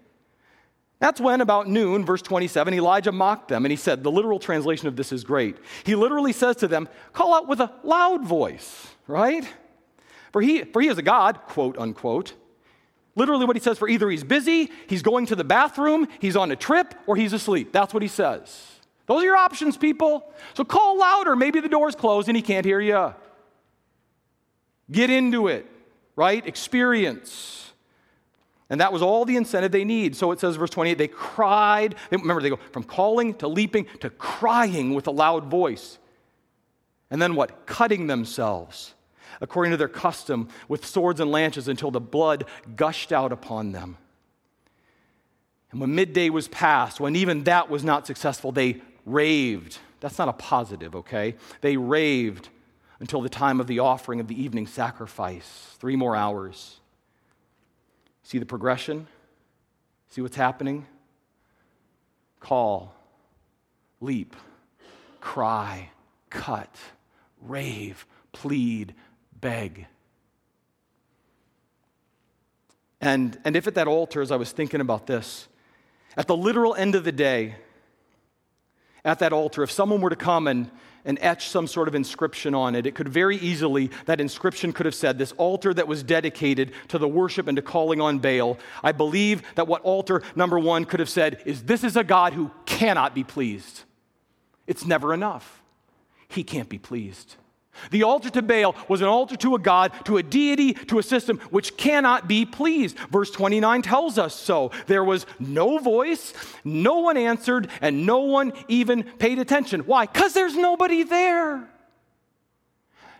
That's 0.98 1.20
when, 1.20 1.40
about 1.40 1.68
noon, 1.68 2.04
verse 2.04 2.22
27, 2.22 2.74
Elijah 2.74 3.12
mocked 3.12 3.48
them 3.48 3.64
and 3.64 3.70
he 3.70 3.76
said, 3.76 4.02
the 4.02 4.10
literal 4.10 4.38
translation 4.38 4.88
of 4.88 4.96
this 4.96 5.12
is 5.12 5.24
great. 5.24 5.56
He 5.84 5.94
literally 5.94 6.32
says 6.32 6.56
to 6.56 6.68
them, 6.68 6.88
Call 7.12 7.34
out 7.34 7.48
with 7.48 7.60
a 7.60 7.72
loud 7.82 8.24
voice, 8.24 8.88
right? 9.06 9.46
For 10.32 10.40
he, 10.40 10.64
for 10.64 10.80
he 10.80 10.88
is 10.88 10.98
a 10.98 11.02
God, 11.02 11.40
quote 11.46 11.76
unquote. 11.78 12.32
Literally, 13.16 13.44
what 13.44 13.54
he 13.54 13.62
says 13.62 13.78
for 13.78 13.88
either 13.88 14.10
he's 14.10 14.24
busy, 14.24 14.70
he's 14.88 15.02
going 15.02 15.26
to 15.26 15.36
the 15.36 15.44
bathroom, 15.44 16.08
he's 16.20 16.36
on 16.36 16.50
a 16.50 16.56
trip, 16.56 16.94
or 17.06 17.16
he's 17.16 17.32
asleep. 17.32 17.72
That's 17.72 17.94
what 17.94 18.02
he 18.02 18.08
says. 18.08 18.74
Those 19.06 19.22
are 19.22 19.26
your 19.26 19.36
options, 19.36 19.76
people. 19.76 20.32
So 20.54 20.64
call 20.64 20.98
louder. 20.98 21.36
Maybe 21.36 21.60
the 21.60 21.68
door's 21.68 21.94
closed 21.94 22.28
and 22.28 22.36
he 22.36 22.42
can't 22.42 22.64
hear 22.64 22.80
you. 22.80 23.14
Get 24.90 25.10
into 25.10 25.48
it, 25.48 25.66
right? 26.16 26.44
Experience. 26.46 27.72
And 28.74 28.80
that 28.80 28.92
was 28.92 29.02
all 29.02 29.24
the 29.24 29.36
incentive 29.36 29.70
they 29.70 29.84
need. 29.84 30.16
So 30.16 30.32
it 30.32 30.40
says, 30.40 30.56
verse 30.56 30.70
28, 30.70 30.98
they 30.98 31.06
cried. 31.06 31.94
Remember, 32.10 32.42
they 32.42 32.50
go 32.50 32.58
from 32.72 32.82
calling 32.82 33.32
to 33.34 33.46
leaping 33.46 33.86
to 34.00 34.10
crying 34.10 34.94
with 34.94 35.06
a 35.06 35.12
loud 35.12 35.44
voice. 35.44 35.96
And 37.08 37.22
then 37.22 37.36
what? 37.36 37.66
Cutting 37.66 38.08
themselves. 38.08 38.94
according 39.40 39.70
to 39.72 39.76
their 39.76 39.88
custom, 39.88 40.48
with 40.68 40.84
swords 40.84 41.20
and 41.20 41.30
lances 41.30 41.68
until 41.68 41.90
the 41.90 42.00
blood 42.00 42.44
gushed 42.76 43.12
out 43.12 43.32
upon 43.32 43.72
them. 43.72 43.96
And 45.70 45.80
when 45.80 45.94
midday 45.94 46.30
was 46.30 46.48
past, 46.48 47.00
when 47.00 47.16
even 47.16 47.44
that 47.44 47.68
was 47.68 47.84
not 47.84 48.06
successful, 48.06 48.52
they 48.52 48.80
raved. 49.04 49.78
That's 50.00 50.18
not 50.18 50.28
a 50.28 50.32
positive, 50.32 50.94
okay? 50.94 51.34
They 51.60 51.76
raved 51.76 52.48
until 53.00 53.20
the 53.20 53.28
time 53.28 53.60
of 53.60 53.66
the 53.66 53.80
offering 53.80 54.20
of 54.20 54.28
the 54.28 54.40
evening 54.40 54.66
sacrifice. 54.66 55.76
Three 55.78 55.96
more 55.96 56.14
hours. 56.14 56.80
See 58.24 58.38
the 58.38 58.46
progression? 58.46 59.06
See 60.08 60.20
what's 60.20 60.36
happening? 60.36 60.86
Call, 62.40 62.94
leap, 64.00 64.34
cry, 65.20 65.90
cut, 66.30 66.74
rave, 67.40 68.06
plead, 68.32 68.94
beg. 69.40 69.86
And, 73.00 73.38
and 73.44 73.56
if 73.56 73.66
at 73.66 73.74
that 73.74 73.86
altar, 73.86 74.22
as 74.22 74.32
I 74.32 74.36
was 74.36 74.52
thinking 74.52 74.80
about 74.80 75.06
this, 75.06 75.46
at 76.16 76.26
the 76.26 76.36
literal 76.36 76.74
end 76.74 76.94
of 76.94 77.04
the 77.04 77.12
day, 77.12 77.56
at 79.04 79.18
that 79.18 79.34
altar, 79.34 79.62
if 79.62 79.70
someone 79.70 80.00
were 80.00 80.10
to 80.10 80.16
come 80.16 80.46
and, 80.46 80.70
and 81.04 81.18
etch 81.20 81.48
some 81.48 81.66
sort 81.66 81.88
of 81.88 81.94
inscription 81.94 82.54
on 82.54 82.74
it, 82.74 82.86
it 82.86 82.94
could 82.94 83.08
very 83.08 83.36
easily, 83.36 83.90
that 84.06 84.20
inscription 84.20 84.72
could 84.72 84.86
have 84.86 84.94
said, 84.94 85.18
This 85.18 85.32
altar 85.32 85.74
that 85.74 85.88
was 85.88 86.02
dedicated 86.02 86.72
to 86.88 86.98
the 86.98 87.08
worship 87.08 87.48
and 87.48 87.56
to 87.56 87.62
calling 87.62 88.00
on 88.00 88.18
Baal. 88.18 88.58
I 88.82 88.92
believe 88.92 89.42
that 89.54 89.68
what 89.68 89.82
altar 89.82 90.22
number 90.34 90.58
one 90.58 90.84
could 90.84 91.00
have 91.00 91.10
said 91.10 91.42
is, 91.44 91.64
This 91.64 91.84
is 91.84 91.96
a 91.96 92.04
God 92.04 92.32
who 92.32 92.50
cannot 92.66 93.14
be 93.14 93.24
pleased. 93.24 93.82
It's 94.66 94.86
never 94.86 95.12
enough. 95.12 95.62
He 96.28 96.42
can't 96.42 96.68
be 96.68 96.78
pleased. 96.78 97.36
The 97.90 98.02
altar 98.02 98.30
to 98.30 98.42
Baal 98.42 98.74
was 98.88 99.00
an 99.00 99.08
altar 99.08 99.36
to 99.36 99.54
a 99.54 99.58
God, 99.58 99.92
to 100.04 100.16
a 100.16 100.22
deity, 100.22 100.74
to 100.74 100.98
a 100.98 101.02
system 101.02 101.38
which 101.50 101.76
cannot 101.76 102.28
be 102.28 102.44
pleased. 102.44 102.98
Verse 103.10 103.30
29 103.30 103.82
tells 103.82 104.18
us 104.18 104.34
so. 104.34 104.70
There 104.86 105.04
was 105.04 105.26
no 105.38 105.78
voice, 105.78 106.32
no 106.64 107.00
one 107.00 107.16
answered, 107.16 107.68
and 107.80 108.06
no 108.06 108.20
one 108.20 108.52
even 108.68 109.02
paid 109.02 109.38
attention. 109.38 109.80
Why? 109.80 110.06
Because 110.06 110.32
there's 110.32 110.56
nobody 110.56 111.02
there. 111.02 111.68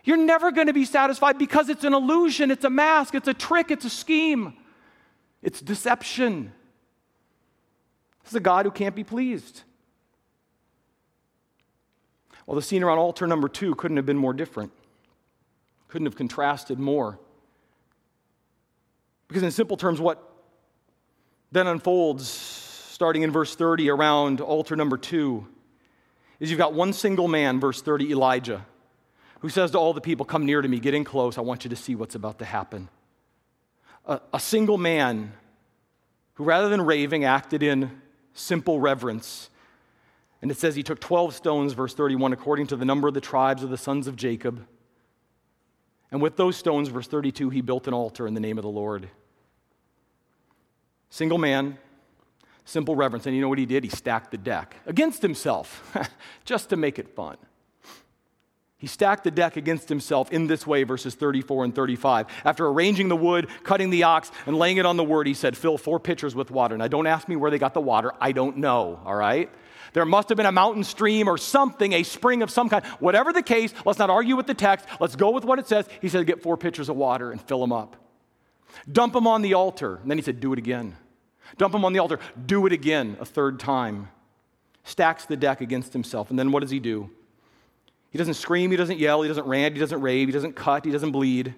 You're 0.03 0.17
never 0.17 0.51
going 0.51 0.67
to 0.67 0.73
be 0.73 0.85
satisfied 0.85 1.37
because 1.39 1.67
it's 1.67 1.83
an 1.83 1.93
illusion, 1.93 2.51
it's 2.51 2.63
a 2.63 2.69
mask, 2.69 3.15
it's 3.15 3.27
a 3.27 3.33
trick, 3.33 3.71
it's 3.71 3.85
a 3.85 3.89
scheme, 3.89 4.53
it's 5.41 5.59
deception. 5.59 6.53
This 8.23 8.31
is 8.31 8.35
a 8.35 8.39
God 8.39 8.65
who 8.65 8.71
can't 8.71 8.95
be 8.95 9.03
pleased. 9.03 9.63
Well, 12.45 12.55
the 12.55 12.61
scene 12.61 12.83
around 12.83 12.99
altar 12.99 13.25
number 13.27 13.47
two 13.47 13.75
couldn't 13.75 13.97
have 13.97 14.05
been 14.05 14.17
more 14.17 14.33
different, 14.33 14.71
couldn't 15.87 16.05
have 16.05 16.15
contrasted 16.15 16.79
more. 16.79 17.19
Because, 19.27 19.43
in 19.43 19.51
simple 19.51 19.77
terms, 19.77 19.99
what 19.99 20.21
then 21.51 21.67
unfolds, 21.67 22.27
starting 22.27 23.23
in 23.23 23.31
verse 23.31 23.55
30 23.55 23.89
around 23.89 24.41
altar 24.41 24.75
number 24.75 24.97
two, 24.97 25.47
is 26.39 26.49
you've 26.49 26.59
got 26.59 26.73
one 26.73 26.93
single 26.93 27.27
man, 27.27 27.59
verse 27.59 27.81
30, 27.81 28.11
Elijah, 28.11 28.65
who 29.39 29.49
says 29.49 29.71
to 29.71 29.79
all 29.79 29.93
the 29.93 30.01
people, 30.01 30.25
Come 30.25 30.45
near 30.45 30.61
to 30.61 30.67
me, 30.67 30.79
get 30.79 30.93
in 30.93 31.03
close, 31.03 31.37
I 31.37 31.41
want 31.41 31.63
you 31.63 31.69
to 31.69 31.75
see 31.75 31.95
what's 31.95 32.15
about 32.15 32.39
to 32.39 32.45
happen. 32.45 32.89
A, 34.05 34.21
a 34.33 34.39
single 34.39 34.77
man 34.77 35.33
who, 36.35 36.43
rather 36.43 36.69
than 36.69 36.81
raving, 36.81 37.23
acted 37.23 37.63
in 37.63 38.01
simple 38.33 38.79
reverence 38.79 39.49
and 40.41 40.51
it 40.51 40.57
says 40.57 40.75
he 40.75 40.83
took 40.83 40.99
12 40.99 41.33
stones, 41.33 41.73
verse 41.73 41.93
31, 41.93 42.33
according 42.33 42.67
to 42.67 42.75
the 42.75 42.85
number 42.85 43.07
of 43.07 43.13
the 43.13 43.21
tribes 43.21 43.63
of 43.63 43.69
the 43.69 43.77
sons 43.77 44.07
of 44.07 44.15
Jacob. 44.15 44.65
And 46.11 46.21
with 46.21 46.37
those 46.37 46.55
stones, 46.55 46.89
verse 46.89 47.07
32, 47.07 47.49
he 47.49 47.61
built 47.61 47.87
an 47.87 47.93
altar 47.93 48.27
in 48.27 48.33
the 48.33 48.39
name 48.39 48.57
of 48.57 48.63
the 48.63 48.69
Lord. 48.69 49.09
Single 51.09 51.37
man, 51.37 51.77
simple 52.65 52.95
reverence. 52.95 53.25
And 53.25 53.35
you 53.35 53.41
know 53.41 53.49
what 53.49 53.57
he 53.57 53.65
did? 53.65 53.83
He 53.83 53.89
stacked 53.89 54.31
the 54.31 54.37
deck 54.37 54.75
against 54.85 55.21
himself, 55.21 55.95
just 56.45 56.69
to 56.69 56.75
make 56.75 56.99
it 56.99 57.09
fun. 57.15 57.37
He 58.77 58.87
stacked 58.87 59.23
the 59.23 59.31
deck 59.31 59.55
against 59.57 59.89
himself 59.89 60.31
in 60.31 60.47
this 60.47 60.67
way, 60.67 60.83
verses 60.83 61.15
34 61.15 61.65
and 61.65 61.73
35. 61.73 62.27
After 62.43 62.67
arranging 62.67 63.07
the 63.07 63.15
wood, 63.15 63.47
cutting 63.63 63.89
the 63.89 64.03
ox, 64.03 64.31
and 64.45 64.57
laying 64.57 64.77
it 64.77 64.85
on 64.85 64.97
the 64.97 65.03
word, 65.03 65.27
he 65.27 65.33
said, 65.33 65.55
Fill 65.57 65.77
four 65.77 65.99
pitchers 65.99 66.35
with 66.35 66.51
water. 66.51 66.77
Now, 66.77 66.87
don't 66.87 67.07
ask 67.07 67.27
me 67.27 67.35
where 67.35 67.49
they 67.49 67.57
got 67.57 67.73
the 67.73 67.81
water. 67.81 68.11
I 68.19 68.31
don't 68.31 68.57
know, 68.57 68.99
all 69.05 69.15
right? 69.15 69.49
There 69.95 70.03
must 70.03 70.27
have 70.27 70.35
been 70.35 70.45
a 70.45 70.51
mountain 70.51 70.83
stream 70.83 71.29
or 71.29 71.37
something, 71.37 71.93
a 71.93 72.03
spring 72.03 72.43
of 72.43 72.51
some 72.51 72.67
kind. 72.67 72.83
Whatever 72.99 73.31
the 73.31 73.41
case, 73.41 73.73
let's 73.85 73.97
not 73.97 74.09
argue 74.09 74.35
with 74.35 74.45
the 74.45 74.53
text. 74.53 74.85
Let's 74.99 75.15
go 75.15 75.29
with 75.29 75.45
what 75.45 75.57
it 75.57 75.69
says. 75.69 75.87
He 76.01 76.09
said, 76.09 76.27
Get 76.27 76.43
four 76.43 76.57
pitchers 76.57 76.89
of 76.89 76.97
water 76.97 77.31
and 77.31 77.39
fill 77.39 77.61
them 77.61 77.71
up. 77.71 77.95
Dump 78.91 79.13
them 79.13 79.25
on 79.25 79.41
the 79.41 79.53
altar. 79.53 79.95
And 80.01 80.11
then 80.11 80.17
he 80.17 80.21
said, 80.21 80.41
Do 80.41 80.51
it 80.51 80.59
again. 80.59 80.97
Dump 81.57 81.71
them 81.71 81.85
on 81.85 81.93
the 81.93 81.99
altar. 81.99 82.19
Do 82.45 82.65
it 82.65 82.73
again 82.73 83.15
a 83.21 83.25
third 83.25 83.57
time. 83.57 84.09
Stacks 84.83 85.27
the 85.27 85.37
deck 85.37 85.61
against 85.61 85.93
himself. 85.93 86.29
And 86.29 86.37
then 86.37 86.51
what 86.51 86.59
does 86.59 86.71
he 86.71 86.81
do? 86.81 87.09
He 88.09 88.17
doesn't 88.17 88.33
scream, 88.33 88.71
he 88.71 88.77
doesn't 88.77 88.99
yell, 88.99 89.21
he 89.21 89.29
doesn't 89.29 89.47
rant, 89.47 89.75
he 89.75 89.79
doesn't 89.79 90.01
rave, 90.01 90.27
he 90.27 90.33
doesn't 90.33 90.57
cut, 90.57 90.83
he 90.83 90.91
doesn't 90.91 91.11
bleed. 91.11 91.55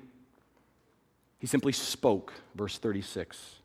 He 1.40 1.48
simply 1.48 1.72
spoke, 1.72 2.34
verse 2.54 2.78
36. 2.78 3.56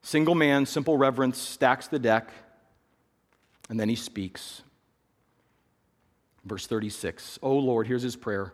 Single 0.00 0.34
man, 0.34 0.64
simple 0.64 0.96
reverence, 0.96 1.36
stacks 1.36 1.88
the 1.88 1.98
deck, 1.98 2.30
and 3.70 3.80
then 3.80 3.88
he 3.88 3.94
speaks. 3.94 4.62
Verse 6.44 6.66
36 6.66 7.38
Oh 7.42 7.56
Lord, 7.56 7.86
here's 7.86 8.02
his 8.02 8.16
prayer 8.16 8.52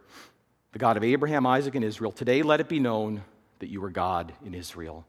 the 0.72 0.79
God 0.79 0.96
of 0.96 1.02
Abraham, 1.02 1.46
Isaac, 1.46 1.74
and 1.74 1.85
Israel, 1.85 2.12
today 2.12 2.42
let 2.42 2.61
it 2.61 2.68
be 2.68 2.79
known 2.79 3.22
that 3.59 3.70
you 3.70 3.83
are 3.83 3.90
God 3.90 4.33
in 4.44 4.55
Israel 4.55 5.07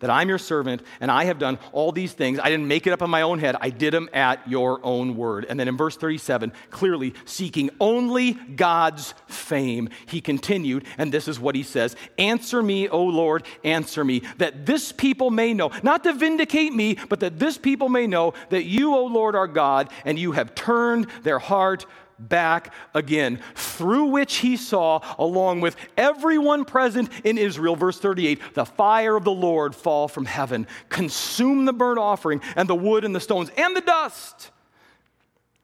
that 0.00 0.10
I'm 0.10 0.28
your 0.28 0.38
servant 0.38 0.82
and 1.00 1.10
I 1.10 1.24
have 1.24 1.38
done 1.38 1.58
all 1.72 1.92
these 1.92 2.12
things. 2.12 2.38
I 2.38 2.50
didn't 2.50 2.68
make 2.68 2.86
it 2.86 2.92
up 2.92 3.02
in 3.02 3.10
my 3.10 3.22
own 3.22 3.38
head, 3.38 3.56
I 3.60 3.70
did 3.70 3.94
them 3.94 4.08
at 4.12 4.46
your 4.48 4.80
own 4.82 5.16
word. 5.16 5.46
And 5.48 5.58
then 5.58 5.68
in 5.68 5.76
verse 5.76 5.96
37, 5.96 6.52
clearly 6.70 7.14
seeking 7.24 7.70
only 7.80 8.32
God's 8.32 9.14
fame, 9.26 9.88
he 10.06 10.20
continued, 10.20 10.84
and 10.98 11.12
this 11.12 11.28
is 11.28 11.38
what 11.38 11.54
he 11.54 11.62
says 11.62 11.96
Answer 12.18 12.62
me, 12.62 12.88
O 12.88 13.04
Lord, 13.04 13.44
answer 13.64 14.04
me, 14.04 14.22
that 14.38 14.66
this 14.66 14.92
people 14.92 15.30
may 15.30 15.54
know, 15.54 15.70
not 15.82 16.04
to 16.04 16.12
vindicate 16.12 16.72
me, 16.72 16.96
but 17.08 17.20
that 17.20 17.38
this 17.38 17.58
people 17.58 17.88
may 17.88 18.06
know 18.06 18.34
that 18.50 18.64
you, 18.64 18.94
O 18.94 19.04
Lord, 19.04 19.36
are 19.36 19.46
God, 19.46 19.90
and 20.04 20.18
you 20.18 20.32
have 20.32 20.54
turned 20.54 21.06
their 21.22 21.38
heart 21.38 21.86
back 22.20 22.72
again, 22.94 23.40
through 23.54 24.06
which 24.06 24.36
he 24.36 24.56
saw, 24.56 25.00
along 25.18 25.60
with 25.60 25.76
everyone 25.96 26.64
present 26.64 27.08
in 27.24 27.38
Israel, 27.38 27.76
verse 27.76 27.98
38, 27.98 28.54
the 28.54 28.66
fire 28.66 29.16
of 29.16 29.24
the 29.24 29.32
Lord 29.32 29.74
fall 29.74 30.08
from 30.08 30.26
heaven, 30.26 30.66
consume 30.88 31.64
the 31.64 31.72
burnt 31.72 31.98
offering, 31.98 32.40
and 32.56 32.68
the 32.68 32.74
wood 32.74 33.04
and 33.04 33.14
the 33.14 33.20
stones, 33.20 33.50
and 33.56 33.74
the 33.74 33.80
dust. 33.80 34.50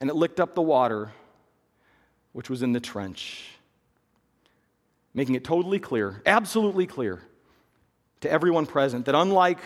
And 0.01 0.11
it 0.11 0.17
licked 0.17 0.41
up 0.41 0.55
the 0.55 0.63
water 0.63 1.13
which 2.33 2.51
was 2.51 2.63
in 2.63 2.73
the 2.73 2.81
trench, 2.81 3.45
making 5.15 5.35
it 5.35 5.45
totally 5.45 5.79
clear, 5.79 6.21
absolutely 6.27 6.87
clear 6.87 7.23
to 8.21 8.31
everyone 8.31 8.67
present 8.67 9.07
that 9.07 9.15
unlike 9.15 9.59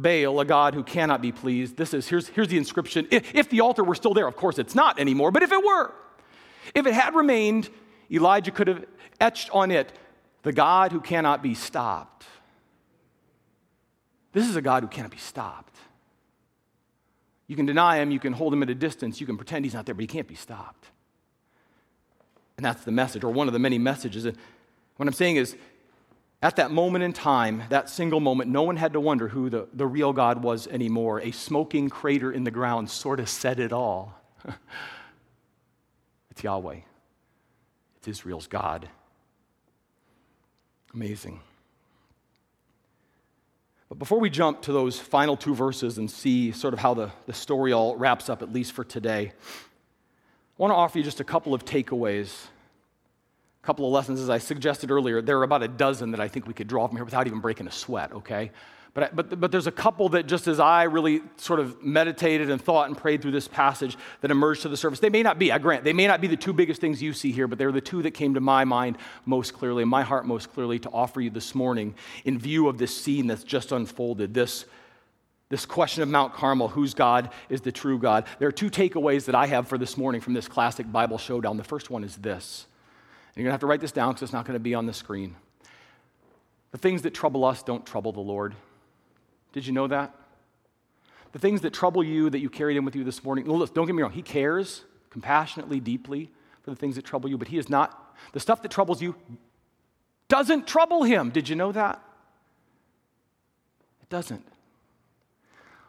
Baal, 0.00 0.40
a 0.40 0.44
God 0.44 0.74
who 0.74 0.82
cannot 0.82 1.20
be 1.20 1.32
pleased. 1.32 1.76
This 1.76 1.92
is, 1.92 2.08
here's, 2.08 2.28
here's 2.28 2.48
the 2.48 2.56
inscription. 2.56 3.06
If, 3.10 3.34
if 3.34 3.48
the 3.50 3.60
altar 3.60 3.84
were 3.84 3.94
still 3.94 4.14
there, 4.14 4.26
of 4.26 4.36
course 4.36 4.58
it's 4.58 4.74
not 4.74 4.98
anymore, 4.98 5.30
but 5.30 5.42
if 5.42 5.52
it 5.52 5.64
were, 5.64 5.92
if 6.74 6.86
it 6.86 6.94
had 6.94 7.14
remained, 7.14 7.68
Elijah 8.10 8.50
could 8.50 8.68
have 8.68 8.84
etched 9.20 9.50
on 9.50 9.70
it, 9.70 9.92
the 10.42 10.52
God 10.52 10.92
who 10.92 11.00
cannot 11.00 11.42
be 11.42 11.54
stopped. 11.54 12.24
This 14.32 14.48
is 14.48 14.56
a 14.56 14.62
God 14.62 14.82
who 14.82 14.88
cannot 14.88 15.10
be 15.10 15.18
stopped. 15.18 15.76
You 17.46 17.56
can 17.56 17.66
deny 17.66 17.98
him, 17.98 18.10
you 18.10 18.20
can 18.20 18.32
hold 18.32 18.54
him 18.54 18.62
at 18.62 18.70
a 18.70 18.74
distance, 18.74 19.20
you 19.20 19.26
can 19.26 19.36
pretend 19.36 19.64
he's 19.64 19.74
not 19.74 19.84
there, 19.84 19.94
but 19.94 20.02
he 20.02 20.06
can't 20.06 20.28
be 20.28 20.36
stopped. 20.36 20.86
And 22.56 22.64
that's 22.64 22.84
the 22.84 22.92
message, 22.92 23.24
or 23.24 23.32
one 23.32 23.48
of 23.48 23.52
the 23.52 23.58
many 23.58 23.76
messages. 23.76 24.24
And 24.24 24.36
what 24.96 25.08
I'm 25.08 25.14
saying 25.14 25.36
is, 25.36 25.56
at 26.42 26.56
that 26.56 26.70
moment 26.70 27.04
in 27.04 27.12
time, 27.12 27.64
that 27.68 27.90
single 27.90 28.20
moment, 28.20 28.50
no 28.50 28.62
one 28.62 28.76
had 28.76 28.94
to 28.94 29.00
wonder 29.00 29.28
who 29.28 29.50
the, 29.50 29.68
the 29.74 29.86
real 29.86 30.12
God 30.12 30.42
was 30.42 30.66
anymore. 30.68 31.20
A 31.20 31.32
smoking 31.32 31.90
crater 31.90 32.32
in 32.32 32.44
the 32.44 32.50
ground 32.50 32.88
sort 32.88 33.20
of 33.20 33.28
said 33.28 33.60
it 33.60 33.72
all. 33.72 34.14
it's 36.30 36.42
Yahweh, 36.42 36.78
it's 37.98 38.08
Israel's 38.08 38.46
God. 38.46 38.88
Amazing. 40.94 41.40
But 43.90 43.98
before 43.98 44.18
we 44.18 44.30
jump 44.30 44.62
to 44.62 44.72
those 44.72 44.98
final 44.98 45.36
two 45.36 45.54
verses 45.54 45.98
and 45.98 46.10
see 46.10 46.52
sort 46.52 46.72
of 46.72 46.80
how 46.80 46.94
the, 46.94 47.10
the 47.26 47.34
story 47.34 47.72
all 47.72 47.96
wraps 47.96 48.30
up, 48.30 48.40
at 48.40 48.52
least 48.52 48.72
for 48.72 48.84
today, 48.84 49.32
I 49.32 50.56
want 50.56 50.70
to 50.70 50.76
offer 50.76 50.98
you 50.98 51.04
just 51.04 51.20
a 51.20 51.24
couple 51.24 51.52
of 51.54 51.64
takeaways 51.64 52.32
a 53.62 53.66
couple 53.66 53.86
of 53.86 53.92
lessons, 53.92 54.20
as 54.20 54.30
I 54.30 54.38
suggested 54.38 54.90
earlier, 54.90 55.20
there 55.20 55.38
are 55.38 55.42
about 55.42 55.62
a 55.62 55.68
dozen 55.68 56.12
that 56.12 56.20
I 56.20 56.28
think 56.28 56.46
we 56.46 56.54
could 56.54 56.66
draw 56.66 56.86
from 56.86 56.96
here 56.96 57.04
without 57.04 57.26
even 57.26 57.40
breaking 57.40 57.66
a 57.66 57.72
sweat, 57.72 58.12
okay? 58.12 58.50
But, 58.94 59.14
but, 59.14 59.38
but 59.38 59.52
there's 59.52 59.68
a 59.68 59.72
couple 59.72 60.08
that, 60.10 60.26
just 60.26 60.48
as 60.48 60.58
I 60.58 60.84
really 60.84 61.22
sort 61.36 61.60
of 61.60 61.82
meditated 61.82 62.50
and 62.50 62.60
thought 62.60 62.88
and 62.88 62.96
prayed 62.96 63.22
through 63.22 63.30
this 63.32 63.46
passage, 63.46 63.96
that 64.20 64.30
emerged 64.30 64.62
to 64.62 64.68
the 64.68 64.76
surface. 64.76 64.98
They 64.98 65.10
may 65.10 65.22
not 65.22 65.38
be, 65.38 65.52
I 65.52 65.58
grant, 65.58 65.84
they 65.84 65.92
may 65.92 66.06
not 66.06 66.20
be 66.20 66.26
the 66.26 66.36
two 66.36 66.52
biggest 66.52 66.80
things 66.80 67.00
you 67.02 67.12
see 67.12 67.30
here, 67.30 67.46
but 67.46 67.58
they're 67.58 67.70
the 67.70 67.80
two 67.80 68.02
that 68.02 68.12
came 68.12 68.34
to 68.34 68.40
my 68.40 68.64
mind 68.64 68.98
most 69.26 69.52
clearly, 69.52 69.84
my 69.84 70.02
heart 70.02 70.26
most 70.26 70.52
clearly, 70.52 70.78
to 70.80 70.90
offer 70.90 71.20
you 71.20 71.30
this 71.30 71.54
morning 71.54 71.94
in 72.24 72.38
view 72.38 72.66
of 72.66 72.78
this 72.78 72.96
scene 72.96 73.26
that's 73.26 73.44
just 73.44 73.70
unfolded, 73.70 74.34
this, 74.34 74.64
this 75.50 75.66
question 75.66 76.02
of 76.02 76.08
Mount 76.08 76.32
Carmel 76.34 76.68
whose 76.68 76.94
God 76.94 77.30
is 77.48 77.60
the 77.60 77.72
true 77.72 77.98
God. 77.98 78.24
There 78.38 78.48
are 78.48 78.52
two 78.52 78.70
takeaways 78.70 79.26
that 79.26 79.34
I 79.36 79.46
have 79.46 79.68
for 79.68 79.78
this 79.78 79.96
morning 79.96 80.20
from 80.20 80.32
this 80.32 80.48
classic 80.48 80.90
Bible 80.90 81.18
showdown. 81.18 81.58
The 81.58 81.64
first 81.64 81.90
one 81.90 82.02
is 82.02 82.16
this. 82.16 82.66
You're 83.34 83.44
going 83.44 83.50
to 83.50 83.52
have 83.52 83.60
to 83.60 83.66
write 83.66 83.80
this 83.80 83.92
down 83.92 84.10
because 84.10 84.22
it's 84.22 84.32
not 84.32 84.44
going 84.44 84.54
to 84.54 84.60
be 84.60 84.74
on 84.74 84.86
the 84.86 84.92
screen. 84.92 85.36
The 86.72 86.78
things 86.78 87.02
that 87.02 87.14
trouble 87.14 87.44
us 87.44 87.62
don't 87.62 87.84
trouble 87.86 88.12
the 88.12 88.20
Lord. 88.20 88.54
Did 89.52 89.66
you 89.66 89.72
know 89.72 89.86
that? 89.86 90.14
The 91.32 91.38
things 91.38 91.60
that 91.60 91.72
trouble 91.72 92.02
you 92.02 92.30
that 92.30 92.40
you 92.40 92.50
carried 92.50 92.76
in 92.76 92.84
with 92.84 92.96
you 92.96 93.04
this 93.04 93.22
morning, 93.22 93.46
look, 93.46 93.72
don't 93.72 93.86
get 93.86 93.94
me 93.94 94.02
wrong, 94.02 94.12
He 94.12 94.22
cares 94.22 94.84
compassionately, 95.10 95.80
deeply 95.80 96.30
for 96.62 96.70
the 96.70 96.76
things 96.76 96.96
that 96.96 97.04
trouble 97.04 97.30
you, 97.30 97.38
but 97.38 97.48
He 97.48 97.58
is 97.58 97.68
not, 97.68 98.16
the 98.32 98.40
stuff 98.40 98.62
that 98.62 98.70
troubles 98.70 99.00
you 99.00 99.14
doesn't 100.28 100.66
trouble 100.66 101.02
Him. 101.02 101.30
Did 101.30 101.48
you 101.48 101.56
know 101.56 101.72
that? 101.72 102.02
It 104.02 104.08
doesn't. 104.08 104.44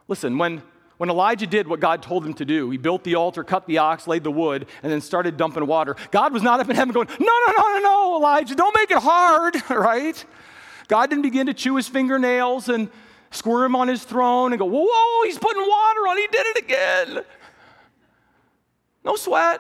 Listen, 0.08 0.38
when, 0.38 0.62
when 1.02 1.10
Elijah 1.10 1.48
did 1.48 1.68
what 1.68 1.80
God 1.80 2.04
told 2.04 2.24
him 2.24 2.36
to 2.36 2.46
do, 2.46 2.70
he 2.70 2.78
built 2.78 3.04
the 3.04 3.16
altar, 3.16 3.44
cut 3.44 3.66
the 3.66 3.80
ox, 3.80 4.06
laid 4.06 4.24
the 4.24 4.30
wood, 4.30 4.68
and 4.84 4.92
then 4.92 5.02
started 5.02 5.36
dumping 5.36 5.66
water. 5.66 5.96
God 6.12 6.32
was 6.32 6.44
not 6.44 6.60
up 6.60 6.70
in 6.70 6.76
heaven 6.76 6.94
going, 6.94 7.08
No, 7.20 7.26
no, 7.48 7.54
no, 7.58 7.64
no, 7.70 7.80
no, 7.80 8.16
Elijah, 8.18 8.54
don't 8.54 8.76
make 8.76 8.92
it 8.92 9.00
hard, 9.00 9.56
right? 9.72 10.24
God 10.88 11.10
didn't 11.10 11.24
begin 11.24 11.48
to 11.48 11.56
chew 11.56 11.76
his 11.76 11.88
fingernails 11.88 12.70
and 12.70 12.88
squirm 13.32 13.76
on 13.76 13.88
his 13.88 14.04
throne 14.04 14.54
and 14.54 14.60
go, 14.60 14.66
whoa, 14.66 14.86
whoa, 14.88 15.26
he's 15.26 15.40
putting 15.40 15.64
water 15.64 16.02
on, 16.02 16.18
he 16.18 16.28
did 16.28 16.46
it 16.46 16.58
again. 16.66 17.24
No 19.04 19.16
sweat, 19.16 19.60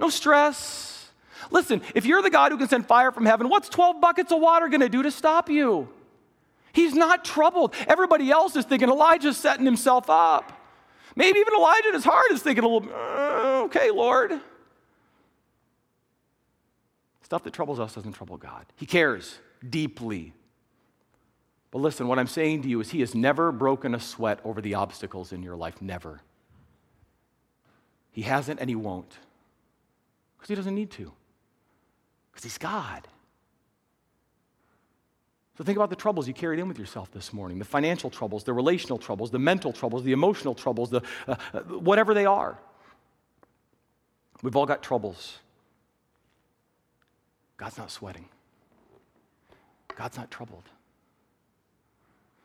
no 0.00 0.08
stress. 0.08 1.10
Listen, 1.50 1.82
if 1.94 2.06
you're 2.06 2.22
the 2.22 2.30
God 2.30 2.52
who 2.52 2.56
can 2.56 2.68
send 2.68 2.86
fire 2.86 3.12
from 3.12 3.26
heaven, 3.26 3.50
what's 3.50 3.68
12 3.68 4.00
buckets 4.00 4.32
of 4.32 4.40
water 4.40 4.68
going 4.68 4.80
to 4.80 4.88
do 4.88 5.02
to 5.02 5.10
stop 5.10 5.50
you? 5.50 5.90
He's 6.72 6.94
not 6.94 7.24
troubled. 7.24 7.74
Everybody 7.86 8.30
else 8.30 8.56
is 8.56 8.64
thinking 8.64 8.88
Elijah's 8.88 9.36
setting 9.36 9.64
himself 9.64 10.08
up. 10.08 10.52
Maybe 11.14 11.38
even 11.38 11.54
Elijah 11.54 11.88
in 11.88 11.94
his 11.94 12.04
heart 12.04 12.30
is 12.32 12.42
thinking 12.42 12.64
a 12.64 12.68
little, 12.68 12.88
uh, 12.92 13.64
okay, 13.64 13.90
Lord. 13.90 14.40
Stuff 17.22 17.44
that 17.44 17.52
troubles 17.52 17.78
us 17.78 17.94
doesn't 17.94 18.12
trouble 18.12 18.38
God. 18.38 18.66
He 18.76 18.86
cares 18.86 19.38
deeply 19.68 20.32
but 21.72 21.78
listen, 21.78 22.06
what 22.06 22.18
I'm 22.18 22.28
saying 22.28 22.62
to 22.62 22.68
you 22.68 22.80
is 22.80 22.90
He 22.90 23.00
has 23.00 23.14
never 23.14 23.50
broken 23.50 23.94
a 23.94 24.00
sweat 24.00 24.38
over 24.44 24.60
the 24.60 24.74
obstacles 24.74 25.32
in 25.32 25.42
your 25.42 25.56
life. 25.56 25.80
Never. 25.80 26.20
He 28.12 28.22
hasn't 28.22 28.60
and 28.60 28.68
He 28.68 28.76
won't. 28.76 29.18
Because 30.36 30.50
He 30.50 30.54
doesn't 30.54 30.74
need 30.74 30.90
to. 30.92 31.10
Because 32.30 32.44
He's 32.44 32.58
God. 32.58 33.08
So 35.56 35.64
think 35.64 35.76
about 35.76 35.90
the 35.90 35.96
troubles 35.96 36.26
you 36.26 36.34
carried 36.34 36.58
in 36.58 36.68
with 36.68 36.78
yourself 36.78 37.10
this 37.12 37.32
morning 37.32 37.58
the 37.58 37.64
financial 37.64 38.10
troubles, 38.10 38.44
the 38.44 38.52
relational 38.52 38.98
troubles, 38.98 39.30
the 39.30 39.38
mental 39.38 39.72
troubles, 39.72 40.02
the 40.02 40.12
emotional 40.12 40.54
troubles, 40.54 40.90
the, 40.90 41.02
uh, 41.28 41.36
uh, 41.52 41.60
whatever 41.60 42.14
they 42.14 42.26
are. 42.26 42.58
We've 44.42 44.56
all 44.56 44.66
got 44.66 44.82
troubles. 44.82 45.38
God's 47.56 47.78
not 47.78 47.90
sweating, 47.90 48.28
God's 49.96 50.16
not 50.16 50.30
troubled. 50.30 50.68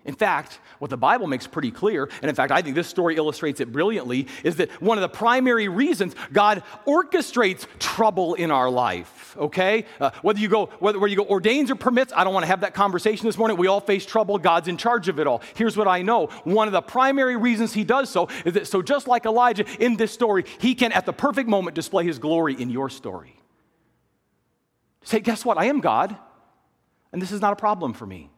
In 0.07 0.15
fact, 0.15 0.59
what 0.79 0.89
the 0.89 0.97
Bible 0.97 1.27
makes 1.27 1.45
pretty 1.47 1.69
clear, 1.69 2.09
and 2.21 2.29
in 2.29 2.35
fact, 2.35 2.49
I 2.53 2.61
think 2.61 2.75
this 2.75 2.87
story 2.87 3.17
illustrates 3.17 3.59
it 3.59 3.73
brilliantly, 3.73 4.27
is 4.41 4.55
that 4.55 4.71
one 4.81 4.97
of 4.97 5.01
the 5.01 5.09
primary 5.09 5.67
reasons 5.67 6.15
God 6.31 6.63
orchestrates 6.85 7.67
trouble 7.77 8.33
in 8.35 8.49
our 8.49 8.69
life, 8.69 9.35
okay? 9.37 9.85
Uh, 9.99 10.11
whether 10.21 10.39
you 10.39 10.47
go, 10.47 10.67
whether, 10.79 10.97
where 10.97 11.09
you 11.09 11.17
go 11.17 11.25
ordains 11.25 11.69
or 11.69 11.75
permits, 11.75 12.13
I 12.15 12.23
don't 12.23 12.33
want 12.33 12.43
to 12.43 12.47
have 12.47 12.61
that 12.61 12.73
conversation 12.73 13.25
this 13.25 13.37
morning. 13.37 13.57
We 13.57 13.67
all 13.67 13.81
face 13.81 14.05
trouble, 14.05 14.37
God's 14.37 14.69
in 14.69 14.77
charge 14.77 15.09
of 15.09 15.19
it 15.19 15.27
all. 15.27 15.41
Here's 15.55 15.75
what 15.75 15.89
I 15.89 16.03
know 16.03 16.27
one 16.45 16.69
of 16.69 16.71
the 16.71 16.81
primary 16.81 17.35
reasons 17.35 17.73
He 17.73 17.83
does 17.83 18.09
so 18.09 18.29
is 18.45 18.53
that, 18.53 18.67
so 18.67 18.81
just 18.81 19.09
like 19.09 19.25
Elijah 19.25 19.65
in 19.77 19.97
this 19.97 20.13
story, 20.13 20.45
He 20.59 20.73
can, 20.73 20.93
at 20.93 21.05
the 21.05 21.13
perfect 21.13 21.49
moment, 21.49 21.75
display 21.75 22.05
His 22.05 22.17
glory 22.17 22.53
in 22.53 22.69
your 22.69 22.89
story. 22.89 23.35
Say, 25.03 25.19
guess 25.19 25.43
what? 25.43 25.57
I 25.57 25.65
am 25.65 25.81
God, 25.81 26.15
and 27.11 27.21
this 27.21 27.33
is 27.33 27.41
not 27.41 27.51
a 27.51 27.57
problem 27.57 27.91
for 27.91 28.05
me. 28.05 28.29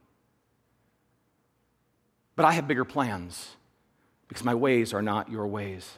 But 2.40 2.46
I 2.46 2.54
have 2.54 2.70
bigger 2.70 2.86
plans 2.86 3.58
because 4.30 4.46
my 4.46 4.56
ways 4.56 4.94
are 4.94 5.02
not 5.02 5.30
your 5.30 5.46
ways. 5.46 5.98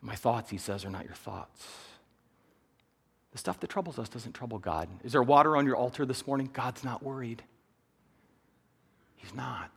My 0.00 0.16
thoughts, 0.16 0.50
he 0.50 0.58
says, 0.58 0.84
are 0.84 0.90
not 0.90 1.04
your 1.04 1.14
thoughts. 1.14 1.64
The 3.30 3.38
stuff 3.38 3.60
that 3.60 3.70
troubles 3.70 3.96
us 4.00 4.08
doesn't 4.08 4.32
trouble 4.32 4.58
God. 4.58 4.88
Is 5.04 5.12
there 5.12 5.22
water 5.22 5.56
on 5.56 5.64
your 5.64 5.76
altar 5.76 6.04
this 6.04 6.26
morning? 6.26 6.50
God's 6.52 6.82
not 6.82 7.04
worried. 7.04 7.44
He's 9.14 9.32
not. 9.36 9.70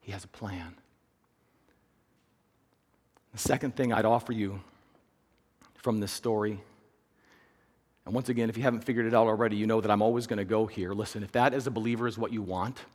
He 0.00 0.12
has 0.12 0.24
a 0.24 0.28
plan. 0.28 0.74
The 3.34 3.38
second 3.38 3.76
thing 3.76 3.92
I'd 3.92 4.06
offer 4.06 4.32
you 4.32 4.60
from 5.74 6.00
this 6.00 6.12
story, 6.12 6.58
and 8.06 8.14
once 8.14 8.30
again, 8.30 8.48
if 8.48 8.56
you 8.56 8.62
haven't 8.62 8.84
figured 8.84 9.04
it 9.04 9.12
out 9.12 9.26
already, 9.26 9.56
you 9.56 9.66
know 9.66 9.82
that 9.82 9.90
I'm 9.90 10.00
always 10.00 10.26
going 10.26 10.38
to 10.38 10.46
go 10.46 10.64
here. 10.64 10.94
Listen, 10.94 11.22
if 11.22 11.32
that 11.32 11.52
as 11.52 11.66
a 11.66 11.70
believer 11.70 12.08
is 12.08 12.16
what 12.16 12.32
you 12.32 12.40
want, 12.40 12.86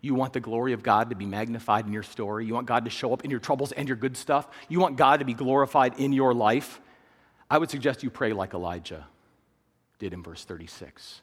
you 0.00 0.14
want 0.14 0.32
the 0.32 0.40
glory 0.40 0.72
of 0.72 0.82
God 0.82 1.10
to 1.10 1.16
be 1.16 1.26
magnified 1.26 1.86
in 1.86 1.92
your 1.92 2.02
story. 2.02 2.46
You 2.46 2.54
want 2.54 2.66
God 2.66 2.84
to 2.84 2.90
show 2.90 3.12
up 3.12 3.24
in 3.24 3.30
your 3.30 3.40
troubles 3.40 3.72
and 3.72 3.88
your 3.88 3.96
good 3.96 4.16
stuff. 4.16 4.48
You 4.68 4.80
want 4.80 4.96
God 4.96 5.18
to 5.18 5.24
be 5.24 5.34
glorified 5.34 5.98
in 5.98 6.12
your 6.12 6.34
life. 6.34 6.80
I 7.50 7.58
would 7.58 7.70
suggest 7.70 8.02
you 8.02 8.10
pray 8.10 8.32
like 8.32 8.54
Elijah 8.54 9.06
did 9.98 10.12
in 10.12 10.22
verse 10.22 10.44
36. 10.44 11.22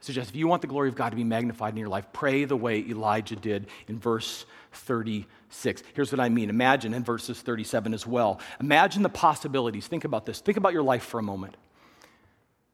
I 0.00 0.04
suggest 0.04 0.30
if 0.30 0.36
you 0.36 0.48
want 0.48 0.62
the 0.62 0.68
glory 0.68 0.88
of 0.88 0.94
God 0.94 1.10
to 1.10 1.16
be 1.16 1.24
magnified 1.24 1.72
in 1.72 1.78
your 1.78 1.88
life, 1.88 2.06
pray 2.12 2.44
the 2.44 2.56
way 2.56 2.78
Elijah 2.78 3.36
did 3.36 3.66
in 3.88 3.98
verse 3.98 4.46
36. 4.72 5.82
Here's 5.94 6.12
what 6.12 6.20
I 6.20 6.28
mean. 6.28 6.50
Imagine 6.50 6.94
in 6.94 7.04
verses 7.04 7.40
37 7.40 7.94
as 7.94 8.06
well. 8.06 8.40
Imagine 8.60 9.02
the 9.02 9.08
possibilities. 9.08 9.86
Think 9.86 10.04
about 10.04 10.24
this. 10.24 10.40
Think 10.40 10.56
about 10.56 10.72
your 10.72 10.82
life 10.82 11.04
for 11.04 11.18
a 11.18 11.22
moment. 11.22 11.56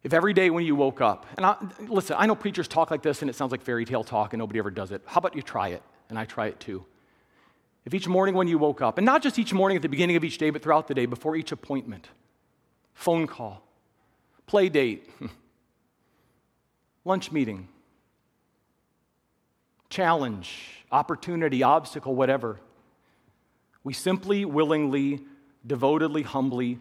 If 0.05 0.13
every 0.13 0.35
day 0.35 0.51
when 0.51 0.67
you 0.67 0.77
woke 0.77 1.01
up, 1.01 1.25
and 1.39 1.47
I, 1.47 1.57
listen, 1.89 2.15
I 2.19 2.27
know 2.27 2.35
preachers 2.35 2.69
talk 2.69 2.91
like 2.91 3.03
this 3.03 3.23
and 3.23 3.31
it 3.31 3.35
sounds 3.35 3.51
like 3.51 3.63
fairy 3.63 3.87
tale 3.87 4.05
talk 4.05 4.35
and 4.35 4.39
nobody 4.39 4.59
ever 4.59 4.71
does 4.71 4.93
it. 4.93 5.01
How 5.07 5.19
about 5.19 5.35
you 5.35 5.41
try 5.41 5.69
it? 5.69 5.83
And 6.11 6.19
I 6.19 6.27
try 6.27 6.49
it 6.49 6.61
too. 6.61 6.85
If 7.87 7.95
each 7.95 8.07
morning 8.07 8.35
when 8.35 8.47
you 8.47 8.59
woke 8.59 8.83
up, 8.83 8.99
and 8.99 9.05
not 9.05 9.23
just 9.23 9.39
each 9.39 9.55
morning 9.55 9.77
at 9.77 9.83
the 9.83 9.89
beginning 9.89 10.17
of 10.17 10.23
each 10.23 10.37
day, 10.37 10.51
but 10.51 10.63
throughout 10.63 10.89
the 10.89 10.95
day, 10.95 11.07
before 11.07 11.37
each 11.37 11.53
appointment, 11.53 12.09
phone 12.93 13.27
call, 13.27 13.67
play 14.47 14.69
date, 14.69 15.09
lunch 17.05 17.33
meeting, 17.33 17.69
challenge, 19.89 20.85
opportunity, 20.93 21.63
obstacle, 21.63 22.15
whatever, 22.15 22.61
we 23.83 23.95
simply, 23.95 24.45
willingly, 24.45 25.21
devotedly, 25.67 26.23
humbly 26.23 26.79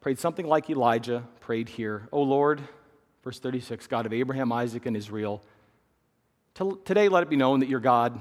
prayed 0.00 0.18
something 0.18 0.46
like 0.46 0.70
Elijah 0.70 1.26
prayed 1.40 1.68
here 1.68 2.08
Oh 2.12 2.22
Lord, 2.22 2.60
verse 3.22 3.38
36, 3.38 3.86
God 3.86 4.06
of 4.06 4.12
Abraham, 4.12 4.52
Isaac, 4.52 4.86
and 4.86 4.96
Israel, 4.96 5.42
today 6.84 7.08
let 7.08 7.22
it 7.22 7.30
be 7.30 7.36
known 7.36 7.60
that 7.60 7.68
you're 7.68 7.80
God 7.80 8.20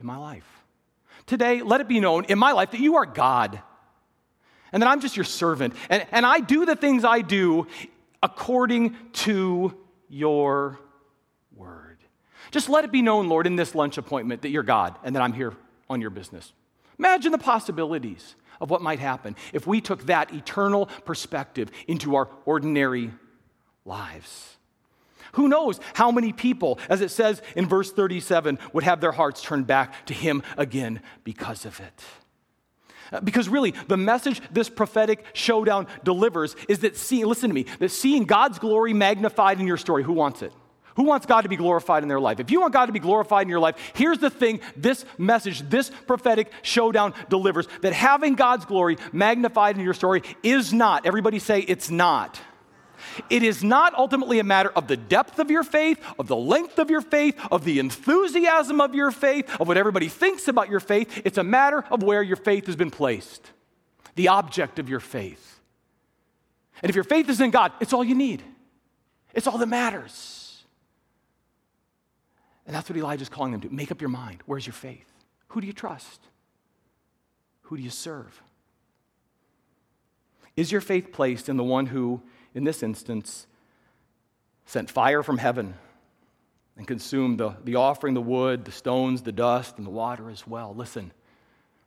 in 0.00 0.06
my 0.06 0.16
life. 0.16 0.46
Today, 1.26 1.60
let 1.62 1.80
it 1.80 1.88
be 1.88 1.98
known 1.98 2.24
in 2.26 2.38
my 2.38 2.52
life 2.52 2.70
that 2.70 2.80
you 2.80 2.96
are 2.96 3.06
God 3.06 3.60
and 4.72 4.82
that 4.82 4.88
I'm 4.88 5.00
just 5.00 5.16
your 5.16 5.24
servant. 5.24 5.74
And, 5.90 6.06
and 6.12 6.24
I 6.24 6.40
do 6.40 6.64
the 6.64 6.76
things 6.76 7.04
I 7.04 7.20
do 7.20 7.66
according 8.22 8.96
to 9.12 9.76
your 10.08 10.78
word. 11.54 11.98
Just 12.52 12.68
let 12.68 12.84
it 12.84 12.92
be 12.92 13.02
known, 13.02 13.28
Lord, 13.28 13.46
in 13.46 13.56
this 13.56 13.74
lunch 13.74 13.98
appointment 13.98 14.42
that 14.42 14.50
you're 14.50 14.62
God 14.62 14.96
and 15.02 15.16
that 15.16 15.22
I'm 15.22 15.32
here 15.32 15.54
on 15.90 16.00
your 16.00 16.10
business. 16.10 16.52
Imagine 16.98 17.32
the 17.32 17.38
possibilities 17.38 18.36
of 18.60 18.70
what 18.70 18.82
might 18.82 18.98
happen 18.98 19.36
if 19.52 19.66
we 19.66 19.80
took 19.80 20.06
that 20.06 20.32
eternal 20.32 20.86
perspective 21.04 21.70
into 21.86 22.16
our 22.16 22.28
ordinary 22.44 23.10
lives. 23.84 24.56
Who 25.32 25.48
knows 25.48 25.80
how 25.94 26.10
many 26.10 26.32
people, 26.32 26.78
as 26.88 27.00
it 27.00 27.10
says 27.10 27.42
in 27.54 27.68
verse 27.68 27.92
37, 27.92 28.58
would 28.72 28.84
have 28.84 29.00
their 29.00 29.12
hearts 29.12 29.42
turned 29.42 29.66
back 29.66 30.06
to 30.06 30.14
Him 30.14 30.42
again 30.56 31.00
because 31.24 31.66
of 31.66 31.78
it? 31.80 32.02
Uh, 33.12 33.20
because 33.20 33.48
really, 33.48 33.72
the 33.86 33.96
message 33.96 34.40
this 34.50 34.68
prophetic 34.68 35.24
showdown 35.32 35.86
delivers 36.04 36.56
is 36.68 36.80
that 36.80 36.96
seeing, 36.96 37.26
listen 37.26 37.50
to 37.50 37.54
me, 37.54 37.66
that 37.78 37.90
seeing 37.90 38.24
God's 38.24 38.58
glory 38.58 38.92
magnified 38.92 39.60
in 39.60 39.66
your 39.66 39.76
story, 39.76 40.02
who 40.02 40.12
wants 40.12 40.42
it? 40.42 40.52
Who 40.96 41.04
wants 41.04 41.26
God 41.26 41.42
to 41.42 41.48
be 41.48 41.56
glorified 41.56 42.02
in 42.02 42.08
their 42.08 42.20
life? 42.20 42.40
If 42.40 42.50
you 42.50 42.60
want 42.60 42.72
God 42.72 42.86
to 42.86 42.92
be 42.92 42.98
glorified 42.98 43.42
in 43.42 43.50
your 43.50 43.60
life, 43.60 43.76
here's 43.94 44.18
the 44.18 44.30
thing 44.30 44.60
this 44.76 45.04
message, 45.18 45.60
this 45.68 45.90
prophetic 46.06 46.50
showdown 46.62 47.12
delivers 47.28 47.68
that 47.82 47.92
having 47.92 48.34
God's 48.34 48.64
glory 48.64 48.96
magnified 49.12 49.76
in 49.76 49.84
your 49.84 49.94
story 49.94 50.22
is 50.42 50.72
not, 50.72 51.06
everybody 51.06 51.38
say 51.38 51.60
it's 51.60 51.90
not. 51.90 52.40
It 53.28 53.42
is 53.42 53.62
not 53.62 53.94
ultimately 53.94 54.38
a 54.38 54.44
matter 54.44 54.70
of 54.70 54.88
the 54.88 54.96
depth 54.96 55.38
of 55.38 55.50
your 55.50 55.62
faith, 55.62 56.02
of 56.18 56.28
the 56.28 56.36
length 56.36 56.78
of 56.78 56.88
your 56.88 57.02
faith, 57.02 57.38
of 57.50 57.64
the 57.64 57.78
enthusiasm 57.78 58.80
of 58.80 58.94
your 58.94 59.10
faith, 59.10 59.48
of 59.60 59.68
what 59.68 59.76
everybody 59.76 60.08
thinks 60.08 60.48
about 60.48 60.70
your 60.70 60.80
faith. 60.80 61.22
It's 61.26 61.38
a 61.38 61.44
matter 61.44 61.84
of 61.90 62.02
where 62.02 62.22
your 62.22 62.36
faith 62.36 62.66
has 62.66 62.76
been 62.76 62.90
placed, 62.90 63.50
the 64.14 64.28
object 64.28 64.78
of 64.78 64.88
your 64.88 65.00
faith. 65.00 65.60
And 66.82 66.88
if 66.88 66.96
your 66.96 67.04
faith 67.04 67.28
is 67.28 67.40
in 67.40 67.50
God, 67.50 67.72
it's 67.80 67.92
all 67.92 68.02
you 68.02 68.14
need, 68.14 68.42
it's 69.34 69.46
all 69.46 69.58
that 69.58 69.66
matters. 69.66 70.45
And 72.66 72.74
that's 72.74 72.90
what 72.90 72.98
Elijah's 72.98 73.28
calling 73.28 73.52
them 73.52 73.60
to. 73.62 73.70
Make 73.70 73.92
up 73.92 74.00
your 74.00 74.10
mind. 74.10 74.42
Where's 74.44 74.66
your 74.66 74.72
faith? 74.74 75.06
Who 75.48 75.60
do 75.60 75.66
you 75.66 75.72
trust? 75.72 76.20
Who 77.62 77.76
do 77.76 77.82
you 77.82 77.90
serve? 77.90 78.42
Is 80.56 80.72
your 80.72 80.80
faith 80.80 81.12
placed 81.12 81.48
in 81.48 81.56
the 81.56 81.64
one 81.64 81.86
who, 81.86 82.22
in 82.54 82.64
this 82.64 82.82
instance, 82.82 83.46
sent 84.64 84.90
fire 84.90 85.22
from 85.22 85.38
heaven 85.38 85.74
and 86.76 86.86
consumed 86.86 87.38
the, 87.38 87.56
the 87.62 87.76
offering, 87.76 88.14
the 88.14 88.20
wood, 88.20 88.64
the 88.64 88.72
stones, 88.72 89.22
the 89.22 89.32
dust, 89.32 89.76
and 89.76 89.86
the 89.86 89.90
water 89.90 90.30
as 90.30 90.46
well? 90.46 90.74
Listen, 90.74 91.12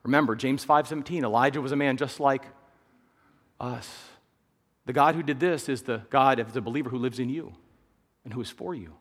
remember, 0.03 0.35
James 0.35 0.65
5:17, 0.65 1.23
Elijah 1.23 1.61
was 1.61 1.71
a 1.71 1.75
man 1.75 1.97
just 1.97 2.19
like 2.19 2.43
us. 3.59 3.89
The 4.85 4.93
God 4.93 5.15
who 5.15 5.23
did 5.23 5.39
this 5.39 5.67
is 5.67 5.81
the 5.83 6.03
God 6.09 6.39
of 6.39 6.53
the 6.53 6.61
believer 6.61 6.89
who 6.89 6.97
lives 6.97 7.19
in 7.19 7.29
you 7.29 7.53
and 8.23 8.33
who 8.33 8.41
is 8.41 8.49
for 8.49 8.73
you. 8.73 8.93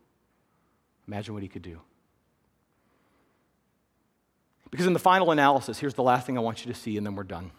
Imagine 1.08 1.34
what 1.34 1.42
he 1.42 1.48
could 1.48 1.62
do. 1.62 1.80
Because 4.70 4.86
in 4.86 4.92
the 4.92 4.98
final 4.98 5.30
analysis, 5.30 5.78
here's 5.78 5.94
the 5.94 6.02
last 6.02 6.26
thing 6.26 6.36
I 6.36 6.42
want 6.42 6.64
you 6.64 6.72
to 6.72 6.78
see, 6.78 6.96
and 6.98 7.06
then 7.06 7.16
we're 7.16 7.24
done. 7.24 7.50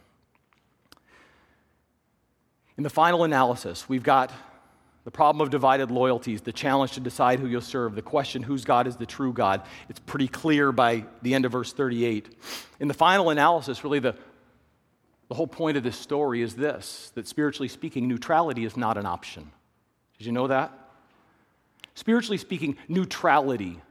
In 2.77 2.83
the 2.83 2.89
final 2.89 3.23
analysis, 3.23 3.89
we've 3.89 4.03
got 4.03 4.31
the 5.03 5.11
problem 5.11 5.41
of 5.41 5.49
divided 5.49 5.89
loyalties, 5.89 6.41
the 6.41 6.53
challenge 6.53 6.91
to 6.91 6.99
decide 6.99 7.39
who 7.39 7.47
you'll 7.47 7.61
serve, 7.61 7.95
the 7.95 8.01
question 8.01 8.43
whose 8.43 8.63
God 8.63 8.85
is 8.85 8.95
the 8.95 9.07
true 9.07 9.33
God. 9.33 9.63
It's 9.89 9.99
pretty 9.99 10.27
clear 10.27 10.71
by 10.71 11.05
the 11.23 11.33
end 11.33 11.45
of 11.45 11.51
verse 11.51 11.73
38. 11.73 12.35
In 12.79 12.87
the 12.87 12.93
final 12.93 13.31
analysis, 13.31 13.83
really 13.83 13.99
the, 13.99 14.15
the 15.27 15.33
whole 15.33 15.47
point 15.47 15.77
of 15.77 15.83
this 15.83 15.97
story 15.97 16.41
is 16.41 16.55
this 16.55 17.11
that 17.15 17.27
spiritually 17.27 17.67
speaking, 17.67 18.07
neutrality 18.07 18.63
is 18.63 18.77
not 18.77 18.97
an 18.97 19.07
option. 19.07 19.49
Did 20.19 20.27
you 20.27 20.31
know 20.31 20.47
that? 20.47 20.71
Spiritually 21.99 22.37
speaking, 22.37 22.77
neutrality 22.87 23.81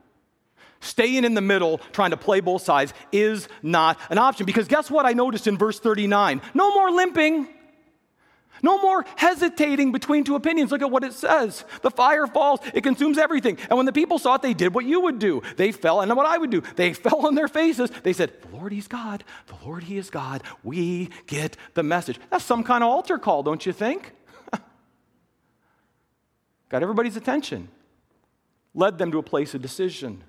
Staying 0.81 1.25
in 1.25 1.33
the 1.33 1.41
middle, 1.41 1.79
trying 1.91 2.11
to 2.11 2.17
play 2.17 2.39
both 2.39 2.61
sides, 2.61 2.93
is 3.11 3.49
not 3.61 3.99
an 4.09 4.17
option. 4.17 4.45
Because 4.45 4.67
guess 4.67 4.89
what 4.89 5.05
I 5.05 5.11
noticed 5.13 5.47
in 5.47 5.57
verse 5.57 5.79
39? 5.79 6.41
No 6.53 6.73
more 6.73 6.89
limping. 6.91 7.49
No 8.61 8.81
more 8.81 9.05
hesitating 9.15 9.91
between 9.91 10.23
two 10.23 10.35
opinions. 10.35 10.71
Look 10.71 10.81
at 10.81 10.91
what 10.91 11.03
it 11.03 11.13
says. 11.13 11.65
The 11.81 11.91
fire 11.91 12.27
falls, 12.27 12.59
it 12.73 12.81
consumes 12.81 13.17
everything. 13.17 13.57
And 13.69 13.77
when 13.77 13.85
the 13.85 13.93
people 13.93 14.19
saw 14.19 14.35
it, 14.35 14.41
they 14.41 14.53
did 14.53 14.73
what 14.73 14.85
you 14.85 15.01
would 15.01 15.19
do. 15.19 15.41
They 15.57 15.71
fell, 15.71 16.01
and 16.01 16.13
what 16.15 16.25
I 16.25 16.37
would 16.37 16.49
do. 16.49 16.61
They 16.75 16.93
fell 17.05 17.25
on 17.25 17.35
their 17.35 17.47
faces. 17.49 17.89
They 18.03 18.13
said, 18.13 18.31
The 18.41 18.55
Lord, 18.55 18.71
He's 18.71 18.87
God. 18.87 19.23
The 19.47 19.55
Lord, 19.65 19.83
He 19.83 19.97
is 19.97 20.09
God. 20.09 20.43
We 20.63 21.09
get 21.27 21.57
the 21.73 21.83
message. 21.83 22.19
That's 22.29 22.45
some 22.45 22.63
kind 22.63 22.83
of 22.83 22.89
altar 22.89 23.17
call, 23.17 23.43
don't 23.43 23.65
you 23.65 23.73
think? 23.73 24.13
Got 26.69 26.83
everybody's 26.83 27.17
attention. 27.17 27.69
Led 28.79 28.97
them 28.97 29.11
to 29.11 29.19
a 29.19 29.23
place 29.23 29.53
of 29.53 29.61
decision. 29.61 30.23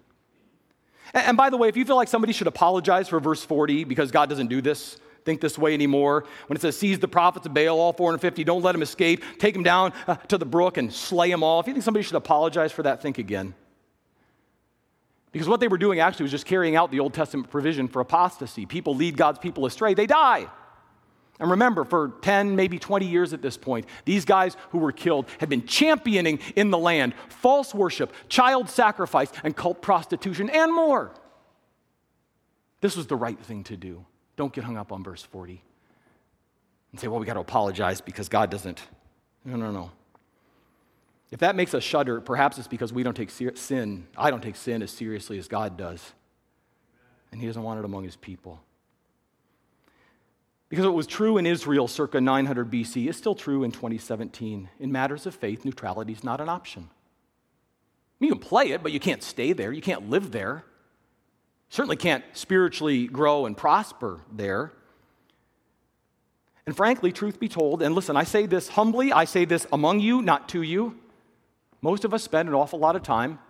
And 1.15 1.37
by 1.37 1.51
the 1.51 1.57
way, 1.57 1.69
if 1.69 1.77
you 1.77 1.85
feel 1.85 1.95
like 1.95 2.09
somebody 2.09 2.33
should 2.33 2.49
apologize 2.49 3.09
for 3.09 3.21
verse 3.21 3.45
40 3.45 3.85
because 3.85 4.11
God 4.11 4.29
doesn't 4.29 4.49
do 4.49 4.61
this, 4.61 4.97
think 5.25 5.41
this 5.41 5.57
way 5.57 5.73
anymore, 5.73 6.25
when 6.49 6.57
it 6.57 6.61
says, 6.61 6.77
seize 6.77 6.99
the 6.99 7.07
prophets 7.07 7.47
of 7.47 7.55
Baal, 7.55 7.79
all 7.79 7.93
450, 7.93 8.43
don't 8.43 8.63
let 8.63 8.73
them 8.73 8.83
escape, 8.83 9.23
take 9.39 9.55
them 9.55 9.63
down 9.63 9.93
uh, 10.09 10.17
to 10.17 10.37
the 10.37 10.45
brook 10.45 10.79
and 10.79 10.93
slay 10.93 11.31
them 11.31 11.45
all. 11.45 11.61
If 11.61 11.69
you 11.69 11.75
think 11.75 11.85
somebody 11.85 12.03
should 12.03 12.17
apologize 12.17 12.73
for 12.73 12.83
that, 12.83 13.01
think 13.01 13.19
again. 13.19 13.55
Because 15.31 15.49
what 15.49 15.61
they 15.61 15.69
were 15.69 15.79
doing 15.79 16.01
actually 16.01 16.25
was 16.25 16.33
just 16.33 16.47
carrying 16.47 16.75
out 16.75 16.91
the 16.91 16.99
Old 16.99 17.15
Testament 17.15 17.51
provision 17.51 17.87
for 17.87 18.01
apostasy. 18.01 18.67
People 18.67 18.97
lead 18.97 19.17
God's 19.17 19.39
people 19.39 19.65
astray, 19.65 19.95
they 19.95 20.07
die. 20.07 20.49
And 21.41 21.51
remember, 21.51 21.85
for 21.85 22.13
10, 22.21 22.55
maybe 22.55 22.79
20 22.79 23.07
years 23.07 23.33
at 23.33 23.41
this 23.41 23.57
point, 23.57 23.87
these 24.05 24.27
guys 24.27 24.59
who 24.71 24.79
were 24.79 24.93
killed 24.93 25.27
had 25.39 25.49
been 25.49 25.67
championing 25.67 26.39
in 26.55 26.71
the 26.71 26.79
land 26.79 27.15
false 27.31 27.75
worship, 27.75 28.13
child 28.29 28.69
sacrifice, 28.69 29.33
and 29.43 29.57
cult 29.57 29.81
prostitution, 29.81 30.51
and 30.51 30.73
more. 30.73 31.13
This 32.83 32.95
was 32.95 33.07
the 33.07 33.17
right 33.17 33.39
thing 33.39 33.65
to 33.65 33.77
do. 33.77 34.05
Don't 34.37 34.53
get 34.53 34.65
hung 34.65 34.77
up 34.77 34.93
on 34.93 35.03
verse 35.03 35.23
40 35.23 35.63
and 36.93 37.01
say, 37.01 37.09
well, 37.09 37.19
we 37.19 37.27
got 37.27 37.35
to 37.35 37.41
apologize 37.41 38.03
because 38.03 38.29
God 38.29 38.51
doesn't. 38.51 38.83
No, 39.45 39.57
no, 39.57 39.71
no. 39.71 39.91
If 41.31 41.41
that 41.41 41.57
makes 41.57 41.73
us 41.75 41.83
shudder, 41.83 42.21
perhaps 42.21 42.59
it's 42.59 42.69
because 42.69 42.93
we 42.93 43.03
don't 43.03 43.17
take 43.17 43.31
sin, 43.31 44.07
I 44.17 44.31
don't 44.31 44.43
take 44.43 44.57
sin 44.57 44.83
as 44.83 44.91
seriously 44.91 45.39
as 45.39 45.49
God 45.49 45.79
does. 45.79 46.13
And 47.33 47.41
He 47.41 47.47
doesn't 47.47 47.63
want 47.63 47.79
it 47.79 47.85
among 47.85 48.05
His 48.05 48.17
people. 48.17 48.61
Because 50.71 50.87
what 50.87 50.95
was 50.95 51.09
true 51.09 51.37
in 51.37 51.47
Israel 51.47 51.89
circa 51.89 52.21
900 52.21 52.71
BC 52.71 53.09
is 53.09 53.17
still 53.17 53.35
true 53.35 53.65
in 53.65 53.73
2017. 53.73 54.71
In 54.79 54.93
matters 54.93 55.27
of 55.27 55.35
faith, 55.35 55.65
neutrality 55.65 56.13
is 56.13 56.25
not 56.25 56.41
an 56.41 56.49
option. 56.49 56.89
You 58.21 58.29
can 58.29 58.39
play 58.39 58.71
it, 58.71 58.83
but 58.83 58.93
you 58.93 59.01
can't 59.01 59.23
stay 59.23 59.53
there. 59.53 59.73
You 59.73 59.83
can't 59.83 60.09
live 60.09 60.31
there. 60.31 60.65
Certainly 61.71 61.97
can't 61.97 62.25
spiritually 62.35 63.09
grow 63.09 63.47
and 63.47 63.57
prosper 63.57 64.21
there. 64.33 64.73
And 66.67 66.77
frankly, 66.77 67.11
truth 67.11 67.41
be 67.41 67.49
told, 67.49 67.83
and 67.83 67.95
listen, 67.95 68.17
I 68.17 68.25
say 68.25 68.47
this 68.47 68.69
humbly, 68.69 69.13
I 69.13 69.25
say 69.25 69.45
this 69.45 69.67
among 69.73 69.99
you, 69.99 70.23
not 70.23 70.49
to 70.51 70.63
you. 70.63 70.97
Most 71.83 72.05
of 72.05 72.15
us 72.15 72.23
spend 72.23 72.49
an 72.49 72.55
awful 72.55 72.79
lot 72.79 72.95
of 72.95 73.03
time 73.03 73.41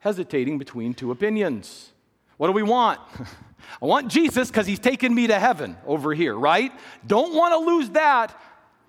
hesitating 0.00 0.58
between 0.58 0.92
two 0.92 1.10
opinions. 1.10 1.92
What 2.36 2.48
do 2.48 2.52
we 2.52 2.62
want? 2.62 3.00
I 3.82 3.86
want 3.86 4.08
Jesus 4.08 4.48
because 4.48 4.66
he's 4.66 4.78
taken 4.78 5.14
me 5.14 5.26
to 5.26 5.38
heaven 5.38 5.76
over 5.86 6.14
here, 6.14 6.34
right? 6.34 6.72
Don't 7.06 7.34
want 7.34 7.52
to 7.52 7.58
lose 7.58 7.90
that. 7.90 8.38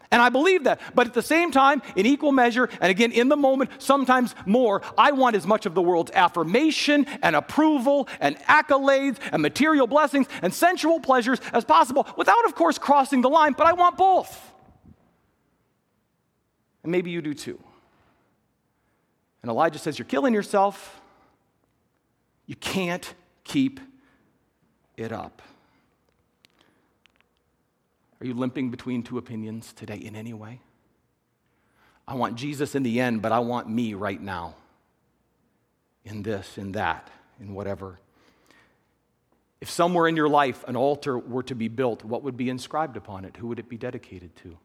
And 0.10 0.22
I 0.22 0.30
believe 0.30 0.64
that. 0.64 0.80
But 0.96 1.08
at 1.08 1.14
the 1.14 1.22
same 1.22 1.52
time, 1.52 1.82
in 1.96 2.06
equal 2.06 2.32
measure, 2.32 2.70
and 2.80 2.90
again 2.90 3.12
in 3.12 3.28
the 3.28 3.36
moment, 3.36 3.72
sometimes 3.80 4.34
more, 4.46 4.82
I 4.98 5.12
want 5.12 5.36
as 5.36 5.46
much 5.46 5.66
of 5.66 5.76
the 5.76 5.82
world's 5.82 6.12
affirmation 6.12 7.06
and 7.22 7.36
approval 7.36 8.08
and 8.22 8.38
accolades 8.44 9.18
and 9.32 9.42
material 9.42 9.86
blessings 9.86 10.28
and 10.42 10.54
sensual 10.54 11.00
pleasures 11.00 11.40
as 11.52 11.66
possible 11.66 12.08
without, 12.16 12.46
of 12.46 12.56
course, 12.56 12.78
crossing 12.78 13.22
the 13.22 13.30
line. 13.30 13.54
But 13.54 13.68
I 13.68 13.74
want 13.74 13.98
both. 13.98 14.54
And 16.84 16.92
maybe 16.92 17.12
you 17.12 17.22
do 17.22 17.34
too. 17.34 17.60
And 19.42 19.52
Elijah 19.52 19.80
says, 19.80 20.00
You're 20.00 20.06
killing 20.06 20.34
yourself. 20.34 21.02
You 22.46 22.56
can't 22.56 23.14
keep 23.48 23.80
it 24.98 25.12
up. 25.12 25.42
Are 28.20 28.26
you 28.26 28.34
limping 28.34 28.70
between 28.70 29.04
two 29.04 29.18
opinions 29.18 29.74
today 29.74 29.98
in 29.98 30.16
any 30.16 30.34
way? 30.34 30.60
I 32.08 32.16
want 32.16 32.36
Jesus 32.36 32.76
in 32.76 32.84
the 32.84 33.00
end, 33.00 33.22
but 33.22 33.32
I 33.32 33.40
want 33.40 33.70
me 33.70 33.94
right 33.94 34.22
now. 34.22 34.56
In 36.04 36.24
this, 36.24 36.58
in 36.58 36.72
that, 36.72 37.10
in 37.40 37.54
whatever. 37.54 38.00
If 39.60 39.70
somewhere 39.70 40.08
in 40.08 40.16
your 40.16 40.30
life 40.30 40.64
an 40.68 40.76
altar 40.76 41.18
were 41.18 41.44
to 41.44 41.56
be 41.56 41.68
built, 41.68 42.04
what 42.04 42.24
would 42.24 42.38
be 42.38 42.50
inscribed 42.50 42.96
upon 42.96 43.26
it? 43.26 43.38
Who 43.38 43.48
would 43.48 43.60
it 43.60 43.70
be 43.70 43.78
dedicated 43.78 44.36
to? 44.38 44.58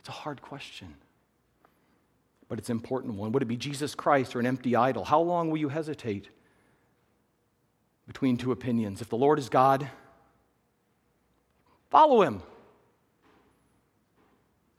It's 0.00 0.08
a 0.08 0.12
hard 0.12 0.42
question, 0.42 0.94
but 2.48 2.58
it's 2.58 2.68
an 2.68 2.76
important 2.76 3.14
one. 3.14 3.32
Would 3.32 3.42
it 3.42 3.46
be 3.46 3.56
Jesus 3.56 3.94
Christ 3.94 4.34
or 4.36 4.40
an 4.40 4.46
empty 4.46 4.76
idol? 4.76 5.04
How 5.04 5.20
long 5.20 5.48
will 5.48 5.58
you 5.58 5.68
hesitate? 5.68 6.28
Between 8.12 8.36
two 8.36 8.52
opinions. 8.52 9.00
If 9.00 9.08
the 9.08 9.16
Lord 9.16 9.38
is 9.38 9.48
God, 9.48 9.88
follow 11.88 12.20
him. 12.20 12.42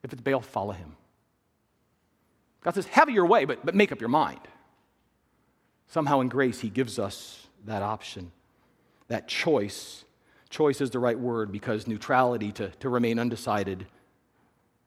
If 0.04 0.14
it's 0.14 0.22
Baal, 0.22 0.40
follow 0.40 0.74
him. 0.74 0.96
God 2.62 2.76
says, 2.76 2.86
have 2.88 3.10
your 3.10 3.26
way, 3.26 3.46
but, 3.46 3.66
but 3.66 3.74
make 3.74 3.92
up 3.92 4.00
your 4.00 4.10
mind. 4.10 4.40
Somehow 5.88 6.20
in 6.20 6.30
grace, 6.30 6.60
he 6.60 6.70
gives 6.70 7.00
us 7.00 7.48
that 7.66 7.82
option, 7.82 8.32
that 9.08 9.28
choice. 9.28 10.06
Choice 10.52 10.80
is 10.80 10.92
the 10.92 11.00
right 11.00 11.20
word 11.20 11.52
because 11.52 11.88
neutrality, 11.88 12.52
to, 12.52 12.70
to 12.82 12.88
remain 12.88 13.18
undecided, 13.18 13.88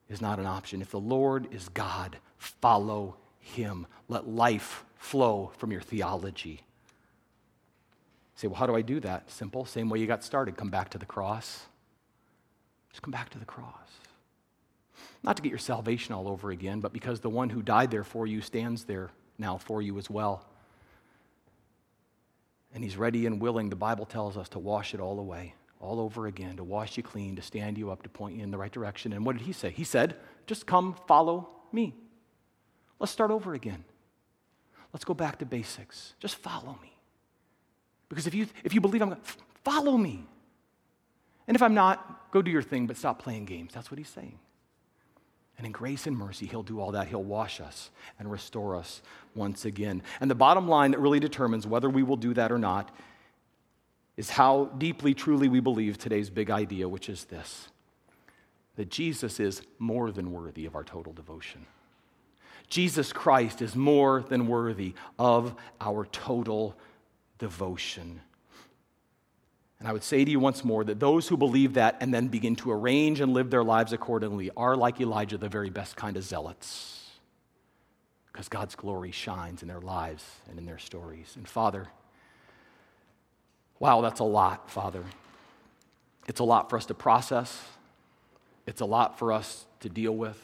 is 0.09 0.20
not 0.20 0.38
an 0.38 0.47
option. 0.47 0.80
If 0.80 0.92
the 0.92 1.01
Lord 1.01 1.53
is 1.53 1.68
God, 1.70 2.18
follow 2.38 3.16
him. 3.40 3.88
Let 4.09 4.28
life 4.28 4.84
flow 4.94 5.51
from 5.59 5.72
your 5.72 5.80
theology 5.80 6.62
say, 8.37 8.47
well, 8.47 8.57
how 8.57 8.66
do 8.66 8.76
I 8.76 8.82
do 8.82 9.01
that? 9.01 9.30
Simple, 9.30 9.64
same 9.64 9.89
way 9.89 9.99
you 9.99 10.07
got 10.07 10.22
started. 10.22 10.57
Come 10.57 10.70
back 10.70 10.91
to 10.91 10.99
the 10.99 11.07
cross. 11.07 11.66
Just 12.91 13.03
come 13.03 13.12
back 13.12 13.30
to 13.30 13.39
the 13.39 13.45
cross. 13.45 13.72
Not 15.22 15.37
to 15.37 15.43
get 15.43 15.51
your 15.51 15.59
salvation 15.59 16.14
all 16.14 16.28
over 16.28 16.51
again, 16.51 16.80
but 16.80 16.93
because 16.93 17.20
the 17.20 17.30
one 17.30 17.51
who 17.51 17.62
died 17.62 17.91
there 17.91 18.05
for 18.05 18.26
you 18.26 18.41
stands 18.41 18.84
there 18.84 19.11
now 19.39 19.59
for 19.59 19.82
you 19.82 19.99
as 19.99 20.09
well. 20.09 20.47
And 22.74 22.84
he's 22.84 22.97
ready 22.97 23.26
and 23.26 23.41
willing, 23.41 23.70
the 23.70 23.76
Bible 23.76 24.05
tells 24.05 24.37
us, 24.37 24.49
to 24.51 24.59
wash 24.59 24.95
it 24.95 25.01
all 25.01 25.18
away, 25.18 25.55
all 25.80 25.99
over 25.99 26.26
again, 26.26 26.57
to 26.57 26.64
wash 26.64 26.97
you 26.97 27.03
clean, 27.03 27.37
to 27.37 27.43
stand 27.43 27.78
you 27.78 27.91
up, 27.91 28.03
to 28.03 28.09
point 28.09 28.37
you 28.37 28.43
in 28.43 28.51
the 28.51 28.59
right 28.59 28.72
direction. 28.72 29.12
And 29.12 29.24
what 29.24 29.37
did 29.37 29.47
he 29.47 29.53
say? 29.53 29.70
He 29.70 29.84
said, 29.84 30.16
just 30.47 30.66
come 30.66 30.95
follow 31.07 31.49
me. 31.72 31.95
Let's 32.99 33.12
start 33.12 33.30
over 33.30 33.55
again. 33.55 33.84
Let's 34.93 35.05
go 35.05 35.14
back 35.14 35.39
to 35.39 35.47
basics. 35.47 36.14
Just 36.20 36.37
follow 36.37 36.78
me. 36.82 36.95
Because 38.09 38.26
if 38.26 38.34
you, 38.34 38.46
if 38.64 38.74
you 38.74 38.80
believe 38.80 39.02
I'm 39.02 39.09
going 39.11 39.20
follow 39.64 39.96
me. 39.96 40.24
And 41.48 41.54
if 41.54 41.62
I'm 41.62 41.74
not, 41.74 42.30
go 42.30 42.42
do 42.42 42.50
your 42.50 42.62
thing, 42.62 42.86
but 42.86 42.96
stop 42.96 43.20
playing 43.22 43.44
games. 43.44 43.72
That's 43.74 43.90
what 43.90 43.98
he's 43.98 44.09
saying. 44.09 44.38
And 45.59 45.66
in 45.66 45.72
grace 45.72 46.07
and 46.07 46.16
mercy, 46.16 46.46
he'll 46.46 46.62
do 46.62 46.80
all 46.80 46.92
that. 46.92 47.09
He'll 47.09 47.22
wash 47.22 47.61
us 47.61 47.90
and 48.18 48.30
restore 48.30 48.76
us 48.76 49.00
once 49.34 49.64
again. 49.64 50.02
And 50.20 50.30
the 50.30 50.34
bottom 50.34 50.68
line 50.68 50.90
that 50.90 51.00
really 51.00 51.20
determines 51.20 51.66
whether 51.66 51.88
we 51.88 52.02
will 52.02 52.16
do 52.16 52.34
that 52.34 52.52
or 52.52 52.59
not 52.59 52.94
is 54.16 54.30
how 54.30 54.66
deeply, 54.78 55.14
truly 55.14 55.48
we 55.48 55.61
believe 55.61 55.98
today's 55.98 56.30
big 56.30 56.50
idea, 56.50 56.88
which 56.88 57.09
is 57.09 57.24
this 57.24 57.68
that 58.76 58.90
Jesus 58.90 59.40
is 59.40 59.62
more 59.78 60.11
than 60.11 60.32
worthy 60.32 60.66
of 60.66 60.74
our 60.74 60.84
total 60.84 61.14
devotion. 61.14 61.64
Jesus 62.68 63.11
Christ 63.11 63.62
is 63.62 63.74
more 63.74 64.22
than 64.28 64.46
worthy 64.46 64.92
of 65.18 65.54
our 65.80 66.04
total 66.04 66.76
devotion. 67.39 68.20
And 69.78 69.87
I 69.87 69.93
would 69.93 70.03
say 70.03 70.24
to 70.24 70.30
you 70.30 70.41
once 70.41 70.64
more 70.64 70.84
that 70.84 71.01
those 71.01 71.28
who 71.28 71.37
believe 71.37 71.74
that 71.74 71.99
and 72.01 72.12
then 72.12 72.28
begin 72.28 72.57
to 72.57 72.72
arrange 72.72 73.20
and 73.20 73.32
live 73.32 73.51
their 73.51 73.64
lives 73.64 73.93
accordingly 73.93 74.51
are, 74.57 74.76
like 74.76 75.01
Elijah, 75.01 75.37
the 75.37 75.49
very 75.49 75.70
best 75.70 75.97
kind 75.97 76.16
of 76.16 76.24
zealots. 76.24 77.11
Because 78.32 78.49
God's 78.49 78.74
glory 78.74 79.11
shines 79.11 79.62
in 79.62 79.68
their 79.68 79.80
lives 79.80 80.24
and 80.49 80.59
in 80.59 80.66
their 80.66 80.78
stories. 80.78 81.34
And 81.37 81.47
Father, 81.47 81.89
wow, 83.78 84.01
that's 84.01 84.20
a 84.20 84.24
lot, 84.24 84.70
Father. 84.70 85.05
It's 86.26 86.41
a 86.41 86.45
lot 86.45 86.70
for 86.70 86.76
us 86.76 86.87
to 86.87 86.95
process, 86.95 87.62
it's 88.66 88.80
a 88.80 88.87
lot 88.87 89.18
for 89.18 89.32
us 89.32 89.64
to 89.80 89.89
deal 89.89 90.12
with, 90.12 90.41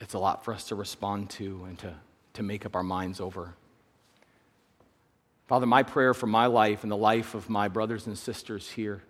it's 0.00 0.14
a 0.14 0.18
lot 0.18 0.44
for 0.44 0.52
us 0.52 0.64
to 0.68 0.74
respond 0.74 1.30
to 1.30 1.64
and 1.66 1.78
to, 1.78 1.94
to 2.34 2.42
make 2.42 2.66
up 2.66 2.76
our 2.76 2.82
minds 2.82 3.20
over. 3.20 3.54
Father, 5.46 5.66
my 5.66 5.82
prayer 5.82 6.14
for 6.14 6.26
my 6.26 6.46
life 6.46 6.82
and 6.82 6.90
the 6.90 6.96
life 6.96 7.34
of 7.34 7.50
my 7.50 7.68
brothers 7.68 8.06
and 8.06 8.16
sisters 8.16 8.70
here 8.70 9.02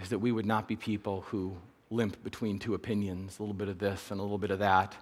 is 0.00 0.08
that 0.08 0.20
we 0.20 0.32
would 0.32 0.46
not 0.46 0.66
be 0.66 0.74
people 0.74 1.20
who 1.28 1.54
limp 1.90 2.22
between 2.24 2.58
two 2.58 2.72
opinions, 2.72 3.38
a 3.38 3.42
little 3.42 3.54
bit 3.54 3.68
of 3.68 3.78
this 3.78 4.10
and 4.10 4.18
a 4.18 4.22
little 4.22 4.38
bit 4.38 4.50
of 4.50 4.60
that. 4.60 4.96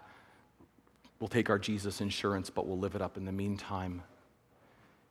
We'll 1.20 1.28
take 1.28 1.48
our 1.48 1.61
Jesus 1.61 2.00
insurance, 2.00 2.50
but 2.50 2.66
we'll 2.66 2.78
live 2.78 2.96
it 2.96 3.02
up 3.02 3.16
in 3.16 3.24
the 3.24 3.32
meantime 3.32 4.02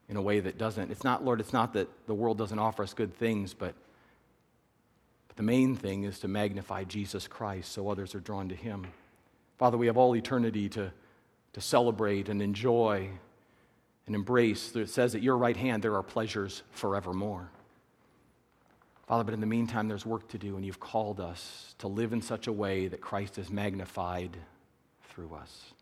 in 0.10 0.18
a 0.18 0.22
way 0.22 0.42
that 0.42 0.58
doesn't. 0.58 0.92
It's 0.92 1.06
not, 1.06 1.24
Lord, 1.24 1.40
it's 1.40 1.54
not 1.54 1.74
that 1.74 1.88
the 2.06 2.14
world 2.14 2.38
doesn't 2.38 2.60
offer 2.60 2.84
us 2.84 2.94
good 2.94 3.16
things, 3.16 3.54
but, 3.54 3.76
but 5.30 5.38
the 5.38 5.44
main 5.44 5.78
thing 5.78 6.04
is 6.04 6.20
to 6.20 6.28
magnify 6.28 6.84
Jesus 6.84 7.26
Christ 7.26 7.72
so 7.72 7.88
others 7.88 8.16
are 8.16 8.20
drawn 8.20 8.50
to 8.50 8.56
him. 8.56 8.88
Father, 9.58 9.78
we 9.78 9.88
have 9.88 9.98
all 9.98 10.14
eternity 10.16 10.68
to, 10.70 10.92
to 11.54 11.62
celebrate 11.62 12.28
and 12.28 12.42
enjoy 12.42 13.12
and 14.10 14.16
embrace. 14.16 14.76
It 14.76 14.90
says 14.90 15.14
at 15.14 15.22
your 15.22 15.38
right 15.38 15.56
hand 15.56 15.84
there 15.84 15.96
are 15.96 16.02
pleasures 16.02 16.64
forevermore. 16.72 17.52
Father, 19.08 19.24
but 19.24 19.36
in 19.36 19.40
the 19.40 19.46
meantime, 19.46 19.88
there's 19.88 20.06
work 20.06 20.28
to 20.30 20.40
do, 20.40 20.56
and 20.56 20.66
you've 20.66 20.80
called 20.80 21.20
us 21.20 21.76
to 21.78 21.88
live 21.88 22.12
in 22.12 22.22
such 22.22 22.48
a 22.48 22.52
way 22.52 22.88
that 22.88 23.02
Christ 23.02 23.38
is 23.38 23.52
magnified 23.52 24.36
through 25.10 25.36
us. 25.36 25.74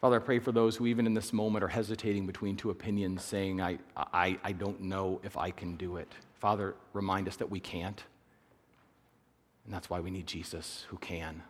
Father, 0.00 0.16
I 0.16 0.18
pray 0.18 0.40
for 0.40 0.50
those 0.50 0.74
who, 0.74 0.86
even 0.86 1.06
in 1.06 1.14
this 1.14 1.32
moment, 1.32 1.62
are 1.62 1.68
hesitating 1.68 2.26
between 2.26 2.56
two 2.56 2.70
opinions, 2.70 3.22
saying, 3.22 3.60
I, 3.60 3.78
I, 3.96 4.38
I 4.42 4.50
don't 4.50 4.80
know 4.80 5.20
if 5.22 5.36
I 5.36 5.52
can 5.52 5.76
do 5.76 5.98
it. 5.98 6.12
Father, 6.40 6.74
remind 6.94 7.28
us 7.28 7.36
that 7.36 7.50
we 7.50 7.60
can't. 7.60 8.02
And 9.64 9.72
that's 9.72 9.88
why 9.88 10.00
we 10.00 10.10
need 10.10 10.26
Jesus 10.26 10.84
who 10.88 10.98
can. 10.98 11.44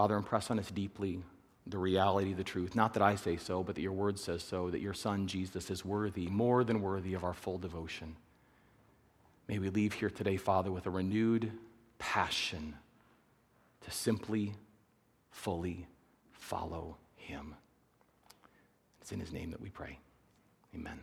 Father, 0.00 0.16
impress 0.16 0.50
on 0.50 0.58
us 0.58 0.70
deeply 0.70 1.20
the 1.66 1.76
reality, 1.76 2.32
the 2.32 2.42
truth. 2.42 2.74
Not 2.74 2.94
that 2.94 3.02
I 3.02 3.16
say 3.16 3.36
so, 3.36 3.62
but 3.62 3.74
that 3.74 3.82
your 3.82 3.92
word 3.92 4.18
says 4.18 4.42
so, 4.42 4.70
that 4.70 4.80
your 4.80 4.94
Son, 4.94 5.26
Jesus, 5.26 5.70
is 5.70 5.84
worthy, 5.84 6.26
more 6.26 6.64
than 6.64 6.80
worthy 6.80 7.12
of 7.12 7.22
our 7.22 7.34
full 7.34 7.58
devotion. 7.58 8.16
May 9.46 9.58
we 9.58 9.68
leave 9.68 9.92
here 9.92 10.08
today, 10.08 10.38
Father, 10.38 10.72
with 10.72 10.86
a 10.86 10.90
renewed 10.90 11.52
passion 11.98 12.76
to 13.82 13.90
simply, 13.90 14.54
fully 15.32 15.86
follow 16.32 16.96
him. 17.16 17.54
It's 19.02 19.12
in 19.12 19.20
his 19.20 19.34
name 19.34 19.50
that 19.50 19.60
we 19.60 19.68
pray. 19.68 19.98
Amen. 20.74 20.98